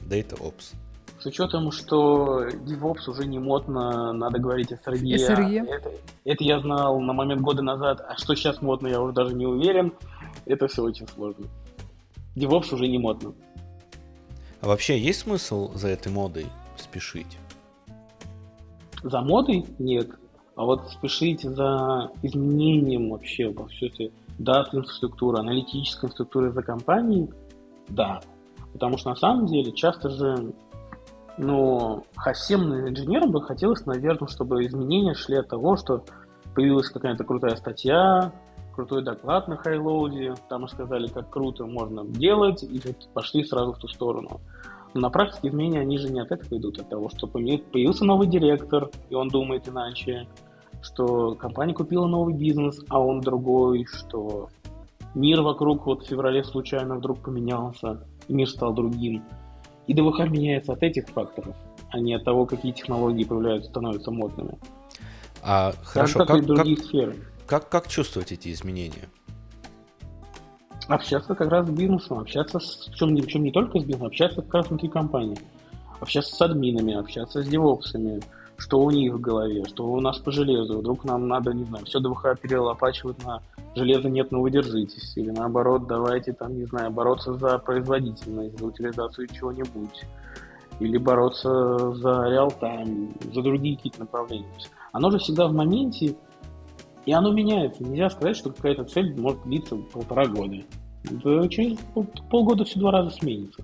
DataOps. 0.00 0.76
С 1.18 1.26
учетом, 1.26 1.72
что 1.72 2.46
DevOps 2.46 3.10
уже 3.10 3.26
не 3.26 3.40
модно, 3.40 4.12
надо 4.12 4.38
говорить 4.38 4.70
о 4.70 4.76
SRE. 4.76 5.02
SRE? 5.16 5.66
Это, 5.68 5.90
это 6.24 6.44
я 6.44 6.60
знал 6.60 7.00
на 7.00 7.12
момент 7.12 7.40
года 7.40 7.62
назад, 7.62 8.00
а 8.08 8.16
что 8.16 8.36
сейчас 8.36 8.62
модно, 8.62 8.86
я 8.86 9.00
уже 9.00 9.12
даже 9.12 9.34
не 9.34 9.44
уверен. 9.44 9.92
Это 10.44 10.68
все 10.68 10.84
очень 10.84 11.08
сложно. 11.08 11.46
DevOps 12.36 12.72
уже 12.72 12.86
не 12.86 12.98
модно. 12.98 13.34
А 14.60 14.68
вообще 14.68 14.96
есть 14.96 15.22
смысл 15.22 15.74
за 15.74 15.88
этой 15.88 16.12
модой 16.12 16.46
спешить? 16.78 17.38
За 19.02 19.20
модой 19.20 19.66
нет. 19.78 20.10
А 20.54 20.64
вот 20.64 20.88
спешить 20.90 21.42
за 21.42 22.10
изменением 22.22 23.10
вообще 23.10 23.50
во 23.50 23.66
всей 23.66 23.90
этой 23.90 24.12
даты 24.38 24.78
инфраструктуры, 24.78 25.38
аналитической 25.38 26.06
инфраструктуры 26.06 26.50
за 26.52 26.62
компанией, 26.62 27.30
да. 27.88 28.20
Потому 28.72 28.98
что 28.98 29.10
на 29.10 29.16
самом 29.16 29.46
деле 29.46 29.72
часто 29.72 30.10
же 30.10 30.52
но 31.38 32.04
всем 32.34 32.88
инженерам 32.88 33.30
бы 33.30 33.42
хотелось, 33.42 33.84
наверное, 33.84 34.28
чтобы 34.28 34.64
изменения 34.64 35.14
шли 35.14 35.36
от 35.36 35.48
того, 35.48 35.76
что 35.76 36.02
появилась 36.54 36.88
какая-то 36.88 37.24
крутая 37.24 37.56
статья, 37.56 38.32
крутой 38.74 39.02
доклад 39.02 39.48
на 39.48 39.56
хайлоуде, 39.56 40.34
там 40.48 40.66
сказали, 40.68 41.08
как 41.08 41.30
круто 41.30 41.66
можно 41.66 42.04
делать, 42.04 42.62
и 42.62 42.80
пошли 43.12 43.44
сразу 43.44 43.72
в 43.72 43.78
ту 43.78 43.88
сторону. 43.88 44.40
Но 44.96 45.02
на 45.02 45.10
практике 45.10 45.48
изменения, 45.48 45.80
они 45.80 45.98
же 45.98 46.08
не 46.08 46.20
от 46.20 46.32
этого 46.32 46.58
идут, 46.58 46.78
от 46.78 46.88
того, 46.88 47.10
что 47.10 47.26
появился 47.26 48.04
новый 48.06 48.26
директор, 48.26 48.90
и 49.10 49.14
он 49.14 49.28
думает 49.28 49.68
иначе, 49.68 50.26
что 50.80 51.34
компания 51.34 51.74
купила 51.74 52.06
новый 52.06 52.32
бизнес, 52.32 52.82
а 52.88 52.98
он 52.98 53.20
другой, 53.20 53.84
что 53.84 54.48
мир 55.14 55.42
вокруг 55.42 55.84
вот 55.84 56.04
в 56.04 56.08
феврале 56.08 56.42
случайно 56.44 56.94
вдруг 56.94 57.18
поменялся, 57.18 58.06
и 58.26 58.32
мир 58.32 58.48
стал 58.48 58.72
другим. 58.72 59.22
И 59.86 59.92
ДВХ 59.92 60.20
меняется 60.30 60.72
от 60.72 60.82
этих 60.82 61.08
факторов, 61.08 61.54
а 61.90 61.98
не 61.98 62.14
от 62.14 62.24
того, 62.24 62.46
какие 62.46 62.72
технологии 62.72 63.24
появляются, 63.24 63.70
становятся 63.70 64.10
модными. 64.10 64.58
А 65.42 65.74
хорошо, 65.84 66.20
как, 66.20 66.46
как, 66.46 66.46
как. 66.46 66.66
Как, 67.46 67.68
как 67.68 67.88
чувствовать 67.88 68.32
эти 68.32 68.50
изменения? 68.50 69.10
Общаться 70.88 71.34
как 71.34 71.50
раз 71.50 71.66
с 71.66 71.70
бизнесом, 71.70 72.20
общаться 72.20 72.60
с 72.60 72.88
чем, 72.94 73.16
чем 73.26 73.42
не 73.42 73.50
только 73.50 73.80
с 73.80 73.82
бизнесом, 73.82 74.06
общаться 74.06 74.42
как 74.42 74.54
раз 74.54 74.68
внутри 74.68 74.88
компании. 74.88 75.38
Общаться 76.00 76.34
с 76.34 76.40
админами, 76.40 76.94
общаться 76.94 77.42
с 77.42 77.48
девопсами, 77.48 78.20
что 78.56 78.80
у 78.80 78.90
них 78.90 79.14
в 79.14 79.20
голове, 79.20 79.64
что 79.64 79.86
у 79.86 80.00
нас 80.00 80.18
по 80.18 80.30
железу. 80.30 80.78
Вдруг 80.78 81.04
нам 81.04 81.26
надо, 81.26 81.52
не 81.52 81.64
знаю, 81.64 81.84
все 81.86 81.98
ДВХ 81.98 82.38
перелопачивать 82.40 83.24
на 83.24 83.42
железо 83.74 84.08
нет, 84.08 84.30
но 84.30 84.40
вы 84.40 84.50
держитесь. 84.50 85.16
Или 85.16 85.30
наоборот, 85.30 85.86
давайте 85.86 86.32
там, 86.32 86.56
не 86.56 86.64
знаю, 86.64 86.90
бороться 86.90 87.34
за 87.34 87.58
производительность, 87.58 88.58
за 88.58 88.66
утилизацию 88.66 89.28
чего-нибудь. 89.28 90.04
Или 90.78 90.98
бороться 90.98 91.92
за 91.94 92.28
реал-тайм, 92.28 93.14
за 93.32 93.42
другие 93.42 93.76
какие-то 93.76 94.00
направления. 94.00 94.46
Оно 94.92 95.10
же 95.10 95.18
всегда 95.18 95.46
в 95.46 95.52
моменте, 95.52 96.16
И 97.06 97.12
оно 97.12 97.32
меняется. 97.32 97.84
Нельзя 97.84 98.10
сказать, 98.10 98.36
что 98.36 98.50
какая-то 98.50 98.84
цель 98.84 99.18
может 99.18 99.42
длиться 99.44 99.76
полтора 99.76 100.26
года. 100.26 100.56
Это 101.04 101.48
через 101.48 101.78
полгода 102.30 102.64
все 102.64 102.80
два 102.80 102.90
раза 102.90 103.10
сменится. 103.10 103.62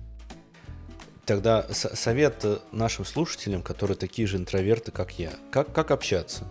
Тогда 1.25 1.65
совет 1.69 2.45
нашим 2.71 3.05
слушателям, 3.05 3.61
которые 3.61 3.95
такие 3.95 4.27
же 4.27 4.37
интроверты, 4.37 4.91
как 4.91 5.19
я. 5.19 5.31
Как, 5.51 5.71
как 5.73 5.91
общаться? 5.91 6.45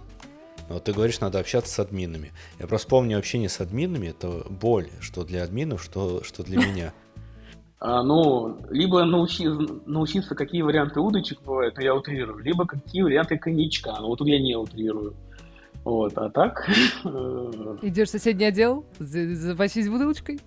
Вот 0.68 0.84
ты 0.84 0.92
говоришь, 0.92 1.20
надо 1.20 1.38
общаться 1.38 1.72
с 1.72 1.78
админами. 1.78 2.32
Я 2.58 2.66
просто 2.66 2.88
помню 2.88 3.18
общение 3.18 3.48
с 3.48 3.60
админами, 3.60 4.08
это 4.08 4.44
боль, 4.48 4.88
что 5.00 5.24
для 5.24 5.42
админов, 5.42 5.82
что, 5.82 6.22
что 6.24 6.42
для 6.42 6.58
меня. 6.66 6.92
А, 7.80 8.02
ну, 8.02 8.58
либо 8.70 9.04
научи, 9.04 9.46
научиться, 9.86 10.34
какие 10.34 10.62
варианты 10.62 11.00
удочек 11.00 11.42
бывают, 11.42 11.76
но 11.76 11.82
я 11.82 11.94
утрирую, 11.94 12.38
либо 12.38 12.64
какие 12.64 13.02
варианты 13.02 13.38
коньячка, 13.38 13.96
но 14.00 14.08
вот 14.08 14.20
тут 14.20 14.28
я 14.28 14.40
не 14.40 14.56
утрирую. 14.56 15.14
Вот, 15.84 16.16
а 16.16 16.30
так... 16.30 16.68
Э, 17.04 17.76
Идешь 17.82 18.08
в 18.08 18.12
соседний 18.12 18.46
отдел, 18.46 18.84
запасись 18.98 19.88
бутылочкой? 19.88 20.40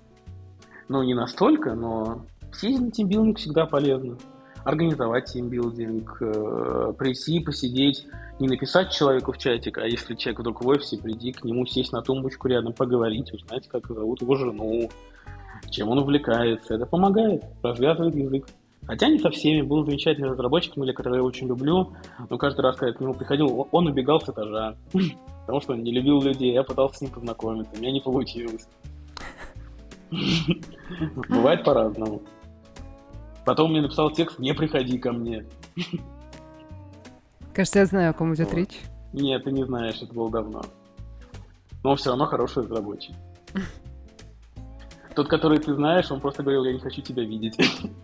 Ну, 0.88 1.04
не 1.04 1.14
настолько, 1.14 1.74
но 1.74 2.26
съездить 2.54 2.96
тимбилдинг 2.96 3.38
всегда 3.38 3.66
полезно. 3.66 4.18
Организовать 4.64 5.26
тимбилдинг, 5.26 6.18
э, 6.22 6.94
прийти, 6.98 7.40
посидеть, 7.40 8.08
не 8.40 8.48
написать 8.48 8.92
человеку 8.92 9.32
в 9.32 9.38
чатик, 9.38 9.78
а 9.78 9.86
если 9.86 10.16
человек 10.16 10.40
вдруг 10.40 10.64
в 10.64 10.68
офисе, 10.68 10.98
приди 10.98 11.32
к 11.32 11.44
нему, 11.44 11.66
сесть 11.66 11.92
на 11.92 12.02
тумбочку 12.02 12.48
рядом, 12.48 12.74
поговорить, 12.74 13.34
узнать, 13.34 13.68
как 13.68 13.88
зовут 13.88 14.22
его 14.22 14.36
жену, 14.36 14.90
чем 15.70 15.90
он 15.90 16.00
увлекается. 16.00 16.76
Это 16.76 16.86
помогает, 16.86 17.44
развязывает 17.62 18.16
язык. 18.16 18.48
Хотя 18.88 19.08
не 19.10 19.20
со 19.20 19.32
всеми. 19.32 19.62
Был 19.62 19.84
замечательный 19.86 20.30
разработчик, 20.30 20.74
который 20.96 21.18
я 21.18 21.24
очень 21.24 21.48
люблю, 21.48 21.94
но 22.30 22.38
каждый 22.38 22.62
раз, 22.62 22.76
когда 22.76 22.90
я 22.90 22.94
к 22.94 23.02
нему 23.02 23.14
приходил, 23.14 23.68
он 23.72 23.88
убегал 23.88 24.22
с 24.22 24.30
этажа, 24.30 24.76
потому 25.42 25.62
что 25.62 25.74
он 25.74 25.84
не 25.84 25.92
любил 25.92 26.22
людей. 26.22 26.54
Я 26.54 26.64
пытался 26.64 26.98
с 26.98 27.02
ним 27.02 27.12
познакомиться, 27.12 27.74
у 27.76 27.80
меня 27.80 27.92
не 27.92 28.02
получилось. 28.02 28.68
Бывает 31.30 31.64
по-разному. 31.64 32.22
Потом 33.46 33.72
мне 33.72 33.82
написал 33.82 34.12
текст 34.12 34.40
«Не 34.40 34.54
приходи 34.54 34.98
ко 34.98 35.12
мне». 35.12 35.46
Кажется, 37.54 37.80
я 37.80 37.86
знаю, 37.86 38.10
о 38.12 38.14
ком 38.14 38.34
идет 38.34 38.54
речь. 38.54 38.82
Нет, 39.14 39.46
ты 39.46 39.52
не 39.52 39.64
знаешь, 39.64 40.02
это 40.02 40.14
было 40.14 40.30
давно. 40.30 40.62
Но 41.84 41.92
он 41.92 41.98
все 41.98 42.10
равно 42.10 42.26
хороший 42.26 42.64
разработчик. 42.64 43.16
Тот, 45.16 45.30
который 45.30 45.59
ты 45.59 45.74
знаешь, 45.74 46.11
он 46.11 46.20
просто 46.20 46.43
говорил, 46.43 46.66
я 46.66 46.74
не 46.74 46.80
хочу 46.80 47.01
тебя 47.01 47.24
видеть. 47.24 47.57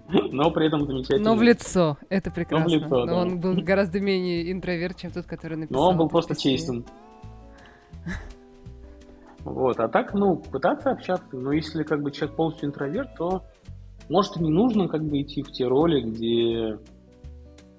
Но 0.32 0.50
при 0.52 0.68
этом 0.68 0.86
замечательно. 0.86 1.32
Но 1.32 1.36
в 1.36 1.42
лицо, 1.42 1.98
это 2.10 2.32
прекрасно. 2.32 2.70
Но 2.70 2.80
в 2.80 2.84
лицо, 2.84 3.06
да. 3.06 3.16
он 3.16 3.40
был 3.40 3.56
гораздо 3.56 4.00
менее 4.00 4.52
интроверт, 4.52 4.98
чем 4.98 5.12
тот, 5.12 5.26
который 5.26 5.58
написал. 5.58 5.82
Но 5.82 5.90
он 5.90 5.98
был 5.98 6.08
просто 6.08 6.36
честен. 6.36 6.86
Вот, 9.44 9.80
а 9.80 9.88
так, 9.88 10.14
ну, 10.14 10.38
пытаться 10.38 10.92
общаться. 10.92 11.26
Но 11.32 11.52
если 11.52 11.84
как 11.84 12.02
бы 12.02 12.12
человек 12.12 12.36
полностью 12.36 12.70
интроверт, 12.70 13.16
то 13.18 13.44
может 14.08 14.38
и 14.38 14.44
не 14.44 14.52
нужно 14.52 14.88
как 14.88 15.04
бы 15.04 15.22
идти 15.22 15.42
в 15.42 15.52
те 15.52 15.68
роли, 15.68 16.02
где 16.02 16.78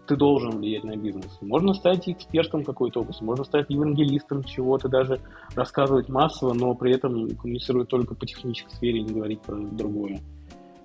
ты 0.06 0.16
должен 0.16 0.58
влиять 0.58 0.84
на 0.84 0.96
бизнес. 0.96 1.38
Можно 1.40 1.74
стать 1.74 2.08
экспертом 2.08 2.64
какой-то 2.64 3.00
области, 3.00 3.22
можно 3.22 3.44
стать 3.44 3.66
евангелистом 3.68 4.44
чего-то, 4.44 4.88
даже 4.88 5.20
рассказывать 5.54 6.08
массово, 6.08 6.54
но 6.54 6.74
при 6.74 6.94
этом 6.94 7.28
коммуницировать 7.36 7.88
только 7.88 8.14
по 8.14 8.26
технической 8.26 8.72
сфере 8.72 8.98
и 8.98 9.02
не 9.02 9.14
говорить 9.14 9.40
про 9.42 9.56
другое. 9.56 10.20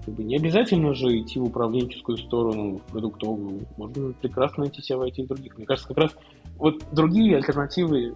Как 0.06 0.14
бы 0.14 0.24
не 0.24 0.38
обязательно 0.38 0.94
же 0.94 1.20
идти 1.20 1.40
в 1.40 1.46
управленческую 1.46 2.18
сторону, 2.18 2.78
в 2.78 2.92
продуктовую. 2.92 3.68
Можно 3.76 4.14
прекрасно 4.14 4.64
найти 4.64 4.82
себя 4.82 5.00
в 5.00 5.02
этих 5.02 5.28
других. 5.28 5.58
Мне 5.58 5.66
кажется, 5.66 5.90
как 5.90 5.98
раз 5.98 6.16
вот 6.58 6.84
другие 6.92 7.36
альтернативы, 7.36 8.16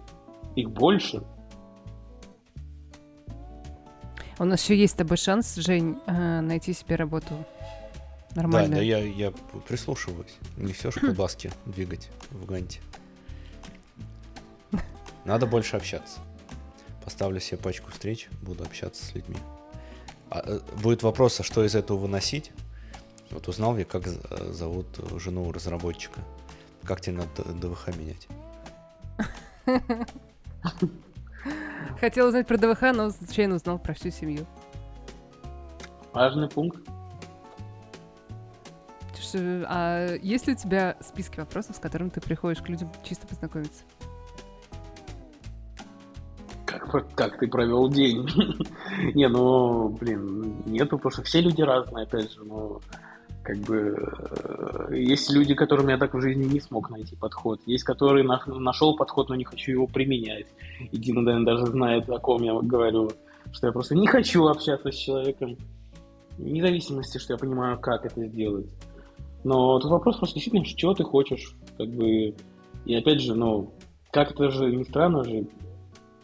их 0.56 0.70
больше. 0.70 1.22
У 4.38 4.44
нас 4.44 4.62
еще 4.62 4.76
есть 4.76 4.94
с 4.94 4.96
тобой 4.96 5.16
шанс, 5.18 5.56
Жень, 5.56 5.98
э, 6.06 6.40
найти 6.40 6.72
себе 6.72 6.96
работу 6.96 7.34
Нормально. 8.34 8.70
Да, 8.70 8.76
да, 8.76 8.82
я, 8.82 8.98
я 8.98 9.30
прислушиваюсь. 9.68 10.36
Не 10.56 10.72
все 10.72 10.90
же 10.90 11.00
колбаски 11.00 11.52
двигать 11.66 12.08
в 12.30 12.46
Ганте. 12.46 12.80
Надо 15.24 15.46
больше 15.46 15.76
общаться. 15.76 16.20
Поставлю 17.04 17.40
себе 17.40 17.58
пачку 17.58 17.90
встреч, 17.90 18.28
буду 18.40 18.64
общаться 18.64 19.04
с 19.04 19.14
людьми. 19.14 19.36
А, 20.30 20.42
э, 20.44 20.60
будет 20.82 21.02
вопрос, 21.02 21.40
а 21.40 21.42
что 21.42 21.64
из 21.64 21.74
этого 21.74 21.98
выносить? 21.98 22.52
Вот 23.30 23.48
узнал 23.48 23.76
я, 23.76 23.84
как 23.84 24.06
э, 24.06 24.52
зовут 24.52 24.86
жену 25.18 25.52
разработчика. 25.52 26.20
Как 26.84 27.00
тебе 27.00 27.16
надо 27.18 27.44
ДВХ 27.52 27.88
менять? 27.88 28.28
Хотел 32.00 32.28
узнать 32.28 32.46
про 32.46 32.56
ДВХ, 32.56 32.80
но 32.94 33.10
случайно 33.10 33.56
узнал 33.56 33.78
про 33.78 33.94
всю 33.94 34.10
семью. 34.10 34.46
Важный 36.12 36.48
пункт 36.48 36.80
а 39.34 40.16
есть 40.16 40.46
ли 40.46 40.54
у 40.54 40.56
тебя 40.56 40.96
списки 41.00 41.38
вопросов, 41.38 41.76
с 41.76 41.78
которыми 41.78 42.08
ты 42.10 42.20
приходишь 42.20 42.62
к 42.62 42.68
людям 42.68 42.90
чисто 43.04 43.26
познакомиться? 43.26 43.84
Как, 46.64 47.14
как 47.14 47.38
ты 47.38 47.46
провел 47.48 47.88
день? 47.88 48.26
Не, 49.14 49.28
ну, 49.28 49.88
блин, 49.88 50.62
нету, 50.66 50.96
потому 50.96 51.10
что 51.10 51.22
все 51.22 51.40
люди 51.40 51.62
разные, 51.62 52.04
опять 52.04 52.32
же, 52.32 52.44
но 52.44 52.80
как 53.42 53.56
бы 53.58 53.96
э, 54.90 54.96
есть 54.96 55.30
люди, 55.30 55.54
которым 55.54 55.88
я 55.88 55.98
так 55.98 56.14
в 56.14 56.20
жизни 56.20 56.44
не 56.44 56.60
смог 56.60 56.90
найти 56.90 57.16
подход. 57.16 57.60
Есть, 57.66 57.84
которые 57.84 58.24
на, 58.24 58.40
нашел 58.46 58.96
подход, 58.96 59.28
но 59.28 59.34
не 59.34 59.44
хочу 59.44 59.72
его 59.72 59.86
применять. 59.86 60.46
И 60.80 60.96
Дина, 60.96 61.22
наверное, 61.22 61.54
даже 61.54 61.66
знает, 61.66 62.08
о 62.08 62.18
ком 62.18 62.42
я 62.42 62.54
говорю, 62.54 63.10
что 63.52 63.66
я 63.66 63.72
просто 63.72 63.96
не 63.96 64.06
хочу 64.06 64.46
общаться 64.46 64.90
с 64.90 64.94
человеком, 64.94 65.56
вне 66.38 66.62
зависимости, 66.62 67.18
что 67.18 67.34
я 67.34 67.38
понимаю, 67.38 67.78
как 67.78 68.06
это 68.06 68.24
сделать. 68.26 68.66
Но 69.44 69.78
тут 69.80 69.90
вопрос 69.90 70.16
просто 70.16 70.34
действительно, 70.34 70.64
чего 70.64 70.94
ты 70.94 71.04
хочешь, 71.04 71.56
как 71.76 71.88
бы, 71.88 72.34
и 72.84 72.94
опять 72.94 73.20
же, 73.20 73.34
ну, 73.34 73.72
как 74.10 74.32
это 74.32 74.50
же 74.50 74.74
не 74.74 74.84
странно 74.84 75.24
же, 75.24 75.46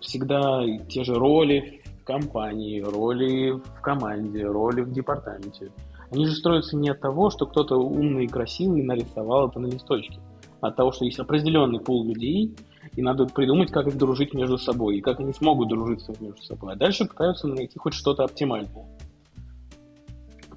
всегда 0.01 0.63
те 0.89 1.05
же 1.05 1.15
роли 1.15 1.83
в 2.01 2.05
компании, 2.05 2.81
роли 2.81 3.51
в 3.51 3.81
команде, 3.81 4.45
роли 4.45 4.83
в 4.83 4.93
департаменте. 4.93 5.73
Они 6.11 6.27
же 6.27 6.35
строятся 6.35 6.77
не 6.77 6.91
от 6.91 7.01
того, 7.01 7.31
что 7.31 7.47
кто-то 7.47 7.77
умный 7.77 8.25
и 8.25 8.29
красивый 8.29 8.83
нарисовал 8.83 9.49
это 9.49 9.59
на 9.59 9.67
листочке, 9.67 10.21
а 10.61 10.69
от 10.69 10.77
того, 10.77 10.93
что 10.93 11.05
есть 11.05 11.19
определенный 11.19 11.81
пул 11.81 12.05
людей, 12.05 12.57
и 12.97 13.03
надо 13.03 13.27
придумать, 13.27 13.71
как 13.71 13.87
их 13.87 13.99
дружить 13.99 14.33
между 14.33 14.59
собой, 14.59 14.97
и 14.97 15.01
как 15.01 15.21
они 15.21 15.33
смогут 15.33 15.69
дружить 15.69 16.03
между 16.21 16.43
собой. 16.43 16.73
А 16.73 16.77
дальше 16.77 17.05
пытаются 17.05 17.47
найти 17.47 17.79
хоть 17.79 17.95
что-то 17.95 18.25
оптимальное. 18.25 18.87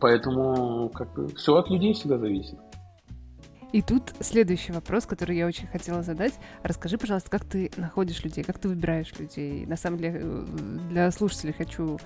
Поэтому 0.02 0.89
как 0.89 1.14
бы 1.14 1.28
все 1.36 1.56
от 1.56 1.70
людей 1.70 1.93
всегда 1.93 2.18
зависит. 2.18 2.58
И 3.72 3.82
тут 3.82 4.14
следующий 4.20 4.74
вопрос, 4.74 5.06
который 5.06 5.38
я 5.38 5.47
очень 5.47 5.66
хотела 5.68 6.02
задать. 6.02 6.34
Расскажи, 6.62 6.97
пожалуйста, 6.97 7.30
как 7.30 7.45
ты 7.45 7.72
находишь 7.78 8.22
людей, 8.22 8.43
как 8.43 8.60
ты 8.60 8.68
выбираешь 8.68 9.18
людей? 9.18 9.66
На 9.66 9.78
самом 9.78 9.97
деле, 9.97 10.20
э, 10.22 10.45
для 10.89 11.10
слушателей 11.12 11.54
хочу 11.54 11.97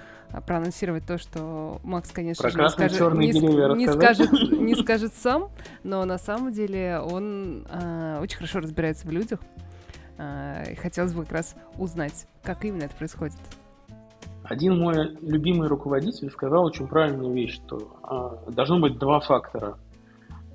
проанонсировать 0.46 1.08
то, 1.08 1.18
что 1.18 1.80
Макс, 1.84 2.12
конечно 2.12 2.44
Про 2.44 2.52
же, 2.52 2.62
не 2.62 2.70
скажет, 2.70 3.14
не, 3.16 3.32
не, 3.32 3.88
скажет, 3.88 4.32
не 4.52 4.76
скажет 4.76 5.14
сам, 5.16 5.50
но 5.84 6.06
на 6.06 6.20
самом 6.20 6.52
деле 6.52 7.00
он 7.00 7.66
э, 7.68 8.20
очень 8.22 8.38
хорошо 8.38 8.60
разбирается 8.60 9.08
в 9.08 9.12
людях. 9.12 9.40
Э, 10.20 10.72
и 10.72 10.76
хотелось 10.76 11.14
бы 11.14 11.24
как 11.24 11.32
раз 11.32 11.56
узнать, 11.80 12.28
как 12.44 12.64
именно 12.64 12.84
это 12.84 12.96
происходит. 12.96 13.40
Один 14.48 14.78
мой 14.80 15.18
любимый 15.22 15.68
руководитель 15.68 16.30
сказал 16.30 16.66
очень 16.66 16.88
правильную 16.88 17.34
вещь, 17.34 17.56
что 17.56 18.38
э, 18.48 18.52
должно 18.52 18.80
быть 18.80 19.00
два 19.00 19.20
фактора. 19.20 19.78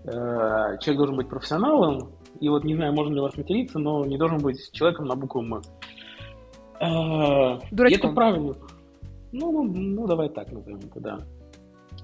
Э, 0.05 0.79
человек 0.81 0.97
должен 0.97 1.17
быть 1.17 1.29
профессионалом, 1.29 2.13
и 2.41 2.49
вот 2.49 2.65
не 2.65 2.77
знаю, 2.77 2.93
можно 2.93 3.15
ли 3.15 3.21
вас 3.21 3.37
материться, 3.37 3.79
но 3.79 4.05
не 4.07 4.17
должен 4.17 4.39
быть 4.39 4.71
человеком 4.73 5.07
на 5.07 5.17
букву 5.17 5.43
М. 5.43 5.61
Э, 6.81 7.59
это 7.73 8.09
правильно. 8.09 8.55
Ну, 9.33 9.63
ну, 9.65 10.07
давай 10.07 10.29
так 10.29 10.51
назовем 10.53 10.79
это, 10.79 11.01
да. 11.01 11.19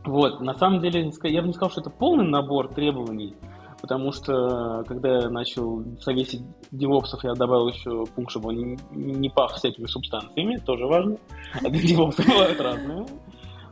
Вот, 0.05 0.41
на 0.41 0.55
самом 0.55 0.81
деле, 0.81 1.11
я 1.23 1.41
бы 1.41 1.49
не 1.49 1.55
сказал, 1.55 1.71
что 1.71 1.81
это 1.81 1.91
полный 1.91 2.29
набор 2.29 2.69
требований, 2.69 3.37
потому 3.81 4.13
что 4.13 4.85
когда 4.87 5.21
я 5.21 5.29
начал 5.29 5.85
совесить 6.01 6.43
девопсов, 6.71 7.23
я 7.25 7.35
добавил 7.35 7.69
еще 7.69 8.05
пункт, 8.07 8.31
чтобы 8.31 8.49
он 8.49 8.77
не, 8.93 9.31
пах 9.31 9.55
всякими 9.55 9.87
субстанциями, 9.87 10.57
тоже 10.57 10.87
важно. 10.87 11.17
А 11.55 11.71
девопсы 11.71 12.23
бывают 12.23 12.61
разные. 12.61 13.07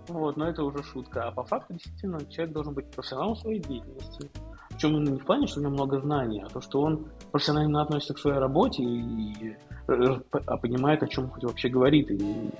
Вот, 0.09 0.37
но 0.37 0.49
это 0.49 0.63
уже 0.63 0.83
шутка. 0.83 1.29
А 1.29 1.31
по 1.31 1.45
факту, 1.45 1.75
действительно, 1.75 2.21
человек 2.27 2.53
должен 2.53 2.75
быть 2.75 2.91
профессионалом 2.91 3.37
своей 3.37 3.61
деятельности. 3.61 4.31
Причем 4.69 4.97
именно 4.97 5.11
не 5.11 5.19
в 5.19 5.25
плане, 5.25 5.47
что 5.47 5.61
у 5.61 5.63
него 5.63 5.73
много 5.73 6.01
знаний, 6.01 6.43
а 6.45 6.49
то, 6.49 6.61
что 6.61 6.81
он 6.81 7.07
профессионально 7.31 7.83
относится 7.83 8.15
к 8.15 8.19
своей 8.19 8.39
работе 8.39 8.83
и, 8.83 9.57
а 9.87 10.57
понимает, 10.59 11.03
о 11.03 11.07
чем 11.07 11.31
хоть 11.31 11.45
вообще 11.45 11.69
говорит. 11.69 12.11
И, 12.11 12.51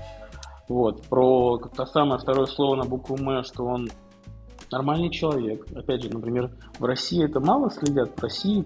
вот, 0.69 1.03
про 1.09 1.59
то 1.59 1.87
самое 1.87 2.19
второе 2.19 2.47
слово 2.47 2.77
на 2.77 2.85
букву 2.85 3.17
М, 3.17 3.45
что 3.45 3.65
он 3.65 3.89
нормальный 4.71 5.11
человек. 5.11 5.67
Опять 5.75 6.03
же, 6.03 6.11
например, 6.11 6.51
в 6.79 6.85
России 6.85 7.25
это 7.25 7.41
мало 7.41 7.71
следят. 7.71 8.17
В 8.17 8.23
России 8.23 8.65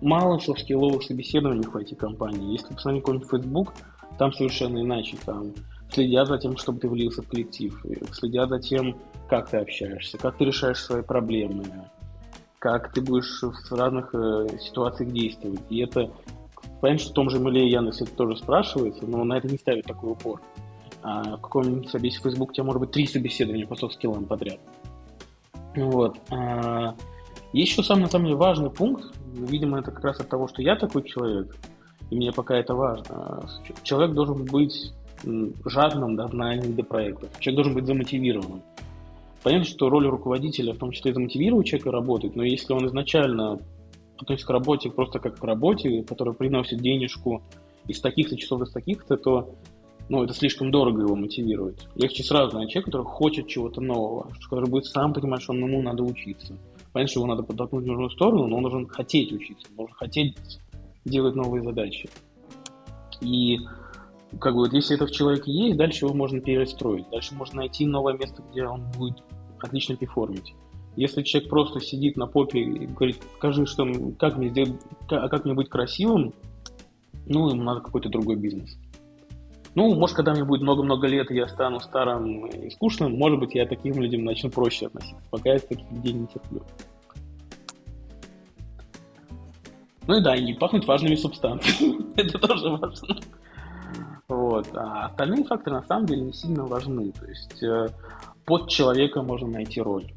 мало 0.00 0.38
софт-скилловых 0.38 1.02
собеседований 1.02 1.66
в 1.66 1.74
IT-компании. 1.74 2.52
Если 2.52 2.74
посмотреть 2.74 3.02
какой-нибудь 3.02 3.30
Facebook, 3.30 3.72
Там 4.18 4.32
совершенно 4.32 4.80
иначе. 4.80 5.16
Там 5.24 5.52
следят 5.90 6.28
за 6.28 6.38
тем, 6.38 6.56
чтобы 6.56 6.80
ты 6.80 6.88
влился 6.88 7.22
в 7.22 7.28
коллектив, 7.28 7.84
следят 8.12 8.48
за 8.48 8.60
тем, 8.60 8.96
как 9.28 9.50
ты 9.50 9.58
общаешься, 9.58 10.18
как 10.18 10.36
ты 10.36 10.44
решаешь 10.44 10.82
свои 10.82 11.02
проблемы, 11.02 11.64
как 12.58 12.92
ты 12.92 13.00
будешь 13.00 13.42
в 13.42 13.72
разных 13.72 14.14
э, 14.14 14.58
ситуациях 14.60 15.12
действовать. 15.12 15.60
И 15.70 15.80
это, 15.80 16.10
понятно, 16.80 16.98
что 16.98 17.10
в 17.10 17.14
том 17.14 17.30
же 17.30 17.40
Мэле 17.40 17.68
Яндексе 17.68 18.04
это 18.04 18.14
тоже 18.14 18.36
спрашивается, 18.36 19.06
но 19.06 19.24
на 19.24 19.38
это 19.38 19.48
не 19.48 19.58
ставит 19.58 19.86
такой 19.86 20.12
упор. 20.12 20.40
А 21.02 21.36
в 21.36 21.40
каком-нибудь 21.40 21.90
собесе 21.90 22.20
Facebook 22.22 22.50
у 22.50 22.52
тебя 22.52 22.64
может 22.64 22.80
быть 22.80 22.90
три 22.90 23.06
собеседования 23.06 23.66
по 23.66 23.76
софт-скиллам 23.76 24.24
подряд. 24.24 24.58
Вот. 25.76 26.18
А, 26.30 26.94
еще 27.52 27.82
самый, 27.82 28.02
на 28.02 28.08
самом 28.08 28.26
деле, 28.26 28.36
важный 28.36 28.70
пункт. 28.70 29.04
Видимо, 29.34 29.80
это 29.80 29.90
как 29.90 30.04
раз 30.04 30.20
от 30.20 30.28
того, 30.28 30.48
что 30.48 30.62
я 30.62 30.76
такой 30.76 31.02
человек, 31.02 31.56
и 32.10 32.16
мне 32.16 32.32
пока 32.32 32.56
это 32.56 32.74
важно. 32.74 33.48
Человек 33.82 34.14
должен 34.14 34.44
быть 34.44 34.92
жадным 35.64 36.16
до 36.16 36.28
знаний, 36.28 36.72
до 36.72 36.84
проектов. 36.84 37.30
Человек 37.40 37.56
должен 37.56 37.74
быть 37.74 37.86
замотивированным. 37.86 38.62
Понятно, 39.42 39.66
что 39.66 39.90
роль 39.90 40.06
руководителя 40.06 40.72
в 40.72 40.78
том 40.78 40.90
числе 40.92 41.12
замотивировать 41.12 41.66
человека 41.66 41.90
работать, 41.90 42.34
но 42.34 42.44
если 42.44 42.72
он 42.72 42.86
изначально 42.86 43.58
относится 44.16 44.46
к 44.46 44.50
работе 44.50 44.90
просто 44.90 45.18
как 45.18 45.38
к 45.38 45.44
работе, 45.44 46.02
которая 46.02 46.34
приносит 46.34 46.80
денежку 46.80 47.42
из 47.86 48.00
таких-то 48.00 48.36
часов 48.36 48.60
до 48.60 48.66
таких-то, 48.66 49.16
то 49.16 49.54
ну, 50.08 50.22
это 50.22 50.34
слишком 50.34 50.70
дорого 50.70 51.02
его 51.02 51.16
мотивировать. 51.16 51.86
Легче 51.94 52.22
сразу 52.22 52.56
найти 52.56 52.72
человека, 52.72 52.90
который 52.90 53.06
хочет 53.06 53.48
чего-то 53.48 53.80
нового, 53.80 54.28
который 54.42 54.68
будет 54.68 54.86
сам 54.86 55.14
понимать, 55.14 55.42
что 55.42 55.54
ему 55.54 55.80
надо 55.82 56.02
учиться. 56.02 56.56
Понятно, 56.92 57.10
что 57.10 57.20
его 57.20 57.28
надо 57.28 57.42
подтолкнуть 57.42 57.84
в 57.84 57.86
нужную 57.86 58.10
сторону, 58.10 58.46
но 58.46 58.56
он 58.56 58.62
должен 58.62 58.86
хотеть 58.86 59.32
учиться, 59.32 59.66
он 59.70 59.76
должен 59.76 59.94
хотеть 59.96 60.36
делать 61.04 61.34
новые 61.34 61.62
задачи. 61.62 62.08
И 63.20 63.58
как 64.38 64.54
бы 64.54 64.60
вот 64.60 64.72
если 64.72 64.96
это 64.96 65.06
в 65.06 65.10
человеке 65.10 65.50
есть, 65.52 65.76
дальше 65.76 66.04
его 66.04 66.14
можно 66.14 66.40
перестроить. 66.40 67.08
Дальше 67.10 67.34
можно 67.34 67.58
найти 67.58 67.86
новое 67.86 68.14
место, 68.14 68.42
где 68.50 68.66
он 68.66 68.82
будет 68.96 69.22
отлично 69.60 69.96
перформить. 69.96 70.54
Если 70.96 71.22
человек 71.22 71.50
просто 71.50 71.80
сидит 71.80 72.16
на 72.16 72.26
попе 72.26 72.60
и 72.60 72.86
говорит, 72.86 73.20
скажи, 73.36 73.66
что, 73.66 73.86
как 74.18 74.36
мне 74.36 74.50
сделать, 74.50 74.80
а 75.08 75.28
как 75.28 75.44
мне 75.44 75.54
быть 75.54 75.68
красивым, 75.68 76.32
ну, 77.26 77.48
ему 77.48 77.62
надо 77.62 77.80
какой-то 77.80 78.08
другой 78.08 78.36
бизнес. 78.36 78.78
Ну, 79.74 79.94
может, 79.94 80.14
когда 80.14 80.32
мне 80.32 80.44
будет 80.44 80.62
много-много 80.62 81.06
лет, 81.08 81.30
и 81.30 81.36
я 81.36 81.48
стану 81.48 81.80
старым 81.80 82.46
и 82.46 82.70
скучным, 82.70 83.16
может 83.18 83.40
быть, 83.40 83.54
я 83.54 83.66
таким 83.66 84.00
людям 84.00 84.24
начну 84.24 84.50
проще 84.50 84.86
относиться. 84.86 85.22
Пока 85.30 85.52
я 85.52 85.58
таких 85.58 85.90
людей 85.90 86.12
не 86.12 86.26
терплю. 86.26 86.62
Ну 90.06 90.18
и 90.18 90.20
да, 90.20 90.36
и 90.36 90.44
не 90.44 90.52
пахнуть 90.52 90.86
важными 90.86 91.16
субстанциями. 91.16 92.14
Это 92.16 92.38
тоже 92.38 92.68
важно. 92.70 93.16
Вот. 94.28 94.68
А 94.74 95.06
остальные 95.06 95.44
факторы 95.44 95.76
на 95.76 95.82
самом 95.82 96.06
деле 96.06 96.22
не 96.22 96.32
сильно 96.32 96.64
важны. 96.64 97.10
То 97.12 97.26
есть 97.26 97.62
э, 97.62 97.88
под 98.44 98.68
человека 98.68 99.22
можно 99.22 99.48
найти 99.48 99.80
роль. 99.80 100.12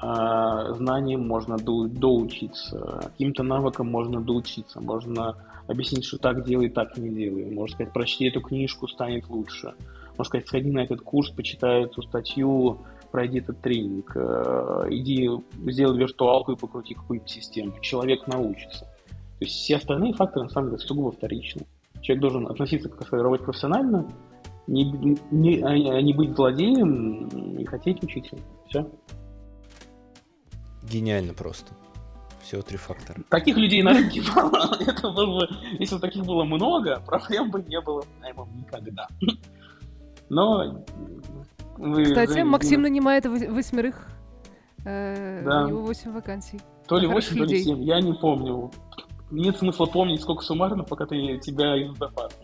А, 0.00 0.72
знанием 0.72 1.28
можно 1.28 1.56
до, 1.58 1.86
доучиться, 1.86 3.00
каким-то 3.02 3.44
навыкам 3.44 3.88
можно 3.88 4.20
доучиться, 4.20 4.80
можно 4.80 5.36
объяснить, 5.66 6.04
что 6.04 6.18
так 6.18 6.44
делай, 6.44 6.68
так 6.68 6.96
не 6.96 7.10
делай. 7.10 7.50
Можно 7.50 7.74
сказать, 7.74 7.92
прочти 7.92 8.26
эту 8.26 8.40
книжку, 8.40 8.88
станет 8.88 9.28
лучше. 9.28 9.74
Можно 10.10 10.24
сказать, 10.24 10.48
сходи 10.48 10.70
на 10.70 10.80
этот 10.80 11.00
курс, 11.00 11.30
почитай 11.30 11.84
эту 11.84 12.02
статью, 12.02 12.78
пройди 13.10 13.38
этот 13.38 13.60
тренинг, 13.60 14.12
э, 14.14 14.86
иди 14.90 15.30
сделай 15.66 15.98
виртуалку 15.98 16.52
и 16.52 16.56
покрути 16.56 16.94
какую-то 16.94 17.28
систему. 17.28 17.72
Человек 17.80 18.26
научится. 18.26 18.80
То 18.80 19.44
есть 19.44 19.54
все 19.54 19.76
остальные 19.76 20.14
факторы, 20.14 20.44
на 20.44 20.50
самом 20.50 20.70
деле, 20.70 20.82
сугубо 20.82 21.12
вторичны. 21.12 21.66
Человек 22.00 22.22
должен 22.22 22.46
относиться 22.48 22.88
к 22.88 23.06
своей 23.06 23.22
работе 23.22 23.44
профессионально, 23.44 24.10
не, 24.66 24.84
не, 25.30 25.60
а, 25.62 26.00
не 26.00 26.14
быть 26.14 26.34
злодеем 26.34 27.26
и 27.58 27.64
хотеть 27.64 28.02
учиться. 28.02 28.36
Все. 28.68 28.88
Гениально 30.90 31.34
просто. 31.34 31.72
Всего 32.52 32.60
три 32.60 32.76
фактора. 32.76 33.18
Таких 33.30 33.56
людей 33.56 33.82
на 33.82 33.94
рынке 33.94 34.20
мало. 34.36 34.76
Это 34.78 35.10
было, 35.10 35.48
если 35.78 35.94
бы 35.94 36.00
таких 36.02 36.22
было 36.26 36.44
много, 36.44 37.00
проблем 37.00 37.50
бы 37.50 37.62
не 37.62 37.80
было, 37.80 38.04
наверное, 38.20 38.52
никогда. 38.54 39.08
Но 40.28 40.84
вы, 41.78 42.04
Кстати, 42.04 42.40
вы, 42.40 42.44
Максим 42.44 42.82
нанимает 42.82 43.24
восьмерых. 43.24 44.06
Э, 44.84 45.42
да. 45.46 45.64
У 45.64 45.68
него 45.68 45.80
восемь 45.80 46.12
вакансий. 46.12 46.60
То 46.86 46.98
ли 46.98 47.06
восемь, 47.06 47.38
то 47.38 47.44
ли 47.44 47.64
семь, 47.64 47.82
я 47.84 48.02
не 48.02 48.12
помню. 48.12 48.70
Нет 49.30 49.56
смысла 49.56 49.86
помнить, 49.86 50.20
сколько 50.20 50.42
суммарно, 50.42 50.84
пока 50.84 51.06
ты 51.06 51.38
тебя 51.38 51.74
из 51.74 51.96
запаса. 51.96 52.36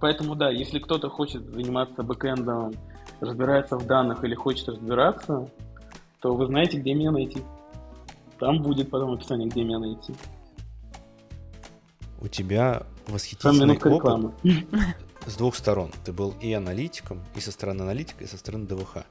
Поэтому 0.00 0.36
да, 0.36 0.50
если 0.50 0.78
кто-то 0.78 1.08
хочет 1.08 1.42
заниматься 1.46 2.04
бэкэндом, 2.04 2.74
разбирается 3.18 3.76
в 3.76 3.88
данных 3.88 4.22
или 4.22 4.36
хочет 4.36 4.68
разбираться, 4.68 5.50
то 6.20 6.36
вы 6.36 6.46
знаете, 6.46 6.78
где 6.78 6.94
меня 6.94 7.10
найти. 7.10 7.42
Там 8.40 8.62
будет 8.62 8.90
потом 8.90 9.12
описание, 9.12 9.48
где 9.48 9.62
меня 9.62 9.78
найти. 9.78 10.14
У 12.22 12.28
тебя 12.28 12.86
восхитительный 13.06 13.76
опыт 13.76 13.92
рекламы. 13.92 14.34
с 15.26 15.36
двух 15.36 15.54
сторон. 15.54 15.90
Ты 16.04 16.12
был 16.12 16.34
и 16.40 16.52
аналитиком, 16.54 17.20
и 17.34 17.40
со 17.40 17.52
стороны 17.52 17.82
аналитика, 17.82 18.24
и 18.24 18.26
со 18.26 18.38
стороны 18.38 18.66
ДВХ. 18.66 19.04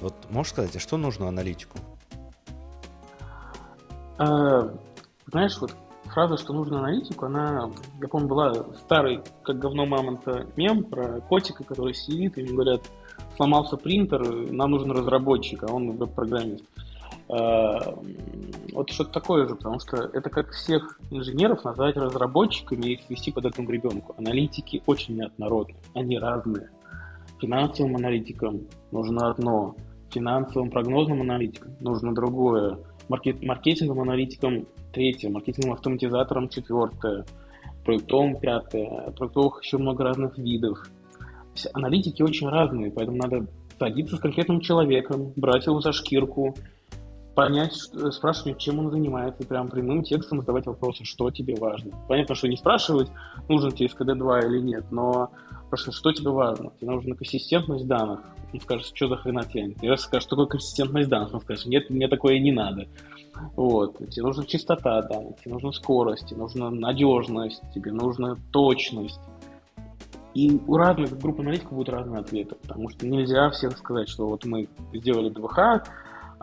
Вот 0.00 0.14
можешь 0.30 0.52
сказать, 0.52 0.76
а 0.76 0.78
что 0.78 0.96
нужно 0.96 1.28
аналитику? 1.28 1.78
А, 4.18 4.72
знаешь, 5.26 5.58
вот 5.60 5.74
фраза, 6.04 6.36
что 6.36 6.52
нужно 6.52 6.78
аналитику, 6.78 7.26
она, 7.26 7.70
я 8.00 8.08
помню, 8.08 8.28
была 8.28 8.54
старый, 8.84 9.20
как 9.42 9.58
говно 9.58 9.84
мамонта, 9.84 10.46
мем 10.56 10.84
про 10.84 11.20
котика, 11.22 11.64
который 11.64 11.94
сидит, 11.94 12.38
и 12.38 12.42
ему 12.42 12.54
говорят, 12.54 12.82
сломался 13.36 13.76
принтер, 13.76 14.22
нам 14.52 14.70
нужен 14.70 14.92
разработчик, 14.92 15.64
а 15.64 15.72
он 15.72 15.96
веб-программист. 15.96 16.64
А, 17.28 17.98
вот 18.72 18.90
что-то 18.90 19.10
такое 19.10 19.48
же, 19.48 19.56
потому 19.56 19.80
что 19.80 19.96
это 19.96 20.30
как 20.30 20.50
всех 20.50 21.00
инженеров 21.10 21.64
назвать 21.64 21.96
разработчиками 21.96 22.86
и 22.86 22.92
их 22.94 23.10
вести 23.10 23.32
под 23.32 23.46
этому 23.46 23.70
ребенку. 23.70 24.14
Аналитики 24.16 24.82
очень 24.86 25.16
неоднородны, 25.16 25.76
они 25.94 26.18
разные. 26.18 26.70
Финансовым 27.40 27.96
аналитикам 27.96 28.62
нужно 28.92 29.30
одно, 29.30 29.74
финансовым 30.10 30.70
прогнозным 30.70 31.20
аналитикам 31.20 31.72
нужно 31.80 32.14
другое, 32.14 32.78
маркет, 33.08 33.42
маркетинговым 33.42 34.02
аналитикам 34.02 34.66
третье, 34.92 35.28
маркетинговым 35.28 35.74
автоматизатором 35.74 36.48
четвертое, 36.48 37.26
проектовым 37.84 38.38
пятое, 38.38 39.10
проектовых 39.10 39.62
еще 39.62 39.78
много 39.78 40.04
разных 40.04 40.38
видов. 40.38 40.88
Аналитики 41.72 42.22
очень 42.22 42.48
разные, 42.48 42.90
поэтому 42.90 43.18
надо 43.18 43.46
садиться 43.78 44.16
с 44.16 44.20
конкретным 44.20 44.60
человеком, 44.60 45.32
брать 45.36 45.66
его 45.66 45.80
за 45.80 45.92
шкирку, 45.92 46.54
понять, 47.36 47.74
спрашивать, 47.74 48.58
чем 48.58 48.78
он 48.78 48.90
занимается, 48.90 49.46
прям 49.46 49.68
прямым 49.68 50.02
текстом 50.02 50.40
задавать 50.40 50.66
вопросы, 50.66 51.04
что 51.04 51.30
тебе 51.30 51.54
важно. 51.54 51.92
Понятно, 52.08 52.34
что 52.34 52.48
не 52.48 52.56
спрашивать, 52.56 53.08
нужен 53.48 53.70
тебе 53.72 53.88
СКД-2 53.88 54.46
или 54.46 54.60
нет, 54.60 54.90
но 54.90 55.30
спрашивать, 55.66 55.94
что 55.94 56.12
тебе 56.12 56.30
важно. 56.30 56.72
Тебе 56.80 56.90
нужна 56.90 57.14
консистентность 57.14 57.86
данных. 57.86 58.20
Он 58.54 58.60
скажет, 58.60 58.86
что 58.86 59.08
за 59.08 59.16
хрена 59.16 59.44
тянет. 59.44 59.82
И 59.82 59.88
раз 59.88 60.00
скажешь, 60.00 60.26
такое 60.26 60.46
консистентность 60.46 61.10
данных, 61.10 61.34
он 61.34 61.42
скажет, 61.42 61.66
нет, 61.66 61.90
мне 61.90 62.08
такое 62.08 62.38
не 62.38 62.52
надо. 62.52 62.86
Вот. 63.54 63.98
Тебе 64.08 64.22
нужна 64.24 64.44
чистота 64.44 65.02
данных, 65.02 65.36
тебе 65.44 65.52
нужна 65.52 65.72
скорость, 65.72 66.28
тебе 66.28 66.40
нужна 66.40 66.70
надежность, 66.70 67.62
тебе 67.74 67.92
нужна 67.92 68.36
точность. 68.50 69.20
И 70.32 70.58
у 70.66 70.76
разных 70.76 71.18
групп 71.18 71.40
аналитиков 71.40 71.72
будут 71.72 71.90
разные 71.90 72.20
ответы, 72.20 72.54
потому 72.54 72.88
что 72.88 73.06
нельзя 73.06 73.50
всем 73.50 73.72
сказать, 73.72 74.08
что 74.08 74.26
вот 74.26 74.44
мы 74.46 74.68
сделали 74.94 75.28
ДВХ, 75.28 75.86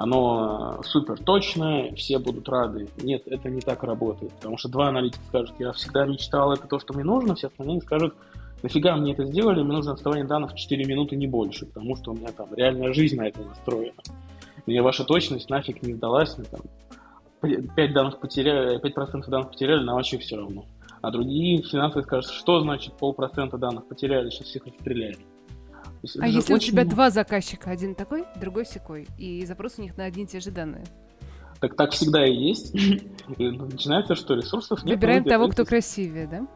оно 0.04 0.82
супер 0.84 1.18
точное, 1.18 1.95
все 1.95 2.20
будут 2.20 2.49
рады. 2.49 2.89
Нет, 3.01 3.24
это 3.26 3.49
не 3.49 3.62
так 3.62 3.84
работает, 3.84 4.34
потому 4.34 4.58
что 4.58 4.68
два 4.68 4.89
аналитика 4.89 5.24
скажут, 5.30 5.56
я 5.60 5.72
всегда 5.72 6.06
мечтал, 6.06 6.51
это 6.51 6.68
то, 6.68 6.78
что 6.78 6.93
мне 6.93 7.06
нужно, 7.06 7.36
все 7.36 7.47
остальные 7.47 7.80
скажут, 7.80 8.14
нафига 8.64 8.97
мне 8.97 9.14
это 9.14 9.24
сделали, 9.24 9.64
мне 9.64 9.72
нужно 9.72 9.93
отставание 9.93 10.26
данных 10.26 10.51
в 10.51 10.56
4 10.56 10.84
минуты, 10.84 11.16
не 11.16 11.26
больше, 11.26 11.68
потому 11.68 11.95
что 11.95 12.12
у 12.12 12.16
меня 12.16 12.34
там 12.36 12.54
реальная 12.54 12.93
жизнь 12.93 13.16
на 13.16 13.30
это 13.30 13.41
настроена. 13.43 14.01
Мне 14.66 14.82
ваша 14.82 15.06
точность 15.06 15.49
нафиг 15.49 15.82
не 15.82 15.93
сдалась, 15.93 16.38
мне, 16.38 16.47
там, 16.51 17.70
5, 17.74 17.93
данных 17.93 18.20
потеряли, 18.20 18.82
5% 18.82 19.30
данных 19.30 19.51
потеряли, 19.51 19.86
нам 19.86 19.95
вообще 19.95 20.18
все 20.18 20.36
равно. 20.36 20.66
А 21.01 21.12
другие 21.12 21.62
финансовые 21.62 22.04
скажут, 22.04 22.30
что 22.30 22.60
значит 22.60 22.97
полпроцента 22.97 23.58
данных 23.58 23.88
потеряли, 23.88 24.30
сейчас 24.30 24.47
всех 24.47 24.66
расстреляли. 24.66 25.20
А 26.20 26.28
если 26.28 26.54
очень... 26.54 26.70
у 26.70 26.72
тебя 26.72 26.86
два 26.86 27.10
заказчика, 27.10 27.70
один 27.70 27.95
такой, 27.95 28.26
другой 28.36 28.66
секой, 28.66 29.08
и 29.18 29.45
запрос 29.45 29.76
у 29.78 29.82
них 29.82 29.95
на 29.97 30.06
одни 30.06 30.24
и 30.24 30.28
те 30.28 30.39
же 30.39 30.51
данные? 30.51 30.84
Так 31.60 31.76
так 31.76 31.91
всегда 31.91 32.26
и 32.26 32.34
есть. 32.34 32.74
Начинается, 33.38 34.16
что 34.16 34.34
ресурсов 34.34 34.84
нет. 34.84 34.95
Выбираем 34.95 35.24
того, 35.24 35.47
кто 35.47 35.64
красивее, 35.64 36.28
да? 36.28 36.47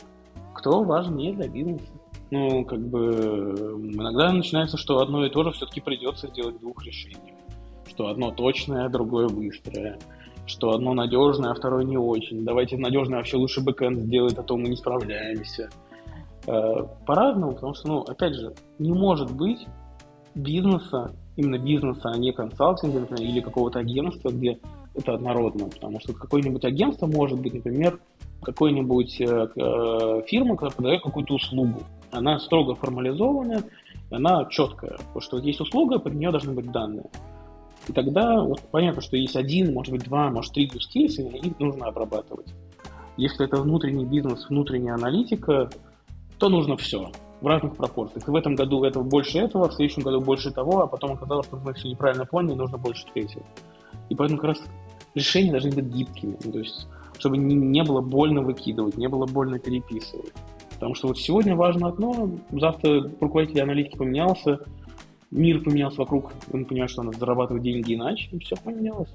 Кто 0.53 0.83
важнее 0.83 1.33
для 1.33 1.47
бизнеса. 1.47 1.85
Ну, 2.29 2.65
как 2.65 2.79
бы 2.79 3.79
иногда 3.93 4.33
начинается, 4.33 4.75
что 4.75 4.99
одно 4.99 5.25
и 5.25 5.29
то 5.29 5.43
же 5.43 5.51
все-таки 5.51 5.79
придется 5.79 6.27
сделать 6.27 6.59
двух 6.59 6.83
решений. 6.83 7.33
Что 7.87 8.07
одно 8.07 8.31
точное, 8.31 8.85
а 8.85 8.89
другое 8.89 9.29
быстрое 9.29 9.97
что 10.47 10.71
одно 10.71 10.93
надежное, 10.93 11.51
а 11.51 11.53
второе 11.53 11.83
не 11.83 11.97
очень. 11.97 12.45
Давайте 12.45 12.77
надежное 12.77 13.17
вообще 13.17 13.37
лучше 13.37 13.61
бэкэнд 13.61 13.99
сделает, 13.99 14.39
а 14.39 14.43
то 14.43 14.57
мы 14.57 14.69
не 14.69 14.77
справляемся. 14.77 15.69
Э, 16.47 16.85
по-разному, 17.05 17.55
потому 17.55 17.73
что, 17.73 17.87
ну, 17.89 17.99
опять 18.03 18.33
же, 18.33 18.53
не 18.79 18.93
может 18.93 19.35
быть 19.35 19.67
бизнеса, 20.33 21.11
именно 21.35 21.57
бизнеса, 21.57 22.09
а 22.09 22.17
не 22.17 22.31
консалтинга, 22.31 23.01
например, 23.01 23.29
или 23.29 23.41
какого-то 23.41 23.79
агентства, 23.79 24.29
где 24.29 24.57
это 24.95 25.15
однородно, 25.15 25.67
потому 25.67 25.99
что 25.99 26.13
какое-нибудь 26.13 26.63
агентство 26.63 27.05
может 27.05 27.41
быть, 27.41 27.53
например, 27.53 27.99
какой-нибудь 28.41 29.19
э, 29.19 29.25
э, 29.25 30.21
фирма, 30.25 30.55
которая 30.55 30.75
продает 30.75 31.03
какую-то 31.03 31.33
услугу. 31.33 31.81
Она 32.11 32.39
строго 32.39 32.75
формализованная, 32.75 33.63
она 34.09 34.45
четкая, 34.45 34.97
потому 34.97 35.19
что 35.19 35.39
есть 35.39 35.59
услуга, 35.59 35.99
под 35.99 36.13
нее 36.13 36.31
должны 36.31 36.53
быть 36.53 36.71
данные. 36.71 37.07
И 37.89 37.91
тогда 37.91 38.41
вот 38.41 38.61
понятно, 38.71 39.01
что 39.01 39.17
есть 39.17 39.35
один, 39.35 39.73
может 39.73 39.91
быть, 39.91 40.05
два, 40.05 40.29
может, 40.29 40.53
три 40.53 40.65
use 40.69 40.87
и 40.95 41.47
их 41.47 41.59
нужно 41.59 41.87
обрабатывать. 41.87 42.53
Если 43.17 43.45
это 43.45 43.57
внутренний 43.57 44.05
бизнес, 44.05 44.47
внутренняя 44.47 44.93
аналитика, 44.93 45.69
то 46.37 46.49
нужно 46.49 46.77
все 46.77 47.11
в 47.41 47.47
разных 47.47 47.75
пропорциях. 47.75 48.27
И 48.27 48.31
в 48.31 48.35
этом 48.35 48.55
году 48.55 48.83
этого 48.83 49.03
больше 49.03 49.39
этого, 49.39 49.69
в 49.69 49.73
следующем 49.73 50.03
году 50.03 50.21
больше 50.21 50.51
того, 50.51 50.81
а 50.81 50.87
потом 50.87 51.11
оказалось, 51.11 51.45
что 51.45 51.57
мы 51.57 51.73
все 51.73 51.89
неправильно 51.89 52.25
поняли, 52.25 52.55
нужно 52.55 52.77
больше 52.77 53.05
третьего. 53.13 53.43
И 54.09 54.15
поэтому 54.15 54.39
как 54.39 54.49
раз 54.49 54.63
решения 55.13 55.51
должны 55.51 55.71
быть 55.71 55.85
гибкими. 55.85 56.37
Ну, 56.43 56.51
то 56.51 56.59
есть, 56.59 56.87
чтобы 57.17 57.37
не, 57.37 57.55
не 57.55 57.83
было 57.83 58.01
больно 58.01 58.41
выкидывать, 58.41 58.97
не 58.97 59.07
было 59.07 59.25
больно 59.25 59.59
переписывать. 59.59 60.33
Потому 60.73 60.95
что 60.95 61.07
вот 61.07 61.17
сегодня 61.17 61.55
важно 61.55 61.87
одно, 61.87 62.29
завтра 62.51 63.09
руководитель 63.19 63.61
аналитики 63.61 63.97
поменялся, 63.97 64.59
мир 65.31 65.63
поменялся 65.63 66.01
вокруг, 66.01 66.31
он 66.53 66.65
понимает, 66.65 66.91
что 66.91 67.03
надо 67.03 67.17
зарабатывать 67.17 67.63
деньги 67.63 67.95
иначе, 67.95 68.29
и 68.31 68.39
все 68.39 68.55
поменялось. 68.57 69.09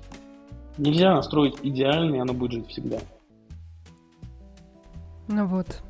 Нельзя 0.78 1.14
настроить 1.14 1.54
идеально, 1.62 2.16
и 2.16 2.18
оно 2.18 2.32
будет 2.32 2.52
жить 2.52 2.68
всегда. 2.68 2.98
Ну 5.28 5.46
вот, 5.46 5.82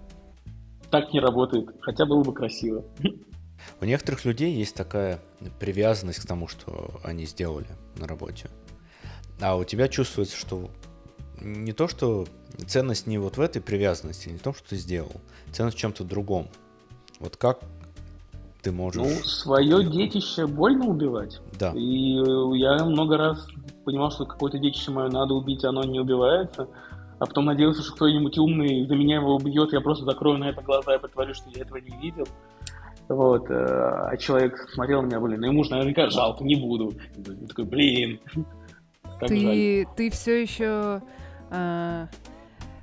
так 0.93 1.12
не 1.12 1.20
работает, 1.20 1.70
хотя 1.80 2.05
было 2.05 2.22
бы 2.22 2.32
красиво. 2.32 2.84
У 3.80 3.84
некоторых 3.84 4.24
людей 4.24 4.55
есть 4.55 4.76
такая 4.76 5.20
привязанность 5.59 6.20
к 6.20 6.26
тому, 6.26 6.47
что 6.47 6.90
они 7.03 7.24
сделали 7.24 7.68
на 7.97 8.07
работе. 8.07 8.51
А 9.40 9.57
у 9.57 9.64
тебя 9.64 9.88
чувствуется, 9.88 10.36
что 10.36 10.68
не 11.40 11.72
то, 11.72 11.88
что 11.88 12.26
ценность 12.66 13.07
не 13.07 13.18
вот 13.18 13.38
в 13.38 13.40
этой 13.40 13.62
привязанности, 13.62 14.28
не 14.28 14.36
в 14.36 14.43
том, 14.43 14.55
что 14.55 14.68
ты 14.68 14.76
сделал, 14.76 15.12
ценность 15.51 15.76
в 15.78 15.80
чем-то 15.80 16.05
другом. 16.05 16.49
Вот 17.18 17.36
как 17.36 17.61
ты 18.61 18.70
можешь... 18.70 19.03
Ну, 19.03 19.09
свое 19.24 19.82
детище 19.90 20.47
больно 20.47 20.86
убивать. 20.86 21.40
Да. 21.59 21.72
И 21.74 22.18
я 22.59 22.84
много 22.84 23.16
раз 23.16 23.47
понимал, 23.84 24.11
что 24.11 24.26
какое-то 24.26 24.59
детище 24.59 24.90
мое 24.90 25.09
надо 25.09 25.34
убить, 25.34 25.64
оно 25.64 25.82
не 25.84 25.99
убивается 25.99 26.68
а 27.23 27.27
потом 27.27 27.45
надеялся, 27.45 27.83
что 27.83 27.95
кто-нибудь 27.95 28.37
умный 28.37 28.85
за 28.85 28.97
меня 28.97 29.16
его 29.16 29.37
убьет, 29.37 29.73
я 29.73 29.81
просто 29.81 30.05
закрою 30.05 30.39
на 30.39 30.49
это 30.51 30.61
глаза 30.61 30.97
и 30.97 30.99
притворю, 30.99 31.35
что 31.35 31.49
я 31.51 31.62
этого 31.62 31.77
не 31.77 31.97
видел. 31.99 32.27
Вот, 33.07 33.49
э, 33.49 33.55
а 33.55 34.16
человек 34.16 34.68
смотрел 34.75 35.03
на 35.03 35.07
меня, 35.07 35.20
блин, 35.20 35.41
ну 35.41 35.47
ему 35.47 35.62
же 35.62 35.70
наверняка 35.70 36.11
жалко, 36.11 36.43
не 36.43 36.57
буду. 36.57 36.93
Я 37.14 37.47
такой, 37.47 37.64
блин. 37.64 38.18
Ты, 39.20 39.87
ты 39.97 40.11
все 40.11 40.43
еще 40.43 41.01
а, 41.49 42.09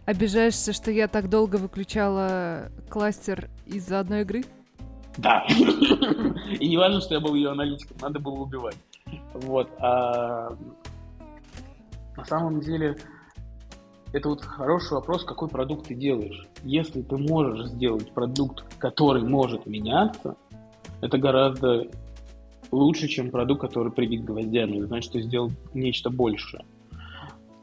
обижаешься, 0.06 0.72
что 0.72 0.90
я 0.90 1.10
так 1.10 1.30
долго 1.30 1.58
выключала 1.58 2.72
кластер 2.90 3.50
из-за 3.66 4.00
одной 4.00 4.22
игры? 4.22 4.46
Да. 5.18 5.46
И 6.60 6.66
не 6.66 6.78
важно, 6.78 7.02
что 7.02 7.16
я 7.16 7.20
был 7.20 7.36
ее 7.36 7.52
аналитиком, 7.52 7.98
надо 8.00 8.22
было 8.22 8.36
убивать. 8.36 8.78
Вот. 9.34 9.70
А 9.80 10.56
на 12.16 12.24
самом 12.24 12.62
деле, 12.62 12.96
это 14.12 14.30
вот 14.30 14.42
хороший 14.42 14.94
вопрос, 14.94 15.24
какой 15.24 15.48
продукт 15.48 15.88
ты 15.88 15.96
делаешь. 15.96 16.48
Если 16.64 17.02
ты 17.02 17.18
можешь 17.18 17.68
сделать 17.68 18.12
продукт, 18.12 18.64
который 18.80 19.24
может 19.24 19.66
меняться, 19.66 20.36
это 21.02 21.18
гораздо 21.18 21.88
лучше, 22.72 23.08
чем 23.08 23.32
продукт, 23.32 23.62
который 23.62 23.92
прибит 23.92 24.24
гвоздями. 24.24 24.82
Значит, 24.82 25.12
что 25.12 25.22
сделал 25.22 25.52
нечто 25.74 26.10
большее. 26.10 26.66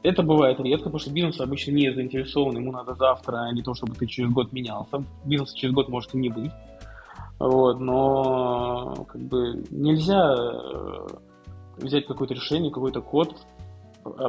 Это 0.03 0.23
бывает 0.23 0.59
редко, 0.59 0.85
потому 0.85 0.99
что 0.99 1.11
бизнес 1.11 1.39
обычно 1.41 1.71
не 1.71 1.93
заинтересован, 1.93 2.55
ему 2.55 2.71
надо 2.71 2.95
завтра, 2.95 3.41
а 3.41 3.51
не 3.51 3.61
то, 3.61 3.73
чтобы 3.73 3.93
ты 3.95 4.05
через 4.05 4.31
год 4.31 4.53
менялся. 4.53 5.03
Бизнес 5.25 5.53
через 5.53 5.73
год 5.73 5.89
может 5.89 6.13
и 6.13 6.17
не 6.17 6.29
быть. 6.29 6.51
Вот, 7.39 7.79
но 7.79 9.05
как 9.07 9.21
бы 9.21 9.63
нельзя 9.69 10.33
э, 10.33 11.07
взять 11.77 12.07
какое-то 12.07 12.33
решение, 12.33 12.71
какой-то 12.71 13.01
код, 13.01 13.35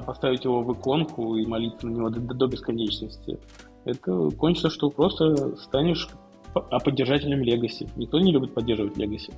поставить 0.07 0.45
его 0.45 0.63
в 0.63 0.73
иконку 0.73 1.37
и 1.37 1.47
молиться 1.47 1.87
на 1.87 1.91
него 1.91 2.11
до, 2.11 2.21
до 2.21 2.47
бесконечности, 2.47 3.39
это 3.85 4.31
кончится, 4.31 4.71
что 4.71 4.91
просто 4.91 5.57
станешь 5.57 6.09
а 6.55 6.79
поддержателем 6.81 7.43
Legacy. 7.43 7.91
Никто 7.97 8.19
не 8.19 8.33
любит 8.33 8.55
поддерживать 8.55 8.97
Legacy. 8.97 9.33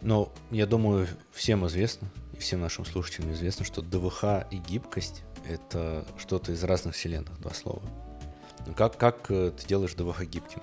Но 0.00 0.28
я 0.50 0.66
думаю, 0.66 1.06
всем 1.32 1.66
известно, 1.66 2.08
и 2.34 2.36
всем 2.36 2.60
нашим 2.60 2.84
слушателям 2.84 3.32
известно, 3.32 3.64
что 3.64 3.80
ДВХ 3.80 4.46
и 4.50 4.56
гибкость— 4.56 5.24
это 5.48 6.04
что-то 6.18 6.52
из 6.52 6.62
разных 6.64 6.94
вселенных, 6.94 7.40
два 7.40 7.52
слова. 7.52 7.82
Ну, 8.66 8.74
как, 8.74 8.96
как 8.96 9.30
э, 9.30 9.50
ты 9.50 9.66
делаешь 9.66 9.94
ДВХ 9.94 10.24
гибким? 10.24 10.60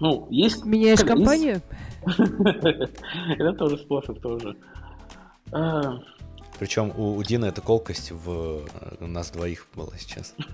Ну, 0.00 0.26
есть... 0.30 0.64
Меняешь 0.64 1.00
компанию? 1.00 1.60
Это 2.06 3.52
тоже 3.54 3.78
способ 3.78 4.20
тоже. 4.20 4.56
А. 5.52 5.98
Причем 6.58 6.92
у, 6.96 7.16
у 7.16 7.22
Дины 7.22 7.46
эта 7.46 7.60
колкость 7.60 8.12
в 8.12 8.30
э, 8.30 8.64
у 9.00 9.06
нас 9.06 9.30
двоих 9.30 9.66
была 9.74 9.92
сейчас. 9.98 10.34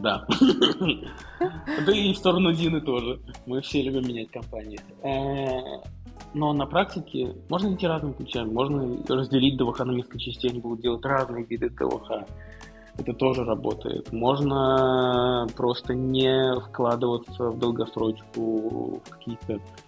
Да. 0.00 0.26
Да 1.86 1.92
и 1.92 2.12
в 2.12 2.16
сторону 2.16 2.52
Дины 2.52 2.80
тоже. 2.80 3.20
Мы 3.46 3.60
все 3.62 3.82
любим 3.82 4.06
менять 4.06 4.30
компании. 4.30 4.80
Э, 5.02 5.82
но 6.34 6.52
на 6.52 6.66
практике 6.66 7.34
можно 7.48 7.74
идти 7.74 7.86
разными 7.86 8.12
путями. 8.12 8.50
Можно 8.50 9.02
разделить 9.08 9.56
ДВХ 9.56 9.80
на 9.80 9.92
несколько 9.92 10.18
частей, 10.18 10.50
они 10.50 10.60
будут 10.60 10.82
делать 10.82 11.04
разные 11.04 11.44
виды 11.44 11.70
ДВХ. 11.70 12.28
Это 12.96 13.12
тоже 13.12 13.44
работает. 13.44 14.12
Можно 14.12 15.46
просто 15.56 15.94
не 15.94 16.60
вкладываться 16.60 17.50
в 17.50 17.58
долгосрочку, 17.58 19.00
в 19.04 19.10
какие-то 19.10 19.54
Э, 19.54 19.87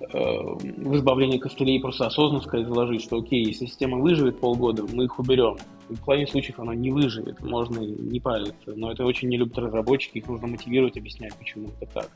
в 0.00 0.96
избавлении 0.96 1.38
костылей 1.38 1.80
просто 1.80 2.06
осознанно 2.06 2.42
сказать, 2.42 2.66
заложить, 2.66 3.02
что 3.02 3.18
окей, 3.18 3.44
если 3.44 3.66
система 3.66 3.98
выживет 3.98 4.38
полгода, 4.38 4.84
мы 4.92 5.04
их 5.04 5.18
уберем. 5.18 5.56
В 5.88 6.04
плане 6.04 6.26
случаев 6.26 6.60
она 6.60 6.74
не 6.74 6.90
выживет, 6.90 7.40
можно 7.40 7.80
не 7.80 8.20
париться, 8.20 8.74
но 8.76 8.92
это 8.92 9.04
очень 9.04 9.28
не 9.28 9.36
любят 9.36 9.58
разработчики, 9.58 10.18
их 10.18 10.28
нужно 10.28 10.46
мотивировать, 10.46 10.96
объяснять, 10.96 11.34
почему 11.34 11.68
это 11.80 11.92
так. 11.92 12.10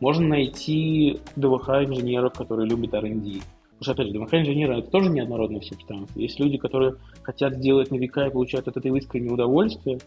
Можно 0.00 0.28
найти 0.28 1.20
ДВХ-инженеров, 1.36 2.32
которые 2.34 2.68
любят 2.68 2.94
R&D. 2.94 3.40
Потому 3.78 3.82
что, 3.82 3.92
опять 3.92 4.06
же, 4.08 4.12
ДВХ-инженеры— 4.12 4.78
это 4.78 4.90
тоже 4.90 5.10
неоднородная 5.10 5.60
субстанция. 5.60 6.20
Есть 6.20 6.40
люди, 6.40 6.58
которые 6.58 6.96
хотят 7.22 7.54
сделать 7.54 7.90
на 7.92 7.96
века 7.96 8.26
и 8.26 8.30
получают 8.30 8.66
от 8.66 8.76
этого 8.76 8.96
искреннее 8.96 9.32
удовольствие, 9.32 9.98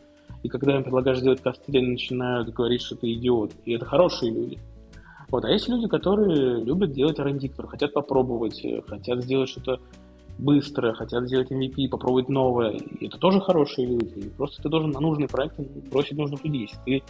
и 0.44 0.50
когда 0.50 0.76
им 0.76 0.84
предлагаешь 0.84 1.20
сделать 1.20 1.42
костыли, 1.42 1.80
они 1.80 1.92
начинают 1.92 2.50
говорить, 2.54 2.82
что 2.82 2.96
ты 2.96 3.14
идиот. 3.14 3.54
И 3.66 3.74
это 3.74 3.86
хорошие 3.86 4.34
люди. 4.34 4.60
Вот. 5.32 5.46
А 5.46 5.50
есть 5.50 5.70
люди, 5.70 5.88
которые 5.88 6.62
любят 6.64 6.92
делать 6.92 7.18
R&D, 7.18 7.48
которые 7.48 7.70
хотят 7.70 7.94
попробовать, 7.94 8.64
э, 8.66 8.82
хотят 8.86 9.24
сделать 9.24 9.50
что-то 9.50 9.80
быстро, 10.38 10.94
хотят 10.94 11.26
сделать 11.28 11.52
MVP, 11.52 11.88
попробовать 11.88 12.28
новое. 12.28 12.72
И 12.72 13.08
это 13.08 13.18
тоже 13.18 13.40
хорошие 13.40 13.88
люди. 13.88 14.20
И 14.20 14.30
просто 14.30 14.62
ты 14.62 14.70
должен 14.70 14.92
на 14.92 15.00
нужный 15.00 15.28
проект 15.28 15.60
бросить 15.90 16.18
нужных 16.18 16.44
людей. 16.44 16.62
Если 16.62 16.78
ты 16.86 17.04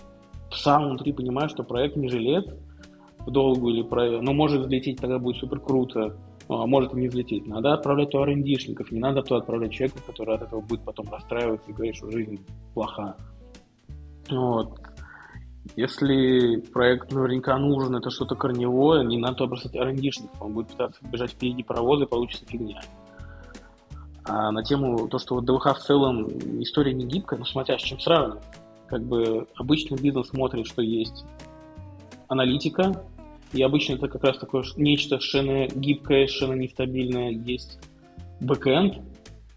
сам 0.52 0.90
внутри 0.90 1.14
понимаешь, 1.14 1.52
что 1.52 1.64
проект 1.64 1.96
не 1.96 2.10
жилет 2.10 2.56
в 3.20 3.32
долгу 3.32 3.70
или 3.70 3.82
проект, 3.82 4.22
но 4.24 4.34
может 4.34 4.62
взлететь, 4.62 5.00
тогда 5.00 5.18
будет 5.18 5.38
супер 5.38 5.60
круто, 5.60 6.16
а 6.48 6.68
может 6.68 6.94
и 6.94 6.98
не 6.98 7.08
взлететь. 7.08 7.48
Надо 7.48 7.74
отправлять 7.74 8.12
туда 8.12 8.26
R&D-шников, 8.26 8.92
не 8.92 9.00
надо 9.00 9.24
туда 9.24 9.38
отправлять 9.38 9.72
человека, 9.72 10.00
который 10.06 10.36
от 10.36 10.44
этого 10.44 10.62
будет 10.62 10.82
потом 10.82 11.10
расстраиваться 11.10 11.72
и 11.72 11.74
говорить, 11.74 11.96
что 11.96 12.12
жизнь 12.12 12.40
плоха. 12.74 13.16
Вот. 14.30 14.81
Если 15.76 16.58
проект 16.58 17.12
наверняка 17.12 17.58
нужен, 17.58 17.96
это 17.96 18.10
что-то 18.10 18.36
корневое, 18.36 19.04
не 19.04 19.18
надо 19.18 19.46
бросать 19.46 19.76
R&D-шников, 19.76 20.42
он 20.42 20.54
будет 20.54 20.68
пытаться 20.70 21.00
бежать 21.06 21.32
впереди 21.32 21.64
паровоза, 21.64 22.06
получится 22.06 22.46
фигня. 22.46 22.82
А 24.24 24.52
на 24.52 24.64
тему 24.64 25.08
то, 25.08 25.18
что 25.18 25.36
вот 25.36 25.46
ДВХ 25.46 25.78
в 25.78 25.80
целом 25.80 26.28
история 26.62 26.94
не 26.94 27.06
гибкая, 27.06 27.40
ну 27.40 27.46
смотря 27.46 27.78
с 27.78 27.82
чем 27.82 28.00
сравнивать. 28.00 28.44
Как 28.88 29.04
бы 29.04 29.48
обычный 29.56 29.98
бизнес 29.98 30.30
смотрит, 30.30 30.68
что 30.68 30.82
есть 30.82 31.26
аналитика, 32.28 33.04
и 33.54 33.62
обычно 33.62 33.94
это 33.94 34.08
как 34.08 34.24
раз 34.24 34.38
такое 34.38 34.64
нечто 34.78 35.20
совершенно 35.20 35.68
гибкое, 35.68 36.28
совершенно 36.28 36.54
нестабильное, 36.54 37.32
есть 37.32 37.80
бэкэнд, 38.42 39.00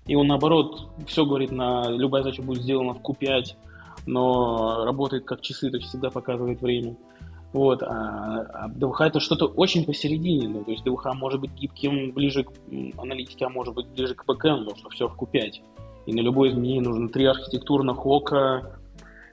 и 0.06 0.14
он 0.14 0.28
наоборот 0.28 0.88
все 1.06 1.24
говорит 1.24 1.50
на 1.50 1.88
любая 1.90 2.22
задача 2.22 2.42
будет 2.42 2.62
сделана 2.62 2.94
в 2.94 3.00
Q5, 3.00 3.44
но 4.06 4.84
работает 4.84 5.24
как 5.24 5.40
часы, 5.40 5.70
то 5.70 5.76
есть 5.76 5.88
всегда 5.88 6.10
показывает 6.10 6.60
время. 6.60 6.96
Вот, 7.52 7.82
а, 7.84 8.40
а 8.52 8.68
ДВХ 8.68 9.02
это 9.02 9.20
что-то 9.20 9.46
очень 9.46 9.86
посередине, 9.86 10.48
ну, 10.48 10.64
то 10.64 10.72
есть 10.72 10.82
ДВХ 10.82 11.14
может 11.14 11.40
быть 11.40 11.52
гибким 11.52 12.12
ближе 12.12 12.42
к 12.44 12.50
аналитике, 12.98 13.46
а 13.46 13.48
может 13.48 13.74
быть 13.74 13.86
ближе 13.86 14.14
к 14.14 14.24
бэкэнду, 14.26 14.74
что 14.76 14.88
все 14.90 15.08
в 15.08 15.16
Q5. 15.16 15.62
И 16.06 16.12
на 16.12 16.20
любое 16.20 16.50
изменение 16.50 16.82
нужно 16.82 17.08
три 17.08 17.26
архитектурных 17.26 18.04
ока, 18.04 18.76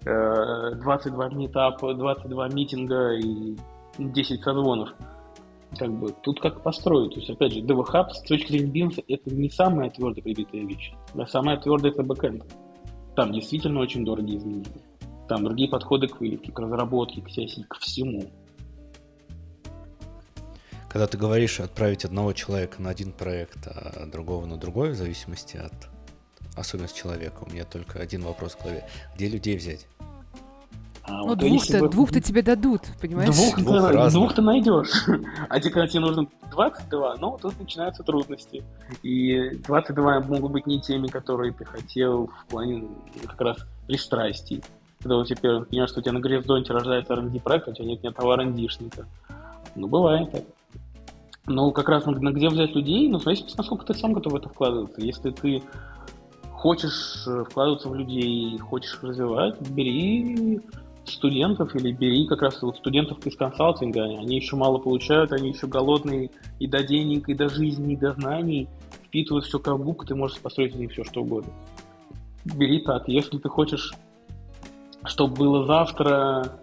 22 0.03 1.29
метапа, 1.29 1.93
22 1.93 2.47
митинга 2.49 3.13
и 3.13 3.55
10 3.97 4.43
созвонов. 4.43 4.89
Как 5.77 5.91
бы 5.91 6.13
тут 6.21 6.39
как 6.41 6.61
построить. 6.63 7.13
То 7.13 7.19
есть, 7.19 7.29
опять 7.29 7.53
же, 7.53 7.61
DevHub 7.61 8.09
с 8.09 8.21
точки 8.21 8.51
зрения 8.51 8.71
бизнеса 8.71 9.01
это 9.07 9.33
не 9.33 9.49
самая 9.49 9.89
твердо 9.89 10.21
прибитая 10.21 10.65
вещь. 10.65 10.93
Да, 11.13 11.25
самая 11.25 11.57
твердая 11.57 11.91
это 11.91 12.03
бэкэнд. 12.03 12.43
Там 13.21 13.33
действительно 13.33 13.81
очень 13.81 14.03
дорогие 14.03 14.39
изменения. 14.39 14.81
Там 15.29 15.43
другие 15.43 15.69
подходы 15.69 16.07
к 16.07 16.19
выливке, 16.19 16.51
к 16.51 16.57
разработке, 16.57 17.21
к 17.21 17.27
CSI, 17.27 17.65
к 17.69 17.77
всему. 17.77 18.31
Когда 20.89 21.05
ты 21.05 21.19
говоришь 21.19 21.59
отправить 21.59 22.03
одного 22.03 22.33
человека 22.33 22.81
на 22.81 22.89
один 22.89 23.11
проект, 23.11 23.67
а 23.67 24.07
другого 24.07 24.47
на 24.47 24.57
другой, 24.57 24.93
в 24.93 24.95
зависимости 24.95 25.57
от 25.57 25.71
особенностей 26.57 27.01
человека, 27.01 27.43
у 27.45 27.51
меня 27.51 27.63
только 27.63 27.99
один 27.99 28.23
вопрос 28.23 28.53
в 28.53 28.63
голове. 28.63 28.89
Где 29.13 29.27
людей 29.27 29.55
взять? 29.55 29.85
А, 31.03 31.17
ну, 31.17 31.27
вот 31.29 31.39
двух-то, 31.39 31.79
бы... 31.79 31.89
двух-то 31.89 32.21
тебе 32.21 32.41
дадут, 32.41 32.83
понимаешь? 33.01 33.35
Двух, 33.35 33.57
двух, 33.57 33.91
ты, 33.91 34.09
двух 34.11 34.35
ты 34.35 34.41
найдешь. 34.41 35.05
А 35.49 35.59
тебе, 35.59 35.71
когда 35.71 35.87
тебе 35.87 36.01
нужно 36.01 36.27
22, 36.51 37.15
ну, 37.19 37.37
тут 37.41 37.59
начинаются 37.59 38.03
трудности. 38.03 38.63
И 39.01 39.57
22 39.65 40.19
могут 40.21 40.51
быть 40.51 40.67
не 40.67 40.79
теми, 40.79 41.07
которые 41.07 41.53
ты 41.53 41.65
хотел 41.65 42.27
в 42.27 42.45
плане 42.51 42.85
как 43.25 43.41
раз 43.41 43.57
пристрастий. 43.87 44.63
Когда 44.99 45.17
у 45.17 45.25
тебя, 45.25 45.61
понимаешь, 45.61 45.89
что 45.89 45.99
у 45.99 46.03
тебя 46.03 46.13
на 46.13 46.19
горизонте 46.19 46.73
рождается 46.73 47.13
R&D 47.13 47.39
проект, 47.39 47.67
а 47.67 47.71
у 47.71 47.73
тебя 47.73 47.85
нет 47.85 48.03
ни 48.03 48.07
одного 48.07 48.33
R&D-шника. 48.33 49.07
Ну, 49.75 49.87
бывает 49.87 50.31
так. 50.31 50.43
Ну, 51.47 51.71
как 51.71 51.89
раз 51.89 52.05
на, 52.05 52.11
на 52.11 52.31
где 52.31 52.49
взять 52.49 52.75
людей, 52.75 53.09
ну, 53.09 53.19
смотри, 53.19 53.43
насколько 53.57 53.85
ты 53.85 53.95
сам 53.95 54.13
готов 54.13 54.33
в 54.33 54.35
это 54.35 54.49
вкладываться. 54.49 55.01
Если 55.01 55.31
ты 55.31 55.63
хочешь 56.51 57.25
э, 57.25 57.43
вкладываться 57.49 57.89
в 57.89 57.95
людей, 57.95 58.59
хочешь 58.59 58.99
развивать, 59.01 59.59
бери 59.71 60.61
студентов 61.11 61.75
или 61.75 61.91
бери 61.91 62.27
как 62.27 62.41
раз 62.41 62.61
вот 62.61 62.77
студентов 62.77 63.25
из 63.25 63.35
консалтинга. 63.35 64.03
Они 64.03 64.35
еще 64.35 64.55
мало 64.55 64.77
получают, 64.77 65.31
они 65.31 65.49
еще 65.49 65.67
голодные 65.67 66.31
и 66.59 66.67
до 66.67 66.83
денег, 66.83 67.29
и 67.29 67.33
до 67.33 67.49
жизни, 67.49 67.93
и 67.93 67.97
до 67.97 68.13
знаний. 68.13 68.67
Впитывают 69.05 69.45
все 69.45 69.59
как 69.59 69.77
губка, 69.77 70.07
ты 70.07 70.15
можешь 70.15 70.39
построить 70.39 70.73
из 70.73 70.79
них 70.79 70.91
все, 70.91 71.03
что 71.03 71.21
угодно. 71.21 71.51
Бери 72.45 72.79
так. 72.79 73.07
Если 73.07 73.37
ты 73.37 73.49
хочешь, 73.49 73.93
чтобы 75.05 75.35
было 75.35 75.65
завтра, 75.65 76.59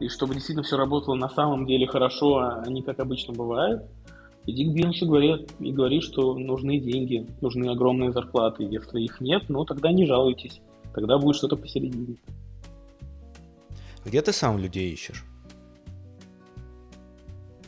и 0.00 0.08
чтобы 0.08 0.34
действительно 0.34 0.64
все 0.64 0.76
работало 0.76 1.14
на 1.14 1.28
самом 1.28 1.66
деле 1.66 1.86
хорошо, 1.86 2.38
а 2.38 2.64
не 2.68 2.82
как 2.82 3.00
обычно 3.00 3.32
бывает, 3.32 3.82
Иди 4.46 4.66
к 4.66 4.74
бизнесу 4.74 5.06
говори, 5.06 5.46
и 5.58 5.72
говори, 5.72 6.00
что 6.00 6.34
нужны 6.34 6.78
деньги, 6.78 7.26
нужны 7.40 7.66
огромные 7.70 8.12
зарплаты. 8.12 8.64
Если 8.64 9.00
их 9.00 9.20
нет, 9.20 9.44
ну 9.48 9.64
тогда 9.64 9.90
не 9.90 10.04
жалуйтесь. 10.04 10.60
Тогда 10.94 11.18
будет 11.18 11.36
что-то 11.36 11.56
посередине. 11.56 12.16
Где 14.04 14.20
ты 14.22 14.32
сам 14.32 14.58
людей 14.58 14.92
ищешь? 14.92 15.24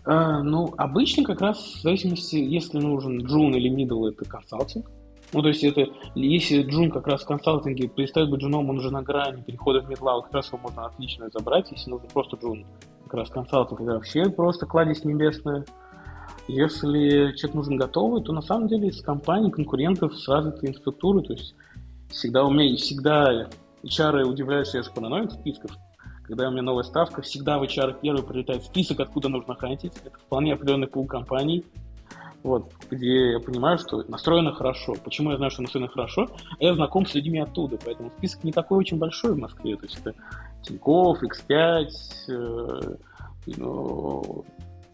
А, 0.04 0.42
ну, 0.42 0.72
обычно 0.76 1.24
как 1.24 1.40
раз 1.40 1.58
в 1.58 1.82
зависимости, 1.82 2.36
если 2.36 2.78
нужен 2.78 3.22
джун 3.22 3.54
или 3.54 3.68
мидл, 3.68 4.06
это 4.06 4.24
консалтинг. 4.24 4.90
Ну, 5.32 5.42
то 5.42 5.48
есть 5.48 5.64
это, 5.64 5.86
если 6.14 6.62
джун 6.62 6.90
как 6.92 7.08
раз 7.08 7.22
в 7.22 7.26
консалтинге 7.26 7.88
перестает 7.88 8.30
быть 8.30 8.40
джуном, 8.40 8.70
он 8.70 8.78
уже 8.78 8.92
на 8.92 9.02
грани 9.02 9.42
перехода 9.42 9.80
в 9.80 9.88
мидла, 9.88 10.20
как 10.22 10.32
раз 10.32 10.46
его 10.48 10.58
можно 10.58 10.86
отлично 10.86 11.28
забрать, 11.32 11.72
если 11.72 11.90
нужен 11.90 12.08
просто 12.12 12.36
джун. 12.36 12.64
Как 13.04 13.14
раз 13.14 13.30
консалтинг, 13.30 13.80
это 13.80 13.94
вообще 13.94 14.30
просто 14.30 14.66
кладезь 14.66 15.04
небесная. 15.04 15.64
Если 16.46 17.34
человек 17.36 17.54
нужен 17.54 17.76
готовый, 17.76 18.22
то 18.22 18.32
на 18.32 18.42
самом 18.42 18.68
деле 18.68 18.88
из 18.88 19.00
компаний, 19.00 19.50
конкурентов 19.50 20.14
с 20.16 20.28
развитой 20.28 20.68
инфраструктурой, 20.68 21.24
то 21.24 21.32
есть 21.32 21.56
всегда 22.10 22.44
у 22.44 22.50
меня 22.50 22.76
всегда 22.76 23.48
HR 23.82 24.22
удивляются, 24.22 24.76
я 24.76 24.84
же 24.84 24.90
параноик 24.92 25.32
списков, 25.32 25.72
когда 26.26 26.48
у 26.48 26.50
меня 26.50 26.62
новая 26.62 26.84
ставка, 26.84 27.22
всегда 27.22 27.58
в 27.58 27.62
HR 27.62 28.00
первый 28.00 28.22
прилетает 28.22 28.64
список, 28.64 29.00
откуда 29.00 29.28
нужно 29.28 29.54
хантить. 29.54 29.92
Это 30.04 30.18
вполне 30.18 30.54
определенный 30.54 30.88
пул 30.88 31.06
компаний, 31.06 31.64
вот, 32.42 32.70
где 32.90 33.32
я 33.32 33.40
понимаю, 33.40 33.78
что 33.78 34.04
настроено 34.08 34.52
хорошо. 34.52 34.94
Почему 35.02 35.30
я 35.30 35.36
знаю, 35.36 35.50
что 35.50 35.62
настроено 35.62 35.88
хорошо? 35.88 36.28
Я 36.60 36.74
знаком 36.74 37.06
с 37.06 37.14
людьми 37.14 37.40
оттуда, 37.40 37.78
поэтому 37.84 38.10
список 38.18 38.44
не 38.44 38.52
такой 38.52 38.78
очень 38.78 38.98
большой 38.98 39.34
в 39.34 39.38
Москве. 39.38 39.76
То 39.76 39.86
есть 39.86 39.98
это 39.98 40.14
Тинькофф, 40.62 41.22
X5, 41.22 41.88
э, 42.28 42.96
ну, 43.56 44.44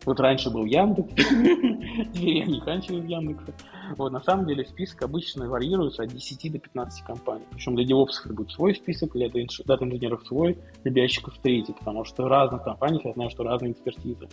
вот 0.05 0.21
раньше 0.21 0.51
был 0.51 0.65
Яндекс, 0.65 1.15
теперь 2.13 2.39
я 2.39 2.45
не 2.47 2.61
кончаю 2.61 3.03
в 3.03 3.07
Яндексе. 3.07 3.55
Вот, 3.97 4.13
на 4.13 4.21
самом 4.21 4.47
деле 4.47 4.65
список 4.65 5.03
обычно 5.03 5.49
варьируется 5.49 6.03
от 6.03 6.11
10 6.11 6.53
до 6.53 6.59
15 6.59 7.05
компаний. 7.05 7.45
Причем 7.51 7.75
для 7.77 7.85
девопсов 7.85 8.33
будет 8.33 8.51
свой 8.51 8.75
список, 8.75 9.13
для 9.13 9.29
дата-инженеров 9.29 10.27
свой, 10.27 10.59
для 10.83 10.93
биощиков 10.93 11.39
третий, 11.43 11.73
потому 11.73 12.05
что 12.05 12.25
в 12.25 12.27
разных 12.27 12.63
компаниях 12.63 13.05
я 13.05 13.13
знаю, 13.13 13.31
что 13.31 13.45
разные 13.45 13.73
экспертизы. 13.73 14.29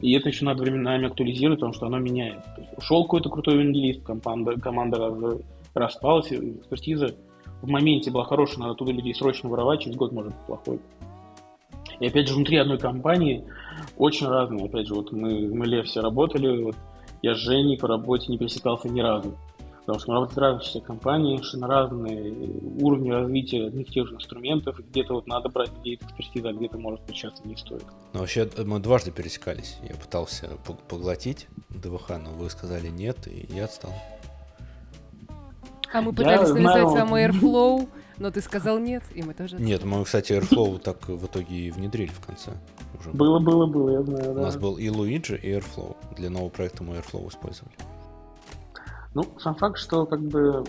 И 0.00 0.12
это 0.14 0.28
еще 0.28 0.44
надо 0.44 0.62
временами 0.62 1.06
актуализировать, 1.06 1.60
потому 1.60 1.72
что 1.72 1.86
оно 1.86 1.98
меняется. 1.98 2.68
Ушел 2.76 3.04
какой-то 3.04 3.30
крутой 3.30 3.58
венгелист, 3.58 4.02
команда, 4.02 4.58
команда 4.60 5.38
распалась, 5.74 6.32
экспертиза 6.32 7.14
в 7.62 7.68
моменте 7.68 8.10
была 8.10 8.24
хорошая, 8.24 8.58
надо 8.60 8.72
оттуда 8.72 8.92
людей 8.92 9.14
срочно 9.14 9.48
воровать, 9.48 9.80
через 9.80 9.96
год 9.96 10.12
может 10.12 10.32
быть 10.32 10.46
плохой. 10.46 10.80
И 12.00 12.06
опять 12.06 12.28
же, 12.28 12.34
внутри 12.34 12.58
одной 12.58 12.78
компании 12.78 13.44
очень 13.96 14.26
разные. 14.26 14.66
Опять 14.66 14.88
же, 14.88 14.94
вот 14.94 15.12
мы 15.12 15.48
в 15.48 15.54
Мэле 15.54 15.82
все 15.82 16.00
работали, 16.00 16.62
вот 16.62 16.76
я 17.22 17.34
с 17.34 17.38
Женей 17.38 17.78
по 17.78 17.88
работе 17.88 18.30
не 18.30 18.38
пересекался 18.38 18.88
ни 18.88 19.00
разу. 19.00 19.36
Потому 19.80 19.98
что 19.98 20.10
мы 20.10 20.14
работаем 20.14 20.34
в 20.34 20.62
разных 20.62 20.84
компаниях, 20.84 21.54
на 21.54 21.66
разные 21.66 22.32
уровни 22.80 23.10
развития 23.10 23.66
одних 23.66 23.90
тех 23.90 24.08
же 24.08 24.14
инструментов, 24.14 24.78
где-то 24.78 25.12
вот 25.12 25.26
надо 25.26 25.50
брать 25.50 25.70
людей 25.76 25.96
экспертизы, 25.96 26.48
а 26.48 26.52
где-то, 26.54 26.78
может 26.78 27.00
часто 27.12 27.46
не 27.46 27.54
стоит. 27.54 27.84
Ну, 28.14 28.20
вообще, 28.20 28.48
мы 28.64 28.80
дважды 28.80 29.10
пересекались. 29.10 29.76
Я 29.86 29.94
пытался 29.94 30.48
поглотить 30.88 31.48
ДВХ, 31.68 32.08
но 32.22 32.30
вы 32.30 32.48
сказали 32.48 32.88
нет, 32.88 33.26
и 33.26 33.46
я 33.54 33.66
отстал. 33.66 33.92
А 35.92 36.00
мы 36.00 36.12
пытались 36.14 36.48
я 36.48 36.54
навязать 36.54 36.88
знаю... 36.88 37.06
вам 37.06 37.14
Airflow, 37.14 37.88
но 38.18 38.30
ты 38.30 38.40
сказал 38.40 38.78
нет, 38.78 39.02
и 39.14 39.22
мы 39.22 39.34
тоже... 39.34 39.56
Нет, 39.56 39.84
мы, 39.84 40.04
кстати, 40.04 40.32
Airflow 40.32 40.78
так 40.78 41.08
в 41.08 41.26
итоге 41.26 41.56
и 41.56 41.70
внедрили 41.70 42.10
в 42.10 42.24
конце. 42.24 42.52
Уже. 42.98 43.10
Было, 43.10 43.38
было, 43.38 43.66
было, 43.66 43.90
я 43.90 44.02
знаю, 44.02 44.32
У 44.32 44.42
нас 44.42 44.56
был 44.56 44.76
и 44.76 44.88
Luigi, 44.88 45.36
и 45.36 45.50
Airflow. 45.50 45.96
Для 46.16 46.30
нового 46.30 46.48
проекта 46.48 46.84
мы 46.84 46.94
Airflow 46.96 47.28
использовали. 47.28 47.74
Ну, 49.14 49.24
сам 49.38 49.54
факт, 49.54 49.78
что 49.78 50.06
как 50.06 50.20
бы, 50.20 50.64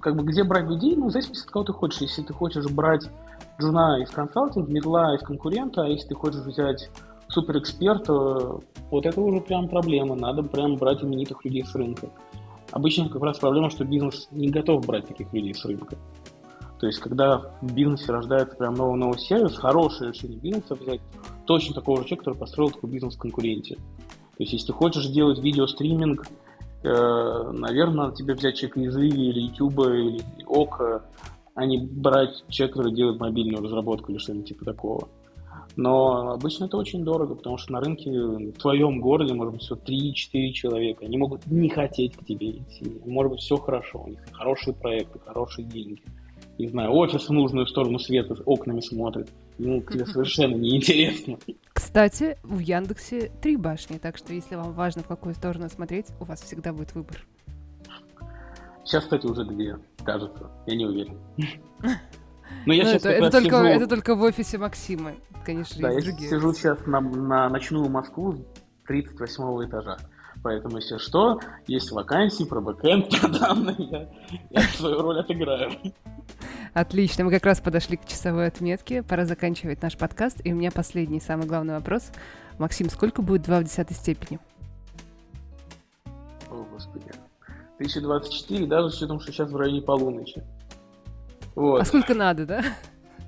как 0.00 0.16
бы 0.16 0.24
где 0.24 0.44
брать 0.44 0.68
людей, 0.68 0.96
ну, 0.96 1.08
в 1.08 1.10
зависимости 1.10 1.44
от 1.44 1.50
кого 1.50 1.64
ты 1.64 1.72
хочешь. 1.72 2.00
Если 2.00 2.22
ты 2.22 2.32
хочешь 2.32 2.66
брать 2.66 3.08
джуна 3.60 4.02
из 4.02 4.10
консалтинга, 4.10 4.70
медла 4.70 5.14
из 5.14 5.20
конкурента, 5.20 5.82
а 5.82 5.88
если 5.88 6.08
ты 6.08 6.14
хочешь 6.14 6.40
взять 6.40 6.90
суперэксперта, 7.28 8.60
вот 8.90 9.06
это 9.06 9.20
уже 9.20 9.40
прям 9.40 9.68
проблема. 9.68 10.14
Надо 10.14 10.42
прям 10.42 10.76
брать 10.76 11.02
именитых 11.02 11.44
людей 11.44 11.64
с 11.64 11.74
рынка. 11.74 12.08
Обычно 12.72 13.08
как 13.08 13.22
раз 13.22 13.38
проблема, 13.38 13.70
что 13.70 13.84
бизнес 13.84 14.28
не 14.30 14.48
готов 14.48 14.86
брать 14.86 15.06
таких 15.06 15.32
людей 15.32 15.54
с 15.54 15.64
рынка. 15.64 15.96
То 16.80 16.86
есть, 16.86 16.98
когда 16.98 17.42
в 17.60 17.74
бизнесе 17.74 18.10
рождается 18.10 18.56
прям 18.56 18.72
новый 18.72 18.98
новый 18.98 19.18
сервис, 19.18 19.54
хорошее 19.56 20.12
решение 20.12 20.38
бизнеса 20.38 20.74
взять 20.74 21.00
точно 21.44 21.74
такого 21.74 21.98
же 21.98 22.04
человека, 22.04 22.24
который 22.24 22.38
построил 22.38 22.70
такой 22.70 22.88
бизнес 22.88 23.16
конкуренте. 23.16 23.74
То 23.74 23.82
есть, 24.38 24.54
если 24.54 24.68
ты 24.68 24.72
хочешь 24.72 25.06
делать 25.08 25.38
видеостриминг, 25.40 26.26
э, 26.82 27.50
наверное, 27.52 28.06
надо 28.06 28.16
тебе 28.16 28.32
взять 28.32 28.56
человека 28.56 28.80
из 28.80 28.96
Иви 28.96 29.28
или 29.28 29.40
Ютуба 29.40 29.92
или 29.92 30.22
Ока, 30.46 31.04
а 31.54 31.66
не 31.66 31.76
брать 31.76 32.42
человека, 32.48 32.78
который 32.78 32.94
делает 32.94 33.20
мобильную 33.20 33.62
разработку 33.62 34.10
или 34.10 34.18
что-нибудь 34.18 34.48
типа 34.48 34.64
такого. 34.64 35.08
Но 35.76 36.30
обычно 36.30 36.64
это 36.64 36.78
очень 36.78 37.04
дорого, 37.04 37.34
потому 37.34 37.58
что 37.58 37.72
на 37.72 37.80
рынке 37.80 38.10
в 38.10 38.52
твоем 38.52 39.02
городе 39.02 39.34
может 39.34 39.52
быть 39.52 39.62
всего 39.62 39.78
3-4 39.78 40.52
человека. 40.52 41.04
Они 41.04 41.18
могут 41.18 41.46
не 41.46 41.68
хотеть 41.68 42.16
к 42.16 42.24
тебе 42.24 42.52
идти. 42.52 43.02
Может 43.04 43.32
быть, 43.32 43.40
все 43.40 43.58
хорошо, 43.58 44.02
у 44.02 44.08
них 44.08 44.20
хорошие 44.32 44.74
проекты, 44.74 45.18
хорошие 45.18 45.66
деньги 45.66 46.02
не 46.60 46.68
знаю, 46.68 46.92
офис 46.92 47.28
в 47.28 47.32
нужную 47.32 47.66
сторону 47.66 47.98
света 47.98 48.34
с 48.34 48.42
окнами 48.44 48.80
смотрит. 48.80 49.28
Ну, 49.58 49.80
тебе 49.82 50.06
совершенно 50.06 50.54
неинтересно. 50.56 51.38
Кстати, 51.72 52.38
в 52.42 52.58
Яндексе 52.58 53.30
три 53.42 53.56
башни, 53.56 53.98
так 53.98 54.16
что 54.16 54.32
если 54.32 54.56
вам 54.56 54.72
важно, 54.72 55.02
в 55.02 55.06
какую 55.06 55.34
сторону 55.34 55.68
смотреть, 55.68 56.06
у 56.20 56.24
вас 56.24 56.40
всегда 56.42 56.72
будет 56.72 56.94
выбор. 56.94 57.24
Сейчас, 58.84 59.04
кстати, 59.04 59.26
уже 59.26 59.44
две, 59.44 59.78
кажется. 60.04 60.50
Я 60.66 60.76
не 60.76 60.86
уверен. 60.86 61.16
Но 62.66 62.74
я 62.74 62.84
ну, 62.84 62.90
сейчас 62.90 63.04
это, 63.04 63.10
это, 63.10 63.30
только, 63.30 63.56
сижу... 63.56 63.66
это 63.66 63.86
только 63.86 64.14
в 64.14 64.22
офисе 64.22 64.58
Максима, 64.58 65.12
конечно, 65.44 65.80
да, 65.80 65.90
я 65.92 66.00
другие. 66.00 66.28
сижу 66.28 66.52
сейчас 66.52 66.84
на, 66.86 67.00
на 67.00 67.48
ночную 67.48 67.88
Москву 67.88 68.44
38 68.86 69.66
этажа. 69.66 69.98
Поэтому, 70.42 70.76
если 70.78 70.96
что, 70.98 71.38
есть 71.66 71.90
вакансии 71.92 72.44
про 72.44 72.60
бэкэнд, 72.60 73.10
данные, 73.40 73.76
я, 73.78 74.08
я 74.50 74.60
свою 74.68 75.02
роль 75.02 75.20
отыграю. 75.20 75.70
Отлично, 76.72 77.24
мы 77.24 77.30
как 77.30 77.44
раз 77.44 77.60
подошли 77.60 77.96
к 77.96 78.06
часовой 78.06 78.46
отметке. 78.46 79.02
Пора 79.02 79.26
заканчивать 79.26 79.82
наш 79.82 79.96
подкаст. 79.96 80.40
И 80.44 80.52
у 80.52 80.56
меня 80.56 80.70
последний, 80.70 81.20
самый 81.20 81.46
главный 81.46 81.74
вопрос. 81.74 82.10
Максим, 82.58 82.88
сколько 82.88 83.22
будет 83.22 83.42
2 83.42 83.60
в 83.60 83.64
десятой 83.64 83.94
степени? 83.94 84.38
О, 86.50 86.64
Господи. 86.72 87.10
1024, 87.76 88.66
даже 88.66 88.90
с 88.90 88.96
учетом, 88.96 89.20
что 89.20 89.32
сейчас 89.32 89.50
в 89.50 89.56
районе 89.56 89.82
полуночи. 89.82 90.42
Вот. 91.54 91.82
А 91.82 91.84
сколько 91.84 92.14
надо, 92.14 92.46
да? 92.46 92.64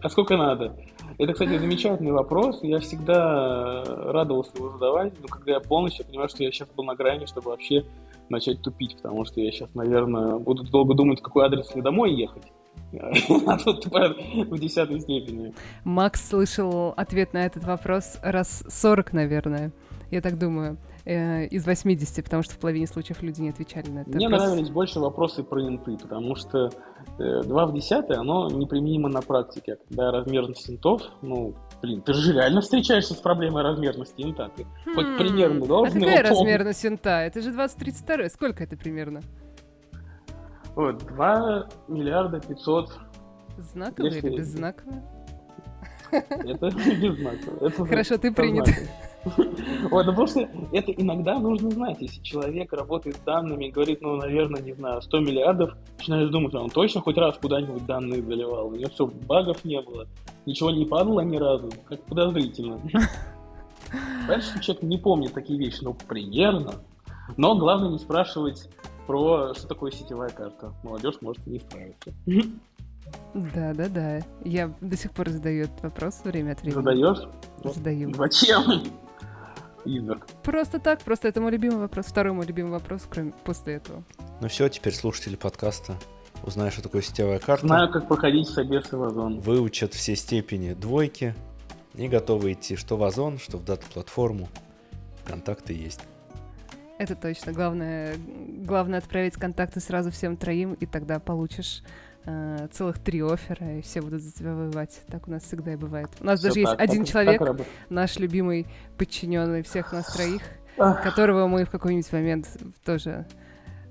А 0.03 0.09
сколько 0.09 0.37
надо? 0.37 0.77
Это, 1.19 1.33
кстати, 1.33 1.59
замечательный 1.59 2.13
вопрос. 2.13 2.61
Я 2.63 2.81
всегда 2.81 3.85
радовался 3.85 4.57
его 4.57 4.71
задавать, 4.71 5.13
но 5.21 5.29
когда 5.29 5.53
я 5.53 5.61
полностью 5.61 6.07
понимаю, 6.07 6.29
что 6.29 6.43
я 6.43 6.51
сейчас 6.51 6.69
был 6.71 6.85
на 6.85 6.95
грани, 6.95 7.27
чтобы 7.27 7.51
вообще 7.51 7.85
начать 8.29 8.63
тупить, 8.63 8.97
потому 8.97 9.25
что 9.25 9.41
я 9.41 9.51
сейчас, 9.51 9.75
наверное, 9.75 10.39
буду 10.39 10.65
долго 10.65 10.95
думать, 10.95 11.21
какой 11.21 11.45
адрес 11.45 11.75
мне 11.75 11.83
домой 11.83 12.15
ехать. 12.15 12.45
А 13.47 13.59
тут 13.59 13.87
в 13.87 14.59
десятой 14.59 15.01
степени. 15.01 15.55
Макс 15.85 16.29
слышал 16.29 16.93
ответ 16.97 17.33
на 17.33 17.47
этот 17.47 17.65
вопрос 17.65 18.19
раз 18.23 18.65
40, 18.69 19.13
наверное. 19.13 19.73
Я 20.11 20.21
так 20.21 20.39
думаю 20.39 20.77
э, 21.05 21.47
из 21.47 21.67
80, 21.67 22.25
потому 22.25 22.43
что 22.43 22.55
в 22.55 22.59
половине 22.59 22.87
случаев 22.87 23.23
люди 23.23 23.41
не 23.41 23.51
отвечали 23.51 23.89
на 23.91 24.01
это. 24.01 24.11
Мне 24.11 24.29
вопрос. 24.29 24.49
нравились 24.49 24.71
больше 24.71 25.01
вопросы 25.01 25.43
про 25.43 25.63
инты, 25.63 25.97
потому 25.97 26.35
что 26.37 26.71
э, 27.19 27.43
2 27.43 27.67
в 27.67 27.73
10 27.75 28.11
оно 28.11 28.49
неприменимо 28.49 29.09
на 29.09 29.23
практике. 29.23 29.79
Когда 29.89 30.11
размерность 30.11 30.69
интов, 30.71 31.03
ну, 31.23 31.55
блин, 31.83 32.03
ты 32.03 32.13
же 32.15 32.33
реально 32.33 32.61
встречаешься 32.61 33.15
с 33.15 33.19
проблемой 33.19 33.63
размерности 33.63 34.23
инта. 34.23 34.51
Ты 34.57 34.65
хм, 34.65 34.95
хоть 34.95 35.19
примерно 35.19 35.67
должен 35.67 35.97
А 35.99 36.01
какая 36.01 36.23
размерность 36.23 36.87
инта? 36.87 37.21
Это 37.21 37.41
же 37.41 37.53
2032. 37.53 38.29
Сколько 38.29 38.65
это 38.65 38.77
примерно? 38.77 39.21
Вот, 40.75 40.99
2 40.99 41.69
миллиарда 41.89 42.41
500. 42.41 42.99
Знаковое 43.59 44.11
Если... 44.11 44.29
или 44.29 44.37
беззнаковое? 44.37 45.03
Это 46.11 46.71
беззнаковое. 47.01 47.71
Хорошо, 47.71 48.19
ты 48.19 48.33
принят. 48.33 48.69
Вот, 49.91 50.07
ну 50.07 50.15
просто 50.15 50.49
это 50.73 50.93
иногда 50.93 51.39
нужно 51.39 51.71
знать. 51.71 51.99
Если 52.01 52.23
человек 52.23 52.73
работает 52.73 53.17
с 53.17 53.21
данными 53.21 53.67
и 53.67 53.71
говорит, 53.71 54.01
ну, 54.01 54.17
наверное, 54.17 54.61
не 54.63 54.73
знаю, 54.73 55.01
100 55.03 55.21
миллиардов, 55.21 55.75
начинаешь 55.99 56.31
думать, 56.31 56.55
а 56.55 56.61
он 56.61 56.71
точно 56.71 57.01
хоть 57.01 57.17
раз 57.17 57.37
куда-нибудь 57.39 57.87
данные 57.87 58.23
заливал? 58.23 58.69
У 58.69 58.75
него 58.75 58.91
все, 58.91 59.07
багов 59.07 59.65
не 59.65 59.81
было, 59.81 60.07
ничего 60.47 60.71
не 60.71 60.85
падало 60.87 61.21
ни 61.21 61.37
разу, 61.37 61.71
как 61.89 62.03
подозрительно. 62.05 62.81
Понимаешь, 64.23 64.45
что 64.45 64.61
человек 64.61 64.83
не 64.83 64.99
помнит 64.99 65.33
такие 65.33 65.59
вещи, 65.59 65.79
ну, 65.83 65.95
примерно. 66.09 66.75
Но 67.37 67.57
главное 67.57 67.91
не 67.91 67.99
спрашивать 67.99 68.69
про 69.07 69.55
что 69.55 69.69
такое 69.69 69.91
сетевая 69.91 70.31
карта. 70.31 70.73
Молодежь 70.83 71.17
может 71.21 71.47
не 71.47 71.59
справиться. 71.59 72.13
Да, 73.35 73.75
да, 73.75 73.89
да. 73.89 74.21
Я 74.45 74.73
до 74.81 74.97
сих 74.97 75.11
пор 75.13 75.29
задаю 75.29 75.65
этот 75.65 75.83
вопрос 75.83 76.23
время 76.25 76.53
от 76.53 76.63
времени. 76.63 76.77
Задаешь? 76.77 77.29
Задаю. 77.65 78.15
Зачем? 78.15 78.83
Изверг. 79.85 80.27
Просто 80.43 80.79
так, 80.79 81.03
просто 81.03 81.29
это 81.29 81.41
мой 81.41 81.51
любимый 81.51 81.79
вопрос. 81.79 82.07
Второй 82.07 82.33
мой 82.33 82.47
любимый 82.47 82.71
вопрос, 82.71 83.03
кроме 83.09 83.33
после 83.45 83.75
этого. 83.75 84.03
Ну 84.41 84.49
все, 84.49 84.69
теперь 84.69 84.95
слушатели 84.95 85.37
подкаста 85.37 85.95
узнают, 86.45 86.75
что 86.75 86.83
такое 86.83 87.03
сетевая 87.03 87.39
карта. 87.39 87.67
Знаю, 87.67 87.91
как 87.91 88.09
проходить 88.09 88.49
собесы 88.49 88.97
в 88.97 89.03
Озон. 89.03 89.41
Выучат 89.41 89.95
все 89.95 90.17
степени 90.17 90.75
двойки 90.75 91.35
и 91.95 92.09
готовы 92.09 92.53
идти 92.53 92.77
что 92.77 92.97
в 92.97 93.05
Озон, 93.05 93.39
что 93.39 93.59
в 93.59 93.65
дату-платформу. 93.65 94.49
Контакты 95.25 95.73
есть. 95.73 96.01
Это 96.99 97.17
точно. 97.17 97.53
Главное, 97.53 98.17
главное 98.17 98.99
отправить 98.99 99.35
контакты 99.35 99.81
сразу 99.81 100.11
всем 100.11 100.37
троим, 100.37 100.75
и 100.75 100.87
тогда 100.87 101.19
получишь 101.19 101.83
э, 102.25 102.69
целых 102.73 102.99
три 102.99 103.23
оффера, 103.23 103.79
и 103.79 103.83
все 103.83 104.01
будут 104.01 104.23
за 104.23 104.33
тебя 104.33 104.55
воевать. 104.55 105.03
Так 105.09 105.29
у 105.29 105.31
нас 105.31 105.43
всегда 105.45 105.73
и 105.73 105.77
бывает. 105.77 106.09
У 106.21 106.25
нас 106.25 106.39
Все 106.39 106.49
даже 106.49 106.63
так, 106.63 106.71
есть 106.71 106.81
один 106.81 107.05
так, 107.05 107.13
человек, 107.13 107.39
так 107.45 107.67
наш 107.89 108.19
любимый 108.19 108.67
подчиненный 108.99 109.63
всех 109.63 109.93
нас 109.93 110.13
троих, 110.13 110.43
которого 110.77 111.47
мы 111.47 111.65
в 111.65 111.71
какой-нибудь 111.71 112.13
момент 112.13 112.49
тоже 112.85 113.27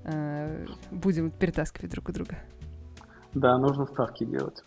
э, 0.04 0.66
будем 0.90 1.30
перетаскивать 1.30 1.90
друг 1.90 2.08
у 2.08 2.12
друга. 2.12 2.38
Да, 3.34 3.56
нужно 3.58 3.86
ставки 3.86 4.24
делать. 4.24 4.62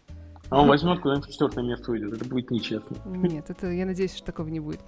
А 0.49 0.61
он 0.61 0.67
возьмет 0.67 1.01
куда-нибудь 1.01 1.27
в 1.27 1.31
четвертое 1.31 1.63
место 1.63 1.91
уйдет. 1.91 2.13
Это 2.13 2.25
будет 2.25 2.51
нечестно. 2.51 2.97
Нет, 3.05 3.49
это 3.49 3.67
я 3.71 3.85
надеюсь, 3.85 4.15
что 4.15 4.27
такого 4.27 4.47
не 4.47 4.59
будет. 4.59 4.79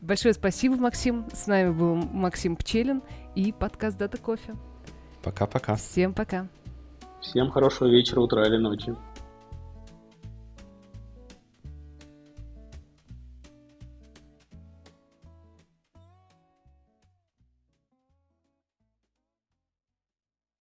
Большое 0.00 0.32
спасибо, 0.32 0.76
Максим. 0.76 1.26
С 1.32 1.46
нами 1.46 1.70
был 1.70 1.94
Максим 1.96 2.56
Пчелин 2.56 3.02
и 3.34 3.52
подкаст 3.52 3.98
Дата 3.98 4.16
Кофе. 4.16 4.54
Пока-пока. 5.22 5.74
Всем 5.74 6.14
пока. 6.14 6.48
Всем 7.20 7.50
хорошего 7.50 7.88
вечера, 7.88 8.20
утра 8.20 8.46
или 8.46 8.56
ночи. 8.56 8.94